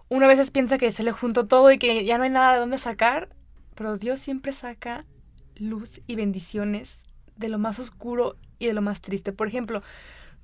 uno 0.09 0.27
a 0.27 0.29
veces 0.29 0.53
piensa 0.53 0.79
que 0.79 0.93
se 0.93 1.03
le 1.03 1.11
juntó 1.11 1.47
todo 1.47 1.73
y 1.73 1.79
que 1.79 2.05
ya 2.05 2.19
no 2.19 2.25
hay 2.25 2.31
nada 2.31 2.53
de 2.53 2.61
dónde 2.61 2.79
sacar. 2.79 3.31
Pero 3.75 3.97
Dios 3.97 4.21
siempre 4.21 4.53
saca 4.53 5.05
luz 5.57 6.01
y 6.07 6.15
bendiciones 6.15 7.04
de 7.37 7.49
lo 7.49 7.59
más 7.59 7.79
oscuro 7.79 8.37
y 8.59 8.67
de 8.67 8.75
lo 8.75 8.83
más 8.83 9.01
triste. 9.01 9.33
Por 9.33 9.49
ejemplo, 9.49 9.83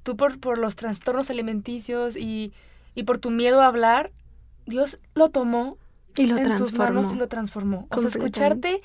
tú 0.03 0.17
por, 0.17 0.39
por 0.41 0.59
los 0.59 0.77
trastornos 0.77 1.31
alimenticios 1.31 2.17
y, 2.17 2.53
y, 2.95 3.05
por 3.05 3.19
tu 3.19 3.31
miedo 3.31 3.61
a 3.61 3.67
hablar, 3.67 4.13
Dios 4.67 4.99
lo 5.15 5.31
tomó 5.31 5.79
y 6.17 6.27
lo 6.27 6.37
en 6.37 6.45
transformó. 6.45 6.67
sus 6.67 6.79
manos 6.79 7.13
y 7.13 7.17
lo 7.17 7.29
transformó. 7.29 7.87
O 7.91 7.99
sea, 7.99 8.09
escucharte 8.09 8.83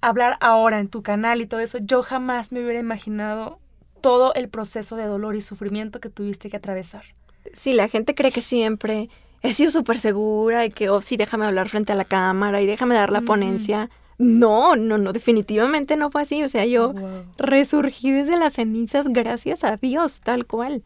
hablar 0.00 0.36
ahora 0.40 0.80
en 0.80 0.88
tu 0.88 1.02
canal 1.02 1.40
y 1.40 1.46
todo 1.46 1.60
eso, 1.60 1.78
yo 1.78 2.02
jamás 2.02 2.52
me 2.52 2.62
hubiera 2.62 2.78
imaginado 2.78 3.58
todo 4.00 4.34
el 4.34 4.48
proceso 4.48 4.96
de 4.96 5.04
dolor 5.04 5.34
y 5.36 5.40
sufrimiento 5.40 6.00
que 6.00 6.10
tuviste 6.10 6.50
que 6.50 6.56
atravesar. 6.56 7.04
Sí, 7.52 7.72
la 7.72 7.88
gente 7.88 8.14
cree 8.14 8.30
que 8.30 8.40
siempre 8.40 9.08
he 9.42 9.52
sido 9.54 9.70
súper 9.70 9.98
segura 9.98 10.64
y 10.64 10.70
que, 10.70 10.90
oh, 10.90 11.00
sí, 11.00 11.16
déjame 11.16 11.46
hablar 11.46 11.68
frente 11.68 11.92
a 11.92 11.96
la 11.96 12.04
cámara 12.04 12.60
y 12.60 12.66
déjame 12.66 12.94
dar 12.94 13.10
la 13.10 13.22
ponencia. 13.22 13.90
No, 14.18 14.76
no, 14.76 14.96
no, 14.98 15.12
definitivamente 15.12 15.96
no 15.96 16.10
fue 16.10 16.22
así. 16.22 16.42
O 16.42 16.48
sea, 16.48 16.64
yo 16.64 16.94
resurgí 17.36 18.10
desde 18.10 18.38
las 18.38 18.54
cenizas 18.54 19.08
gracias 19.08 19.64
a 19.64 19.76
Dios, 19.76 20.20
tal 20.20 20.46
cual. 20.46 20.82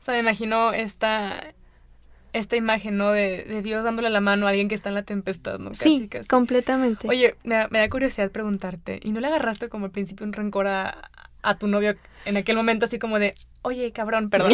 O 0.00 0.04
sea, 0.04 0.14
me 0.14 0.20
imagino 0.20 0.72
esta, 0.72 1.54
esta 2.32 2.56
imagen, 2.56 2.96
¿no? 2.96 3.10
De, 3.10 3.62
Dios 3.62 3.82
dándole 3.82 4.10
la 4.10 4.20
mano 4.20 4.46
a 4.46 4.50
alguien 4.50 4.68
que 4.68 4.74
está 4.74 4.90
en 4.90 4.94
la 4.94 5.02
tempestad, 5.02 5.58
¿no? 5.58 5.74
sí, 5.74 6.08
completamente. 6.28 7.08
Oye, 7.08 7.34
me 7.42 7.56
da, 7.56 7.88
curiosidad 7.88 8.30
preguntarte, 8.30 9.00
¿y 9.02 9.10
no 9.10 9.20
le 9.20 9.26
agarraste 9.26 9.68
como 9.68 9.86
al 9.86 9.90
principio 9.90 10.24
un 10.24 10.32
rencor 10.32 10.68
a, 10.68 11.10
a 11.42 11.58
tu 11.58 11.66
novio 11.66 11.96
en 12.24 12.36
aquel 12.36 12.56
momento 12.56 12.84
así 12.84 12.98
como 12.98 13.18
de, 13.18 13.34
oye, 13.62 13.92
cabrón, 13.92 14.30
perdón. 14.30 14.52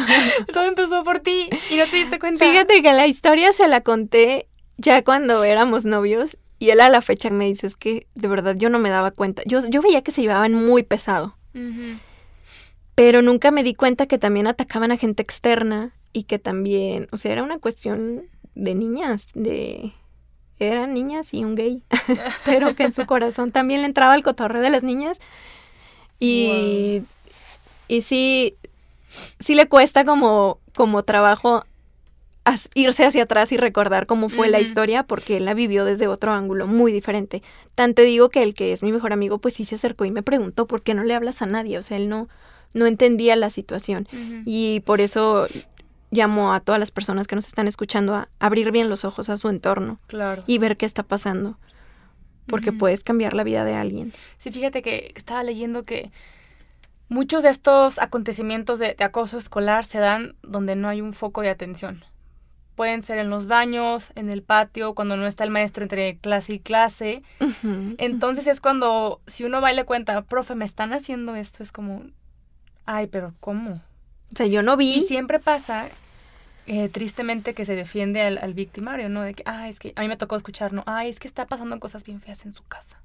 Todo 0.52 0.64
empezó 0.64 1.02
por 1.04 1.20
ti 1.20 1.48
y 1.70 1.76
no 1.76 1.86
te 1.86 1.96
diste 1.96 2.18
cuenta. 2.18 2.44
Fíjate 2.44 2.82
que 2.82 2.92
la 2.92 3.06
historia 3.06 3.52
se 3.52 3.68
la 3.68 3.82
conté 3.82 4.48
ya 4.78 5.02
cuando 5.02 5.44
éramos 5.44 5.84
novios 5.84 6.36
y 6.58 6.70
él 6.70 6.80
a 6.80 6.88
la 6.88 7.02
fecha 7.02 7.30
me 7.30 7.46
dice, 7.46 7.66
es 7.66 7.76
que 7.76 8.06
de 8.14 8.28
verdad 8.28 8.56
yo 8.56 8.70
no 8.70 8.78
me 8.78 8.90
daba 8.90 9.10
cuenta. 9.10 9.42
Yo, 9.46 9.58
yo 9.68 9.82
veía 9.82 10.02
que 10.02 10.12
se 10.12 10.22
llevaban 10.22 10.54
muy 10.54 10.82
pesado. 10.82 11.36
Pero 12.94 13.22
nunca 13.22 13.50
me 13.50 13.62
di 13.62 13.74
cuenta 13.74 14.06
que 14.06 14.18
también 14.18 14.46
atacaban 14.46 14.92
a 14.92 14.96
gente 14.96 15.22
externa 15.22 15.92
y 16.12 16.24
que 16.24 16.38
también, 16.38 17.08
o 17.12 17.16
sea, 17.16 17.32
era 17.32 17.42
una 17.42 17.58
cuestión 17.58 18.24
de 18.54 18.74
niñas, 18.74 19.30
de... 19.34 19.92
Eran 20.58 20.94
niñas 20.94 21.34
y 21.34 21.44
un 21.44 21.54
gay, 21.54 21.82
pero 22.46 22.74
que 22.74 22.84
en 22.84 22.94
su 22.94 23.04
corazón 23.04 23.52
también 23.52 23.82
le 23.82 23.86
entraba 23.86 24.14
el 24.14 24.22
cotorreo 24.22 24.62
de 24.62 24.70
las 24.70 24.82
niñas. 24.82 25.18
Y, 26.18 27.02
y 27.88 28.00
sí, 28.00 28.54
sí 29.38 29.54
le 29.54 29.68
cuesta 29.68 30.06
como, 30.06 30.58
como 30.74 31.02
trabajo 31.02 31.66
irse 32.74 33.04
hacia 33.04 33.24
atrás 33.24 33.52
y 33.52 33.56
recordar 33.56 34.06
cómo 34.06 34.28
fue 34.28 34.48
la 34.48 34.60
historia 34.60 35.02
porque 35.02 35.36
él 35.36 35.44
la 35.44 35.54
vivió 35.54 35.84
desde 35.84 36.06
otro 36.06 36.32
ángulo 36.32 36.66
muy 36.66 36.92
diferente. 36.92 37.42
Tan 37.74 37.94
te 37.94 38.02
digo 38.02 38.28
que 38.28 38.42
el 38.42 38.54
que 38.54 38.72
es 38.72 38.82
mi 38.82 38.92
mejor 38.92 39.12
amigo 39.12 39.38
pues 39.38 39.54
sí 39.54 39.64
se 39.64 39.74
acercó 39.74 40.04
y 40.04 40.10
me 40.10 40.22
preguntó 40.22 40.66
por 40.66 40.82
qué 40.82 40.94
no 40.94 41.04
le 41.04 41.14
hablas 41.14 41.42
a 41.42 41.46
nadie, 41.46 41.78
o 41.78 41.82
sea, 41.82 41.96
él 41.96 42.08
no 42.08 42.28
no 42.74 42.86
entendía 42.86 43.36
la 43.36 43.50
situación. 43.50 44.06
Y 44.44 44.80
por 44.80 45.00
eso 45.00 45.46
llamo 46.10 46.52
a 46.52 46.60
todas 46.60 46.78
las 46.78 46.90
personas 46.90 47.26
que 47.26 47.34
nos 47.34 47.46
están 47.46 47.66
escuchando 47.66 48.14
a 48.14 48.28
abrir 48.38 48.70
bien 48.70 48.88
los 48.88 49.04
ojos 49.04 49.28
a 49.28 49.36
su 49.36 49.48
entorno 49.48 49.98
claro. 50.06 50.44
y 50.46 50.58
ver 50.58 50.76
qué 50.76 50.86
está 50.86 51.02
pasando 51.02 51.58
porque 52.46 52.72
puedes 52.72 53.02
cambiar 53.02 53.34
la 53.34 53.42
vida 53.42 53.64
de 53.64 53.74
alguien. 53.74 54.12
Sí, 54.38 54.52
fíjate 54.52 54.80
que 54.82 55.12
estaba 55.16 55.42
leyendo 55.42 55.84
que 55.84 56.12
muchos 57.08 57.42
de 57.42 57.48
estos 57.48 57.98
acontecimientos 57.98 58.78
de 58.78 58.94
acoso 59.00 59.36
escolar 59.36 59.84
se 59.84 59.98
dan 59.98 60.36
donde 60.42 60.76
no 60.76 60.88
hay 60.88 61.00
un 61.00 61.12
foco 61.12 61.40
de 61.40 61.48
atención 61.48 62.04
pueden 62.76 63.02
ser 63.02 63.18
en 63.18 63.30
los 63.30 63.46
baños, 63.46 64.12
en 64.14 64.30
el 64.30 64.42
patio, 64.42 64.94
cuando 64.94 65.16
no 65.16 65.26
está 65.26 65.42
el 65.42 65.50
maestro 65.50 65.82
entre 65.82 66.18
clase 66.18 66.54
y 66.54 66.60
clase. 66.60 67.22
Entonces 67.98 68.46
es 68.46 68.60
cuando, 68.60 69.20
si 69.26 69.44
uno 69.44 69.60
va 69.60 69.72
y 69.72 69.76
le 69.76 69.84
cuenta, 69.84 70.22
profe, 70.22 70.54
me 70.54 70.64
están 70.64 70.92
haciendo 70.92 71.34
esto, 71.34 71.62
es 71.62 71.72
como, 71.72 72.04
ay, 72.84 73.08
pero 73.08 73.34
¿cómo? 73.40 73.82
O 74.32 74.36
sea, 74.36 74.46
yo 74.46 74.62
no 74.62 74.76
vi. 74.76 74.92
Y 74.94 75.00
siempre 75.02 75.40
pasa, 75.40 75.88
eh, 76.66 76.88
tristemente, 76.88 77.54
que 77.54 77.64
se 77.64 77.74
defiende 77.74 78.20
al, 78.20 78.38
al, 78.38 78.54
victimario, 78.54 79.08
¿no? 79.08 79.22
De 79.22 79.34
que, 79.34 79.42
ay, 79.46 79.70
es 79.70 79.78
que 79.78 79.92
a 79.96 80.02
mí 80.02 80.08
me 80.08 80.16
tocó 80.16 80.36
escuchar, 80.36 80.72
¿no? 80.72 80.84
Ay, 80.86 81.08
es 81.08 81.18
que 81.18 81.28
está 81.28 81.46
pasando 81.46 81.80
cosas 81.80 82.04
bien 82.04 82.20
feas 82.20 82.44
en 82.44 82.52
su 82.52 82.62
casa. 82.64 83.00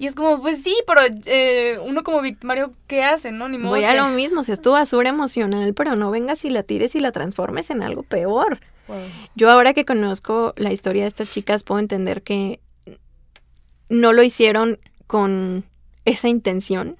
Y 0.00 0.06
es 0.06 0.14
como, 0.14 0.40
pues 0.40 0.62
sí, 0.62 0.74
pero 0.86 1.02
eh, 1.26 1.78
uno 1.84 2.02
como 2.02 2.22
victimario, 2.22 2.72
¿qué 2.86 3.04
hace, 3.04 3.32
no? 3.32 3.50
Ni 3.50 3.58
modo 3.58 3.72
Voy 3.72 3.84
a 3.84 3.92
lo 3.92 4.08
mismo, 4.08 4.42
si 4.42 4.50
es 4.50 4.62
tu 4.62 4.72
basura 4.72 5.10
emocional, 5.10 5.74
pero 5.74 5.94
no 5.94 6.10
vengas 6.10 6.42
y 6.46 6.48
la 6.48 6.62
tires 6.62 6.94
y 6.94 7.00
la 7.00 7.12
transformes 7.12 7.68
en 7.68 7.82
algo 7.82 8.02
peor. 8.02 8.60
Yo 9.34 9.50
ahora 9.50 9.74
que 9.74 9.84
conozco 9.84 10.54
la 10.56 10.72
historia 10.72 11.02
de 11.02 11.08
estas 11.08 11.30
chicas 11.30 11.64
puedo 11.64 11.80
entender 11.80 12.22
que 12.22 12.60
no 13.90 14.14
lo 14.14 14.22
hicieron 14.22 14.78
con 15.06 15.64
esa 16.06 16.28
intención. 16.28 16.96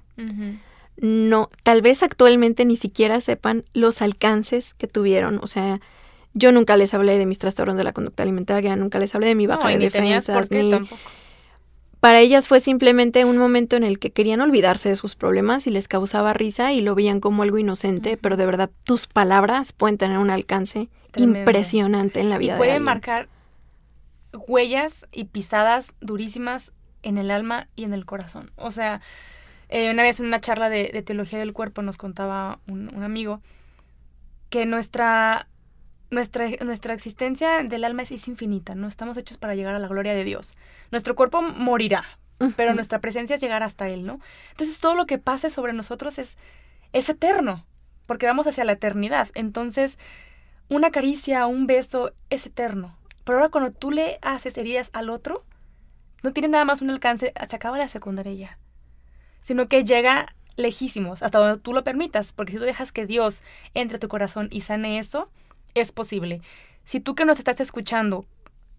No, 0.95 1.49
tal 1.63 1.81
vez 1.81 2.03
actualmente 2.03 2.65
ni 2.65 2.75
siquiera 2.75 3.19
sepan 3.19 3.65
los 3.73 4.03
alcances 4.03 4.75
que 4.75 4.85
tuvieron. 4.85 5.39
O 5.41 5.47
sea, 5.47 5.81
yo 6.35 6.51
nunca 6.51 6.77
les 6.77 6.93
hablé 6.93 7.17
de 7.17 7.25
mis 7.25 7.39
trastornos 7.39 7.77
de 7.77 7.83
la 7.83 7.93
conducta 7.93 8.21
alimentaria, 8.21 8.75
nunca 8.75 8.99
les 8.99 9.15
hablé 9.15 9.25
de 9.25 9.35
mi 9.35 9.47
baja 9.47 9.69
de 9.69 9.79
defensas, 9.79 10.51
ni, 10.51 10.69
tampoco 10.69 11.01
para 12.01 12.19
ellas 12.19 12.47
fue 12.47 12.59
simplemente 12.59 13.25
un 13.25 13.37
momento 13.37 13.75
en 13.75 13.83
el 13.83 13.99
que 13.99 14.11
querían 14.11 14.41
olvidarse 14.41 14.89
de 14.89 14.95
sus 14.95 15.15
problemas 15.15 15.67
y 15.67 15.69
les 15.69 15.87
causaba 15.87 16.33
risa 16.33 16.73
y 16.73 16.81
lo 16.81 16.95
veían 16.95 17.19
como 17.19 17.43
algo 17.43 17.59
inocente, 17.59 18.17
pero 18.17 18.37
de 18.37 18.47
verdad 18.47 18.71
tus 18.83 19.05
palabras 19.05 19.71
pueden 19.71 19.99
tener 19.99 20.17
un 20.17 20.31
alcance 20.31 20.89
impresionante 21.15 22.19
en 22.19 22.31
la 22.31 22.39
vida. 22.39 22.55
Y 22.55 22.57
pueden 22.57 22.81
marcar 22.81 23.29
huellas 24.33 25.07
y 25.11 25.25
pisadas 25.25 25.93
durísimas 26.01 26.73
en 27.03 27.19
el 27.19 27.29
alma 27.29 27.67
y 27.75 27.83
en 27.83 27.93
el 27.93 28.05
corazón. 28.05 28.49
O 28.55 28.71
sea, 28.71 28.99
eh, 29.69 29.91
una 29.91 30.01
vez 30.01 30.19
en 30.19 30.25
una 30.25 30.41
charla 30.41 30.69
de, 30.69 31.03
teología 31.05 31.37
del 31.37 31.53
cuerpo 31.53 31.83
nos 31.83 31.97
contaba 31.97 32.59
un 32.65 33.03
amigo 33.03 33.41
que 34.49 34.65
nuestra 34.65 35.47
nuestra, 36.11 36.47
nuestra 36.63 36.93
existencia 36.93 37.63
del 37.63 37.83
alma 37.83 38.03
es, 38.03 38.27
infinita, 38.27 38.75
¿no? 38.75 38.87
Estamos 38.87 39.17
hechos 39.17 39.37
para 39.37 39.55
llegar 39.55 39.73
a 39.73 39.79
la 39.79 39.87
gloria 39.87 40.13
de 40.13 40.23
Dios. 40.23 40.55
Nuestro 40.91 41.15
cuerpo 41.15 41.41
morirá, 41.41 42.03
pero 42.57 42.73
nuestra 42.73 42.99
presencia 42.99 43.35
es 43.35 43.41
llegar 43.41 43.63
hasta 43.63 43.87
Él, 43.87 44.05
¿no? 44.05 44.19
Entonces 44.51 44.79
todo 44.79 44.95
lo 44.95 45.05
que 45.05 45.17
pase 45.17 45.49
sobre 45.49 45.73
nosotros 45.73 46.19
es, 46.19 46.37
es 46.91 47.09
eterno, 47.09 47.65
porque 48.05 48.25
vamos 48.25 48.45
hacia 48.45 48.65
la 48.65 48.73
eternidad. 48.73 49.29
Entonces, 49.33 49.97
una 50.69 50.91
caricia, 50.91 51.47
un 51.47 51.65
beso 51.65 52.13
es 52.29 52.45
eterno. 52.45 52.97
Pero 53.23 53.37
ahora 53.37 53.49
cuando 53.49 53.71
tú 53.71 53.91
le 53.91 54.19
haces 54.21 54.57
heridas 54.57 54.89
al 54.93 55.09
otro, 55.09 55.45
no 56.23 56.33
tiene 56.33 56.49
nada 56.49 56.65
más 56.65 56.81
un 56.81 56.89
alcance, 56.89 57.33
se 57.47 57.55
acaba 57.55 57.77
la 57.77 57.87
secundaria 57.87 58.33
ya. 58.33 58.57
Sino 59.41 59.67
que 59.67 59.85
llega 59.85 60.35
lejísimos, 60.57 61.23
hasta 61.23 61.39
donde 61.39 61.61
tú 61.61 61.73
lo 61.73 61.83
permitas, 61.83 62.33
porque 62.33 62.51
si 62.51 62.57
tú 62.57 62.65
dejas 62.65 62.91
que 62.91 63.05
Dios 63.05 63.43
entre 63.73 63.95
a 63.95 63.99
tu 63.99 64.09
corazón 64.09 64.49
y 64.51 64.61
sane 64.61 64.99
eso, 64.99 65.29
es 65.73 65.91
posible. 65.91 66.41
Si 66.85 66.99
tú 66.99 67.15
que 67.15 67.25
nos 67.25 67.39
estás 67.39 67.59
escuchando 67.59 68.25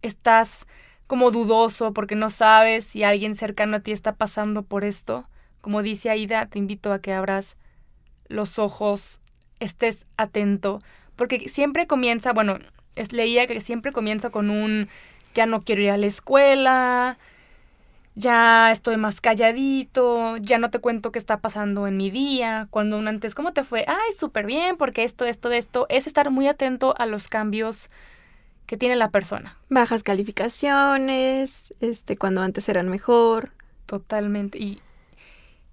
estás 0.02 0.66
como 1.06 1.30
dudoso 1.30 1.92
porque 1.92 2.14
no 2.14 2.30
sabes 2.30 2.84
si 2.84 3.04
alguien 3.04 3.34
cercano 3.34 3.76
a 3.76 3.80
ti 3.80 3.92
está 3.92 4.14
pasando 4.14 4.62
por 4.62 4.84
esto, 4.84 5.28
como 5.60 5.82
dice 5.82 6.10
Aida, 6.10 6.46
te 6.46 6.58
invito 6.58 6.92
a 6.92 7.00
que 7.00 7.12
abras 7.12 7.56
los 8.28 8.58
ojos, 8.58 9.20
estés 9.60 10.04
atento, 10.16 10.80
porque 11.16 11.48
siempre 11.48 11.86
comienza, 11.86 12.32
bueno, 12.32 12.58
es, 12.96 13.12
leía 13.12 13.46
que 13.46 13.60
siempre 13.60 13.92
comienza 13.92 14.30
con 14.30 14.50
un 14.50 14.88
ya 15.34 15.46
no 15.46 15.62
quiero 15.62 15.82
ir 15.82 15.90
a 15.90 15.96
la 15.96 16.06
escuela, 16.06 17.18
ya 18.14 18.70
estoy 18.70 18.96
más 18.96 19.20
calladito, 19.20 20.36
ya 20.36 20.58
no 20.58 20.70
te 20.70 20.80
cuento 20.80 21.12
qué 21.12 21.18
está 21.18 21.40
pasando 21.40 21.86
en 21.86 21.96
mi 21.96 22.10
día, 22.10 22.66
cuando 22.70 22.98
un 22.98 23.08
antes, 23.08 23.34
¿cómo 23.34 23.52
te 23.52 23.64
fue? 23.64 23.84
Ay, 23.88 24.12
súper 24.16 24.46
bien, 24.46 24.76
porque 24.76 25.04
esto, 25.04 25.24
esto, 25.24 25.50
esto, 25.50 25.86
es 25.88 26.06
estar 26.06 26.30
muy 26.30 26.46
atento 26.46 26.94
a 26.98 27.06
los 27.06 27.28
cambios 27.28 27.90
que 28.66 28.76
tiene 28.76 28.96
la 28.96 29.10
persona. 29.10 29.56
Bajas 29.68 30.02
calificaciones, 30.02 31.74
este, 31.80 32.16
cuando 32.16 32.42
antes 32.42 32.68
eran 32.68 32.88
mejor. 32.88 33.50
Totalmente. 33.86 34.58
Y, 34.58 34.80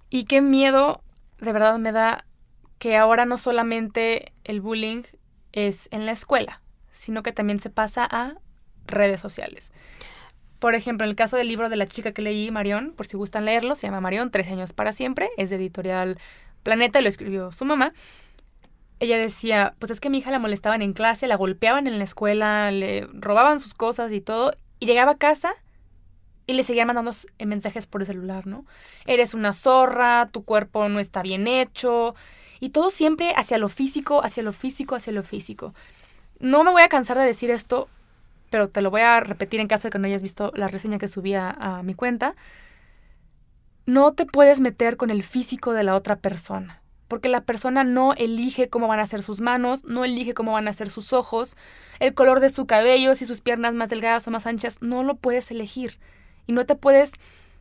y 0.08 0.24
qué 0.24 0.40
miedo, 0.40 1.02
de 1.40 1.52
verdad 1.52 1.78
me 1.78 1.92
da 1.92 2.24
que 2.78 2.96
ahora 2.96 3.26
no 3.26 3.36
solamente 3.36 4.32
el 4.44 4.60
bullying 4.60 5.02
es 5.52 5.88
en 5.92 6.06
la 6.06 6.12
escuela, 6.12 6.62
sino 6.90 7.22
que 7.22 7.32
también 7.32 7.60
se 7.60 7.70
pasa 7.70 8.06
a 8.10 8.34
redes 8.86 9.20
sociales. 9.20 9.70
Por 10.60 10.74
ejemplo, 10.74 11.06
en 11.06 11.10
el 11.10 11.16
caso 11.16 11.38
del 11.38 11.48
libro 11.48 11.70
de 11.70 11.76
la 11.76 11.86
chica 11.86 12.12
que 12.12 12.20
leí, 12.20 12.50
Marión, 12.50 12.92
por 12.94 13.06
si 13.06 13.16
gustan 13.16 13.46
leerlo, 13.46 13.74
se 13.74 13.86
llama 13.86 14.02
Marión, 14.02 14.30
Tres 14.30 14.48
años 14.48 14.74
para 14.74 14.92
siempre, 14.92 15.30
es 15.38 15.48
de 15.48 15.56
editorial 15.56 16.18
Planeta 16.62 17.00
y 17.00 17.02
lo 17.02 17.08
escribió 17.08 17.50
su 17.50 17.64
mamá. 17.64 17.94
Ella 19.00 19.16
decía, 19.16 19.74
pues 19.78 19.90
es 19.90 20.00
que 20.00 20.10
mi 20.10 20.18
hija 20.18 20.30
la 20.30 20.38
molestaban 20.38 20.82
en 20.82 20.92
clase, 20.92 21.26
la 21.26 21.36
golpeaban 21.36 21.86
en 21.86 21.96
la 21.96 22.04
escuela, 22.04 22.70
le 22.70 23.08
robaban 23.14 23.58
sus 23.58 23.72
cosas 23.72 24.12
y 24.12 24.20
todo, 24.20 24.52
y 24.78 24.84
llegaba 24.84 25.12
a 25.12 25.16
casa 25.16 25.54
y 26.46 26.52
le 26.52 26.62
seguían 26.62 26.86
mandando 26.86 27.12
mensajes 27.38 27.86
por 27.86 28.02
el 28.02 28.06
celular, 28.06 28.46
¿no? 28.46 28.66
Eres 29.06 29.32
una 29.32 29.54
zorra, 29.54 30.28
tu 30.30 30.44
cuerpo 30.44 30.90
no 30.90 31.00
está 31.00 31.22
bien 31.22 31.48
hecho, 31.48 32.14
y 32.58 32.68
todo 32.68 32.90
siempre 32.90 33.32
hacia 33.34 33.56
lo 33.56 33.70
físico, 33.70 34.22
hacia 34.22 34.42
lo 34.42 34.52
físico, 34.52 34.94
hacia 34.94 35.14
lo 35.14 35.22
físico. 35.22 35.74
No 36.38 36.64
me 36.64 36.70
voy 36.70 36.82
a 36.82 36.88
cansar 36.90 37.16
de 37.16 37.24
decir 37.24 37.50
esto 37.50 37.88
pero 38.50 38.68
te 38.68 38.82
lo 38.82 38.90
voy 38.90 39.00
a 39.00 39.20
repetir 39.20 39.60
en 39.60 39.68
caso 39.68 39.88
de 39.88 39.92
que 39.92 39.98
no 39.98 40.06
hayas 40.06 40.22
visto 40.22 40.52
la 40.54 40.68
reseña 40.68 40.98
que 40.98 41.08
subí 41.08 41.34
a, 41.34 41.80
mi 41.84 41.94
cuenta. 41.94 42.34
No 43.86 44.12
te 44.12 44.26
puedes 44.26 44.60
meter 44.60 44.96
con 44.96 45.10
el 45.10 45.22
físico 45.22 45.72
de 45.72 45.84
la 45.84 45.94
otra 45.94 46.16
persona, 46.16 46.82
porque 47.08 47.28
la 47.28 47.42
persona 47.42 47.84
no 47.84 48.12
elige 48.14 48.68
cómo 48.68 48.88
van 48.88 49.00
a 49.00 49.06
ser 49.06 49.22
sus 49.22 49.40
manos, 49.40 49.84
no 49.84 50.04
elige 50.04 50.34
cómo 50.34 50.52
van 50.52 50.68
a 50.68 50.72
ser 50.72 50.90
sus 50.90 51.12
ojos, 51.12 51.56
el 51.98 52.14
color 52.14 52.40
de 52.40 52.50
su 52.50 52.66
cabello, 52.66 53.14
si 53.14 53.24
sus 53.24 53.40
piernas 53.40 53.74
más 53.74 53.88
delgadas 53.88 54.26
o 54.28 54.30
más 54.30 54.46
anchas, 54.46 54.82
no 54.82 55.02
lo 55.02 55.16
puedes 55.16 55.50
elegir. 55.50 55.98
Y 56.46 56.52
no 56.52 56.66
te 56.66 56.74
puedes 56.74 57.12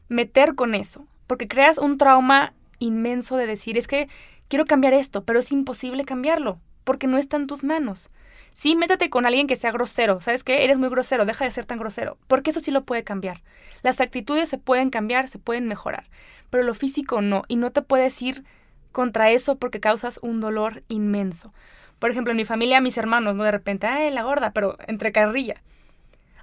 meter 0.08 0.56
con 0.56 0.76
eso, 0.76 1.06
porque 1.28 1.48
creas 1.48 1.78
un 1.78 1.98
trauma 1.98 2.54
inmenso 2.80 3.38
de 3.38 3.46
decir, 3.46 3.78
es 3.78 3.88
que 3.88 4.10
quiero 4.48 4.66
cambiar 4.66 4.94
esto, 4.94 5.24
pero 5.24 5.40
es 5.40 5.52
imposible 5.52 6.04
cambiarlo, 6.04 6.60
porque 6.84 7.08
no 7.08 7.18
está 7.18 7.38
en 7.38 7.48
tus 7.48 7.64
manos. 7.64 8.10
Sí, 8.54 8.76
métete 8.76 9.10
con 9.10 9.26
alguien 9.26 9.47
que 9.47 9.56
sea 9.56 9.72
grosero. 9.72 10.22
¿Sabes 10.22 10.43
qué? 10.43 10.64
Eres 10.64 10.78
muy 10.78 10.89
grosero, 10.89 11.26
deja 11.26 11.45
de 11.45 11.52
ser 11.52 11.66
tan 11.66 11.80
grosero. 11.80 12.18
Porque 12.28 12.50
eso 12.50 12.60
sí 12.60 12.72
lo 12.72 12.84
puede 12.84 13.04
cambiar. 13.04 13.41
Las 13.82 14.02
actitudes 14.02 14.50
se 14.50 14.58
pueden 14.58 14.89
cambiar, 14.89 15.28
se 15.28 15.39
pueden 15.39 15.68
mejorar. 15.68 16.10
Pero 16.50 16.64
lo 16.64 16.74
físico 16.74 17.22
no. 17.22 17.43
Y 17.47 17.56
no 17.56 17.72
te 17.72 17.82
puedes 17.82 18.22
ir 18.22 18.43
contra 18.91 19.32
eso 19.32 19.58
porque 19.58 19.80
causas 19.80 20.20
un 20.22 20.41
dolor 20.41 20.84
inmenso. 20.88 21.54
Por 22.00 22.12
ejemplo, 22.12 22.32
en 22.32 22.38
mi 22.38 22.45
familia, 22.45 22.82
mis 22.82 22.97
hermanos, 22.97 23.36
¿no? 23.36 23.43
De 23.43 23.52
repente, 23.52 23.88
ay, 23.88 24.12
la 24.12 24.24
gorda, 24.24 24.52
pero 24.52 24.78
entre 24.88 25.12
carrilla. 25.12 25.62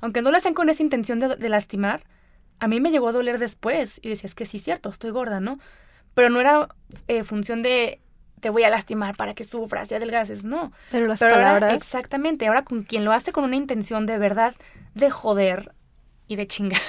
Aunque 0.00 0.22
no 0.22 0.30
lo 0.30 0.36
hacen 0.36 0.54
con 0.54 0.68
esa 0.68 0.82
intención 0.82 1.18
de, 1.18 1.48
lastimar, 1.48 2.04
a 2.60 2.68
mí 2.68 2.80
me 2.80 2.90
llegó 2.90 3.08
a 3.08 3.12
doler 3.12 3.38
después. 3.38 3.98
Y 4.02 4.10
decías 4.10 4.34
que 4.34 4.46
sí, 4.46 4.58
cierto, 4.58 4.90
estoy 4.90 5.10
gorda, 5.10 5.40
¿no? 5.40 5.58
pero 6.16 6.30
no 6.30 6.40
era 6.40 6.68
eh, 7.08 7.24
función 7.24 7.62
de 7.62 8.00
te 8.40 8.50
voy 8.50 8.64
a 8.64 8.70
lastimar 8.70 9.16
para 9.16 9.34
que 9.34 9.44
sufras 9.44 9.90
y 9.90 9.94
adelgaces, 9.94 10.44
no. 10.44 10.72
Pero 10.90 11.06
las 11.06 11.20
Pero 11.20 11.34
ahora, 11.34 11.46
palabras. 11.46 11.74
exactamente, 11.74 12.46
ahora 12.46 12.64
con 12.64 12.82
quien 12.84 13.04
lo 13.04 13.12
hace 13.12 13.32
con 13.32 13.44
una 13.44 13.56
intención 13.56 14.06
de 14.06 14.18
verdad 14.18 14.54
de 14.94 15.10
joder 15.10 15.72
y 16.26 16.36
de 16.36 16.46
chingar 16.46 16.80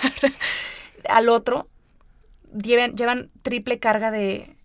al 1.09 1.29
otro, 1.29 1.69
llevan, 2.51 2.95
llevan 2.95 3.29
triple 3.41 3.79
carga 3.79 4.11
de 4.11 4.55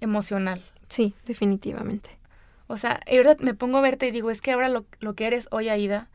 emocional. 0.00 0.62
Sí, 0.88 1.14
definitivamente. 1.26 2.18
O 2.66 2.76
sea, 2.76 3.00
ahora 3.10 3.36
me 3.40 3.54
pongo 3.54 3.78
a 3.78 3.82
verte 3.82 4.06
y 4.06 4.10
digo, 4.10 4.30
es 4.30 4.40
que 4.40 4.52
ahora 4.52 4.68
lo, 4.68 4.86
lo 5.00 5.14
que 5.14 5.26
eres 5.26 5.48
hoy, 5.50 5.68
Aida, 5.68 6.08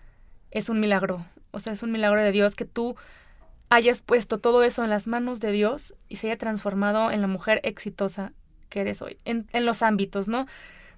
es 0.52 0.70
un 0.70 0.80
milagro. 0.80 1.26
O 1.52 1.60
sea, 1.60 1.74
es 1.74 1.84
un 1.84 1.92
milagro 1.92 2.24
de 2.24 2.32
Dios 2.32 2.56
que 2.56 2.66
tú 2.66 2.96
hayas 3.70 4.02
puesto 4.02 4.40
todo 4.40 4.64
eso 4.64 4.84
en 4.84 4.90
las 4.90 5.08
manos 5.08 5.40
de 5.40 5.52
Dios 5.52 5.94
y 6.08 6.16
se 6.16 6.28
haya 6.28 6.38
transformado 6.38 7.12
en 7.12 7.22
la 7.22 7.28
mujer 7.28 7.62
exitosa 7.64 8.34
que 8.70 8.82
eres 8.82 9.02
hoy, 9.02 9.18
en, 9.26 9.48
en 9.54 9.66
los 9.66 9.82
ámbitos, 9.82 10.28
¿no? 10.28 10.46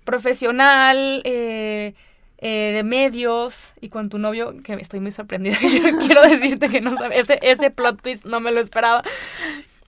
Profesional, 0.04 1.22
eh, 1.26 1.94
eh, 2.38 2.72
de 2.74 2.84
medios 2.84 3.74
y 3.82 3.90
con 3.90 4.10
tu 4.10 4.18
novio, 4.18 4.56
que 4.64 4.74
estoy 4.74 5.00
muy 5.00 5.12
sorprendida, 5.12 5.58
quiero, 6.06 6.22
decirte 6.24 6.70
que 6.70 6.82
no 6.82 6.98
sabes, 6.98 7.30
ese, 7.30 7.40
ese 7.44 7.70
plot 7.70 8.02
twist 8.02 8.26
no 8.26 8.40
me 8.40 8.52
lo 8.52 8.60
esperaba. 8.60 9.04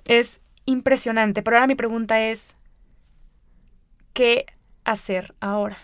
Es 0.05 0.39
impresionante, 0.65 1.41
pero 1.41 1.57
ahora 1.57 1.67
mi 1.67 1.75
pregunta 1.75 2.21
es, 2.21 2.55
¿qué 4.13 4.45
hacer 4.85 5.33
ahora? 5.39 5.77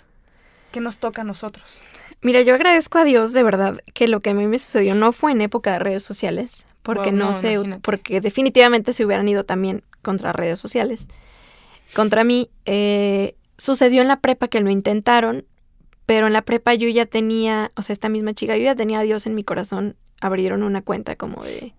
¿Qué 0.72 0.80
nos 0.80 1.00
toca 1.00 1.22
a 1.22 1.26
nosotros? 1.26 1.82
Mira, 2.22 2.42
yo 2.42 2.54
agradezco 2.54 3.00
a 3.00 3.04
Dios 3.04 3.34
de 3.34 3.44
verdad 3.44 3.80
que 3.94 4.08
lo 4.08 4.20
que 4.20 4.30
a 4.30 4.34
mí 4.34 4.46
me 4.46 4.60
sucedió 4.60 4.94
no 4.94 5.12
fue 5.12 5.32
en 5.32 5.42
época 5.42 5.72
de 5.74 5.80
redes 5.80 6.04
sociales, 6.04 6.64
porque 6.84 7.10
Wow, 7.10 7.18
no, 7.18 7.32
no, 7.32 7.40
imagínate. 7.40 7.80
porque 7.80 8.22
definitivamente 8.22 8.94
se 8.94 9.06
hubieran 9.06 9.28
ido 9.28 9.44
también 9.44 9.84
contra 10.02 10.34
redes 10.34 10.60
sociales. 10.60 11.08
Contra 11.96 12.24
mí, 12.24 12.50
eh, 12.66 13.36
sucedió 13.58 14.02
en 14.02 14.08
la 14.08 14.20
prepa 14.20 14.48
que 14.48 14.62
lo 14.62 14.70
intentaron, 14.70 15.46
pero 16.06 16.28
en 16.28 16.34
la 16.34 16.42
prepa 16.44 16.74
yo 16.74 16.88
ya 16.90 17.06
tenía, 17.06 17.72
o 17.76 17.82
sea, 17.82 17.94
esta 17.94 18.10
misma 18.10 18.34
chica, 18.34 18.56
yo 18.58 18.64
ya 18.64 18.76
tenía 18.76 19.00
a 19.00 19.04
Dios 19.04 19.26
en 19.26 19.36
mi 19.36 19.44
corazón, 19.44 19.96
abrieron 20.22 20.64
una 20.64 20.82
cuenta 20.82 21.16
como 21.16 21.44
de 21.44 21.74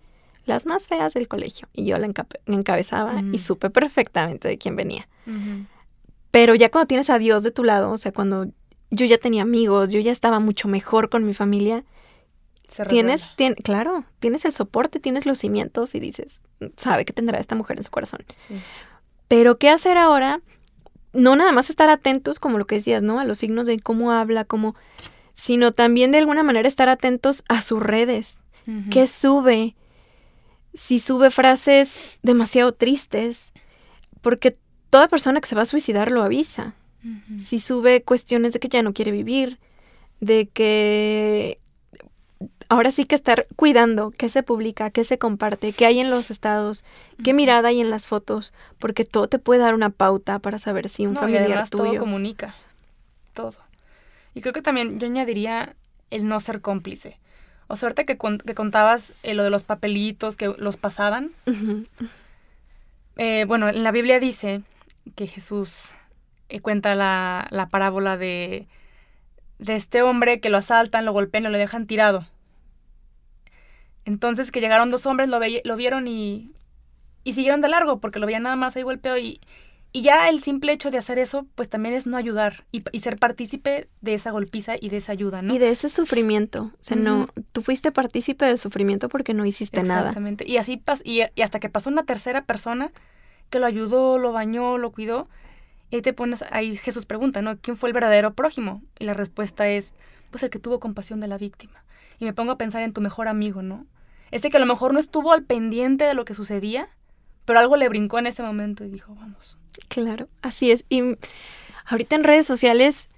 las 0.46 0.66
más 0.66 0.88
feas 0.88 1.14
del 1.14 1.28
colegio, 1.28 1.68
y 1.72 1.84
yo 1.84 1.98
la 1.98 2.10
encabezaba 2.46 3.22
Mm. 3.22 3.34
y 3.34 3.38
supe 3.38 3.70
perfectamente 3.70 4.48
de 4.48 4.58
quién 4.58 4.76
venía. 4.76 5.08
Pero 6.30 6.54
ya 6.54 6.70
cuando 6.70 6.86
tienes 6.86 7.10
a 7.10 7.18
Dios 7.18 7.42
de 7.42 7.50
tu 7.50 7.64
lado, 7.64 7.90
o 7.90 7.96
sea, 7.98 8.12
cuando 8.12 8.46
yo 8.90 9.06
ya 9.06 9.18
tenía 9.18 9.42
amigos, 9.42 9.90
yo 9.90 10.00
ya 10.00 10.12
estaba 10.12 10.38
mucho 10.40 10.68
mejor 10.68 11.08
con 11.10 11.24
mi 11.24 11.34
familia, 11.34 11.84
Se 12.68 12.84
tienes, 12.86 13.30
tien- 13.36 13.56
claro, 13.62 14.04
tienes 14.20 14.44
el 14.44 14.52
soporte, 14.52 15.00
tienes 15.00 15.26
los 15.26 15.38
cimientos 15.38 15.94
y 15.96 16.00
dices, 16.00 16.42
sabe 16.76 17.04
que 17.04 17.12
tendrá 17.12 17.38
esta 17.38 17.56
mujer 17.56 17.78
en 17.78 17.84
su 17.84 17.90
corazón. 17.90 18.20
Sí. 18.48 18.54
Pero 19.30 19.58
¿qué 19.58 19.70
hacer 19.70 19.96
ahora? 19.96 20.40
No 21.12 21.36
nada 21.36 21.52
más 21.52 21.70
estar 21.70 21.88
atentos, 21.88 22.40
como 22.40 22.58
lo 22.58 22.66
que 22.66 22.74
decías, 22.74 23.04
¿no? 23.04 23.20
A 23.20 23.24
los 23.24 23.38
signos 23.38 23.68
de 23.68 23.78
cómo 23.78 24.10
habla, 24.10 24.44
cómo, 24.44 24.74
sino 25.34 25.70
también 25.70 26.10
de 26.10 26.18
alguna 26.18 26.42
manera 26.42 26.66
estar 26.66 26.88
atentos 26.88 27.44
a 27.48 27.62
sus 27.62 27.80
redes. 27.80 28.42
¿Qué 28.90 29.06
sube? 29.06 29.76
Si 30.74 30.98
sube 30.98 31.30
frases 31.30 32.18
demasiado 32.24 32.72
tristes, 32.72 33.52
porque 34.20 34.58
toda 34.90 35.06
persona 35.06 35.40
que 35.40 35.48
se 35.48 35.54
va 35.54 35.62
a 35.62 35.66
suicidar 35.66 36.10
lo 36.10 36.24
avisa 36.24 36.74
si 37.38 37.60
sube 37.60 38.02
cuestiones 38.02 38.52
de 38.52 38.58
que 38.58 38.68
ya 38.68 38.82
no 38.82 38.92
quiere 38.92 39.12
vivir, 39.12 39.58
de 40.20 40.48
que 40.48 41.60
ahora 42.70 42.92
sí 42.92 43.04
que 43.04 43.16
estar 43.16 43.46
cuidando 43.56 44.12
qué 44.16 44.28
se 44.28 44.44
publica, 44.44 44.90
qué 44.90 45.04
se 45.04 45.18
comparte, 45.18 45.72
qué 45.72 45.86
hay 45.86 45.98
en 45.98 46.08
los 46.08 46.30
estados, 46.30 46.84
qué 47.22 47.34
mirada 47.34 47.68
hay 47.68 47.80
en 47.80 47.90
las 47.90 48.06
fotos, 48.06 48.54
porque 48.78 49.04
todo 49.04 49.28
te 49.28 49.40
puede 49.40 49.60
dar 49.60 49.74
una 49.74 49.90
pauta 49.90 50.38
para 50.38 50.58
saber 50.60 50.88
si 50.88 51.04
un 51.04 51.12
No, 51.14 51.20
y 51.20 51.22
familiar 51.22 51.44
además 51.44 51.70
todo 51.70 51.94
comunica. 51.98 52.54
Todo. 53.34 53.56
Y 54.34 54.40
creo 54.40 54.54
que 54.54 54.62
también 54.62 55.00
yo 55.00 55.08
añadiría 55.08 55.74
el 56.10 56.28
no 56.28 56.38
ser 56.38 56.60
cómplice. 56.60 57.18
O 57.66 57.74
sea, 57.74 57.88
ahorita 57.88 58.04
que, 58.04 58.16
que 58.16 58.54
contabas 58.54 59.14
eh, 59.24 59.34
lo 59.34 59.42
de 59.42 59.50
los 59.50 59.64
papelitos 59.64 60.36
que 60.36 60.54
los 60.56 60.76
pasaban, 60.76 61.32
eh, 63.16 63.44
bueno, 63.48 63.68
en 63.68 63.82
la 63.82 63.90
Biblia 63.90 64.20
dice 64.20 64.62
que 65.16 65.26
Jesús 65.26 65.94
eh, 66.48 66.60
cuenta 66.60 66.94
la, 66.94 67.48
la 67.50 67.68
parábola 67.68 68.16
de, 68.16 68.68
de 69.58 69.74
este 69.74 70.02
hombre 70.02 70.38
que 70.38 70.50
lo 70.50 70.58
asaltan, 70.58 71.04
lo 71.04 71.12
golpean 71.12 71.44
y 71.44 71.48
lo 71.48 71.58
dejan 71.58 71.88
tirado. 71.88 72.28
Entonces 74.10 74.50
que 74.50 74.60
llegaron 74.60 74.90
dos 74.90 75.06
hombres, 75.06 75.28
lo, 75.28 75.38
lo 75.38 75.76
vieron 75.76 76.08
y, 76.08 76.50
y 77.22 77.32
siguieron 77.32 77.60
de 77.60 77.68
largo 77.68 78.00
porque 78.00 78.18
lo 78.18 78.26
veían 78.26 78.42
nada 78.42 78.56
más 78.56 78.74
ahí 78.74 78.82
golpeado 78.82 79.18
y, 79.18 79.40
y 79.92 80.02
ya 80.02 80.28
el 80.28 80.42
simple 80.42 80.72
hecho 80.72 80.90
de 80.90 80.98
hacer 80.98 81.20
eso, 81.20 81.46
pues 81.54 81.68
también 81.68 81.94
es 81.94 82.08
no 82.08 82.16
ayudar 82.16 82.64
y, 82.72 82.82
y 82.90 83.00
ser 83.00 83.18
partícipe 83.18 83.88
de 84.00 84.14
esa 84.14 84.32
golpiza 84.32 84.74
y 84.80 84.88
de 84.88 84.96
esa 84.96 85.12
ayuda, 85.12 85.42
¿no? 85.42 85.54
Y 85.54 85.58
de 85.58 85.70
ese 85.70 85.88
sufrimiento, 85.88 86.72
o 86.74 86.82
sea, 86.82 86.96
no, 86.96 87.28
tú 87.52 87.62
fuiste 87.62 87.92
partícipe 87.92 88.44
del 88.46 88.58
sufrimiento 88.58 89.08
porque 89.08 89.32
no 89.32 89.46
hiciste 89.46 89.80
nada. 89.84 90.00
Exactamente. 90.00 90.44
Y 90.44 90.56
así 90.56 90.76
pas 90.76 91.02
y, 91.04 91.20
y 91.36 91.42
hasta 91.42 91.60
que 91.60 91.68
pasó 91.68 91.88
una 91.88 92.02
tercera 92.02 92.44
persona 92.46 92.90
que 93.48 93.60
lo 93.60 93.66
ayudó, 93.66 94.18
lo 94.18 94.32
bañó, 94.32 94.76
lo 94.76 94.90
cuidó. 94.90 95.28
Y 95.92 95.96
ahí 95.96 96.02
te 96.02 96.12
pones, 96.12 96.44
ahí 96.50 96.76
Jesús 96.76 97.06
pregunta, 97.06 97.42
¿no? 97.42 97.58
¿Quién 97.58 97.76
fue 97.76 97.88
el 97.88 97.92
verdadero 97.92 98.34
prójimo? 98.34 98.82
Y 98.98 99.04
la 99.04 99.14
respuesta 99.14 99.68
es, 99.68 99.92
pues 100.32 100.42
el 100.42 100.50
que 100.50 100.58
tuvo 100.58 100.80
compasión 100.80 101.20
de 101.20 101.28
la 101.28 101.38
víctima. 101.38 101.84
Y 102.18 102.24
me 102.24 102.32
pongo 102.32 102.50
a 102.50 102.58
pensar 102.58 102.82
en 102.82 102.92
tu 102.92 103.00
mejor 103.00 103.28
amigo, 103.28 103.62
¿no? 103.62 103.86
Este 104.30 104.50
que 104.50 104.56
a 104.56 104.60
lo 104.60 104.66
mejor 104.66 104.92
no 104.92 104.98
estuvo 104.98 105.32
al 105.32 105.42
pendiente 105.42 106.04
de 106.04 106.14
lo 106.14 106.24
que 106.24 106.34
sucedía, 106.34 106.88
pero 107.44 107.58
algo 107.58 107.76
le 107.76 107.88
brincó 107.88 108.18
en 108.18 108.26
ese 108.26 108.42
momento 108.42 108.84
y 108.84 108.90
dijo, 108.90 109.14
vamos. 109.14 109.58
Claro, 109.88 110.28
así 110.42 110.70
es. 110.70 110.84
Y 110.88 111.02
ahorita 111.86 112.16
en 112.16 112.24
redes 112.24 112.46
sociales 112.46 113.10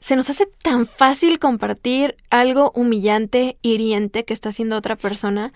se 0.00 0.16
nos 0.16 0.30
hace 0.30 0.46
tan 0.46 0.86
fácil 0.86 1.38
compartir 1.38 2.16
algo 2.30 2.70
humillante, 2.74 3.56
hiriente 3.62 4.24
que 4.24 4.34
está 4.34 4.50
haciendo 4.50 4.76
otra 4.76 4.96
persona, 4.96 5.52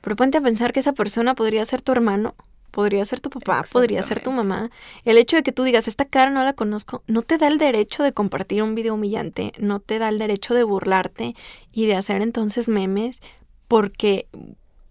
pero 0.00 0.16
ponte 0.16 0.38
a 0.38 0.42
pensar 0.42 0.72
que 0.72 0.80
esa 0.80 0.92
persona 0.92 1.34
podría 1.34 1.64
ser 1.64 1.80
tu 1.80 1.92
hermano, 1.92 2.34
podría 2.70 3.04
ser 3.06 3.20
tu 3.20 3.30
papá, 3.30 3.64
podría 3.72 4.02
ser 4.02 4.22
tu 4.22 4.30
mamá. 4.32 4.70
El 5.04 5.16
hecho 5.16 5.36
de 5.36 5.42
que 5.42 5.52
tú 5.52 5.62
digas, 5.62 5.88
esta 5.88 6.04
cara 6.04 6.30
no 6.30 6.44
la 6.44 6.52
conozco, 6.52 7.02
no 7.06 7.22
te 7.22 7.38
da 7.38 7.48
el 7.48 7.56
derecho 7.56 8.02
de 8.02 8.12
compartir 8.12 8.62
un 8.62 8.74
video 8.74 8.94
humillante, 8.94 9.52
no 9.58 9.80
te 9.80 9.98
da 9.98 10.10
el 10.10 10.18
derecho 10.18 10.54
de 10.54 10.62
burlarte 10.62 11.34
y 11.72 11.86
de 11.86 11.96
hacer 11.96 12.20
entonces 12.20 12.68
memes, 12.68 13.20
porque 13.68 14.26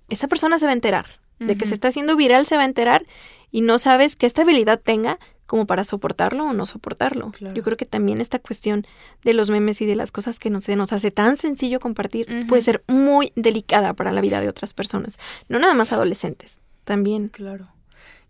esa 0.09 0.27
persona 0.27 0.59
se 0.59 0.65
va 0.65 0.71
a 0.71 0.75
enterar. 0.75 1.19
De 1.37 1.57
que 1.57 1.65
se 1.65 1.73
está 1.73 1.89
haciendo 1.89 2.15
viral 2.15 2.45
se 2.45 2.55
va 2.55 2.61
a 2.61 2.65
enterar 2.65 3.03
y 3.51 3.59
no 3.59 3.77
sabes 3.77 4.15
qué 4.15 4.25
estabilidad 4.25 4.79
tenga 4.79 5.19
como 5.45 5.67
para 5.67 5.83
soportarlo 5.83 6.45
o 6.45 6.53
no 6.53 6.65
soportarlo. 6.65 7.31
Claro. 7.31 7.53
Yo 7.53 7.61
creo 7.61 7.75
que 7.75 7.85
también 7.85 8.21
esta 8.21 8.39
cuestión 8.39 8.87
de 9.23 9.33
los 9.33 9.49
memes 9.49 9.81
y 9.81 9.85
de 9.85 9.95
las 9.95 10.13
cosas 10.13 10.39
que 10.39 10.49
no 10.49 10.61
se 10.61 10.77
nos 10.77 10.93
hace 10.93 11.11
tan 11.11 11.35
sencillo 11.35 11.81
compartir 11.81 12.47
puede 12.47 12.61
ser 12.61 12.83
muy 12.87 13.33
delicada 13.35 13.93
para 13.93 14.13
la 14.13 14.21
vida 14.21 14.39
de 14.39 14.47
otras 14.47 14.73
personas. 14.73 15.19
No 15.49 15.59
nada 15.59 15.73
más 15.73 15.91
adolescentes, 15.91 16.61
también. 16.85 17.27
Claro. 17.27 17.67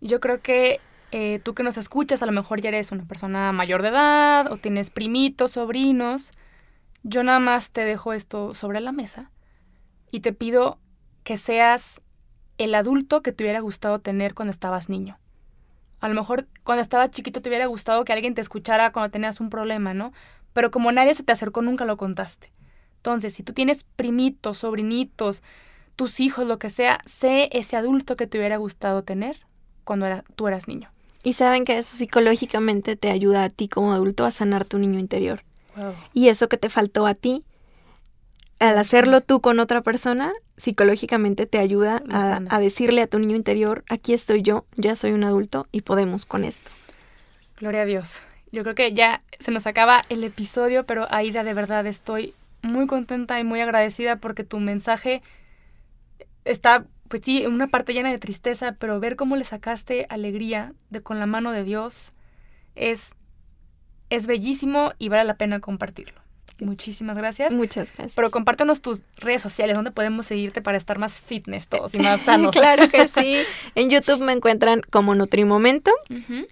Yo 0.00 0.18
creo 0.18 0.40
que 0.40 0.80
eh, 1.12 1.40
tú 1.44 1.54
que 1.54 1.62
nos 1.62 1.78
escuchas, 1.78 2.22
a 2.22 2.26
lo 2.26 2.32
mejor 2.32 2.60
ya 2.60 2.68
eres 2.68 2.90
una 2.90 3.04
persona 3.04 3.52
mayor 3.52 3.82
de 3.82 3.88
edad 3.88 4.50
o 4.52 4.56
tienes 4.56 4.90
primitos, 4.90 5.52
sobrinos. 5.52 6.32
Yo 7.04 7.22
nada 7.22 7.38
más 7.38 7.70
te 7.70 7.84
dejo 7.84 8.12
esto 8.12 8.52
sobre 8.52 8.80
la 8.80 8.90
mesa 8.90 9.30
y 10.16 10.20
te 10.20 10.32
pido 10.32 10.78
que 11.24 11.36
seas 11.36 12.00
el 12.56 12.74
adulto 12.74 13.20
que 13.20 13.32
te 13.32 13.44
hubiera 13.44 13.60
gustado 13.60 13.98
tener 13.98 14.32
cuando 14.32 14.50
estabas 14.50 14.88
niño. 14.88 15.18
A 16.00 16.08
lo 16.08 16.14
mejor 16.14 16.48
cuando 16.64 16.80
estabas 16.80 17.10
chiquito 17.10 17.42
te 17.42 17.50
hubiera 17.50 17.66
gustado 17.66 18.02
que 18.02 18.14
alguien 18.14 18.34
te 18.34 18.40
escuchara 18.40 18.92
cuando 18.92 19.10
tenías 19.10 19.40
un 19.40 19.50
problema, 19.50 19.92
¿no? 19.92 20.14
Pero 20.54 20.70
como 20.70 20.90
nadie 20.90 21.12
se 21.12 21.22
te 21.22 21.32
acercó, 21.32 21.60
nunca 21.60 21.84
lo 21.84 21.98
contaste. 21.98 22.50
Entonces, 22.96 23.34
si 23.34 23.42
tú 23.42 23.52
tienes 23.52 23.84
primitos, 23.84 24.56
sobrinitos, 24.56 25.42
tus 25.96 26.18
hijos, 26.20 26.46
lo 26.46 26.58
que 26.58 26.70
sea, 26.70 27.02
sé 27.04 27.50
ese 27.52 27.76
adulto 27.76 28.16
que 28.16 28.26
te 28.26 28.38
hubiera 28.38 28.56
gustado 28.56 29.04
tener 29.04 29.36
cuando 29.84 30.06
era, 30.06 30.24
tú 30.34 30.48
eras 30.48 30.66
niño. 30.66 30.90
Y 31.24 31.34
saben 31.34 31.64
que 31.64 31.76
eso 31.76 31.94
psicológicamente 31.94 32.96
te 32.96 33.10
ayuda 33.10 33.44
a 33.44 33.50
ti 33.50 33.68
como 33.68 33.92
adulto 33.92 34.24
a 34.24 34.30
sanar 34.30 34.64
tu 34.64 34.78
niño 34.78 34.98
interior. 34.98 35.44
Wow. 35.76 35.92
Y 36.14 36.28
eso 36.28 36.48
que 36.48 36.56
te 36.56 36.70
faltó 36.70 37.06
a 37.06 37.12
ti, 37.12 37.44
al 38.58 38.78
hacerlo 38.78 39.20
tú 39.20 39.40
con 39.40 39.60
otra 39.60 39.82
persona, 39.82 40.32
psicológicamente 40.56 41.46
te 41.46 41.58
ayuda 41.58 42.02
a 42.08 42.60
decirle 42.60 43.02
a 43.02 43.06
tu 43.06 43.18
niño 43.18 43.36
interior, 43.36 43.84
aquí 43.88 44.14
estoy 44.14 44.42
yo, 44.42 44.64
ya 44.76 44.96
soy 44.96 45.12
un 45.12 45.24
adulto 45.24 45.66
y 45.72 45.82
podemos 45.82 46.24
con 46.24 46.44
esto. 46.44 46.70
Gloria 47.58 47.82
a 47.82 47.84
Dios. 47.84 48.26
Yo 48.52 48.62
creo 48.62 48.74
que 48.74 48.92
ya 48.92 49.22
se 49.38 49.50
nos 49.50 49.66
acaba 49.66 50.04
el 50.08 50.24
episodio, 50.24 50.86
pero 50.86 51.06
Aida, 51.10 51.44
de 51.44 51.54
verdad 51.54 51.86
estoy 51.86 52.34
muy 52.62 52.86
contenta 52.86 53.38
y 53.38 53.44
muy 53.44 53.60
agradecida 53.60 54.16
porque 54.16 54.44
tu 54.44 54.58
mensaje 54.60 55.22
está, 56.44 56.86
pues 57.08 57.22
sí, 57.24 57.42
en 57.42 57.52
una 57.52 57.68
parte 57.68 57.92
llena 57.92 58.10
de 58.10 58.18
tristeza, 58.18 58.76
pero 58.78 59.00
ver 59.00 59.16
cómo 59.16 59.36
le 59.36 59.44
sacaste 59.44 60.06
alegría 60.08 60.72
de 60.90 61.02
con 61.02 61.18
la 61.18 61.26
mano 61.26 61.52
de 61.52 61.64
Dios 61.64 62.12
es, 62.74 63.14
es 64.10 64.26
bellísimo 64.26 64.92
y 64.98 65.08
vale 65.08 65.24
la 65.24 65.36
pena 65.36 65.60
compartirlo. 65.60 66.25
Muchísimas 66.60 67.16
gracias. 67.18 67.54
Muchas 67.54 67.88
gracias. 67.94 68.14
Pero 68.14 68.30
compártenos 68.30 68.80
tus 68.80 69.02
redes 69.18 69.42
sociales, 69.42 69.76
donde 69.76 69.90
podemos 69.90 70.26
seguirte 70.26 70.62
para 70.62 70.78
estar 70.78 70.98
más 70.98 71.20
fitness 71.20 71.68
todos 71.68 71.94
y 71.94 71.98
más 71.98 72.20
sanos. 72.24 72.52
claro 72.52 72.88
que 72.88 73.08
sí. 73.08 73.42
En 73.74 73.90
YouTube 73.90 74.22
me 74.22 74.32
encuentran 74.32 74.80
como 74.90 75.14
Nutrimomento. 75.14 75.90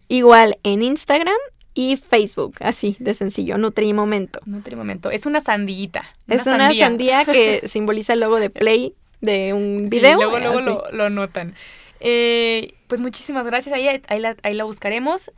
Igual 0.08 0.58
en 0.62 0.82
Instagram 0.82 1.36
y 1.74 1.96
Facebook, 1.96 2.56
así 2.60 2.96
de 3.00 3.14
sencillo, 3.14 3.58
Nutrimomento. 3.58 4.40
Nutrimomento. 4.46 5.10
Es 5.10 5.26
una 5.26 5.40
sandillita. 5.40 6.04
es 6.28 6.46
una 6.46 6.72
sandía 6.74 7.24
que 7.24 7.62
simboliza 7.66 8.12
el 8.12 8.20
logo 8.20 8.36
de 8.38 8.50
Play 8.50 8.94
de 9.20 9.52
un 9.54 9.88
video. 9.88 10.16
luego 10.16 10.38
luego 10.38 10.60
lo, 10.60 10.84
lo, 10.92 11.10
notan. 11.10 11.54
Eh, 12.00 12.74
pues 12.86 13.00
muchísimas 13.00 13.46
gracias. 13.46 13.74
Ahí, 13.74 13.88
ahí, 13.88 14.20
la, 14.20 14.36
ahí 14.42 14.54
la 14.54 14.64
buscaremos. 14.64 15.32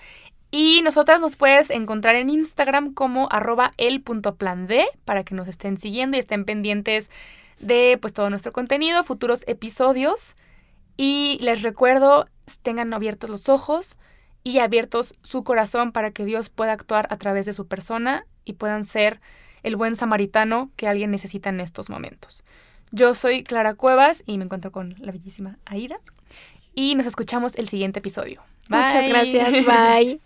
Y 0.59 0.81
nosotras 0.81 1.21
nos 1.21 1.37
puedes 1.37 1.69
encontrar 1.69 2.15
en 2.15 2.31
Instagram 2.31 2.95
como 2.95 3.29
arroba 3.31 3.75
el.pland 3.77 4.73
para 5.05 5.23
que 5.23 5.35
nos 5.35 5.49
estén 5.49 5.77
siguiendo 5.77 6.17
y 6.17 6.21
estén 6.21 6.47
pendientes 6.47 7.11
de 7.61 7.99
pues 8.01 8.15
todo 8.15 8.31
nuestro 8.31 8.55
contenido, 8.55 9.05
futuros 9.05 9.45
episodios. 9.47 10.35
Y 10.97 11.37
les 11.43 11.61
recuerdo, 11.61 12.27
tengan 12.63 12.95
abiertos 12.95 13.29
los 13.29 13.51
ojos 13.51 13.97
y 14.45 14.61
abiertos 14.61 15.15
su 15.21 15.45
corazón 15.45 15.93
para 15.93 16.11
que 16.11 16.25
Dios 16.25 16.49
pueda 16.49 16.73
actuar 16.73 17.07
a 17.11 17.19
través 17.19 17.45
de 17.45 17.53
su 17.53 17.67
persona 17.67 18.25
y 18.47 18.55
puedan 18.55 18.87
ser 18.87 19.21
el 19.63 19.77
buen 19.77 19.95
samaritano 19.95 20.71
que 20.77 20.89
alguien 20.89 21.11
necesita 21.11 21.51
en 21.51 21.61
estos 21.61 21.91
momentos. 21.91 22.45
Yo 22.93 23.13
soy 23.13 23.43
Clara 23.45 23.75
Cuevas 23.75 24.23
y 24.25 24.39
me 24.39 24.45
encuentro 24.45 24.73
con 24.73 24.95
la 25.01 25.13
bellísima 25.13 25.59
Aida. 25.67 26.01
Y 26.75 26.95
nos 26.95 27.05
escuchamos 27.05 27.57
el 27.57 27.69
siguiente 27.69 27.99
episodio. 27.99 28.43
Muchas 28.71 29.07
gracias. 29.07 29.51
Bye. 29.67 30.19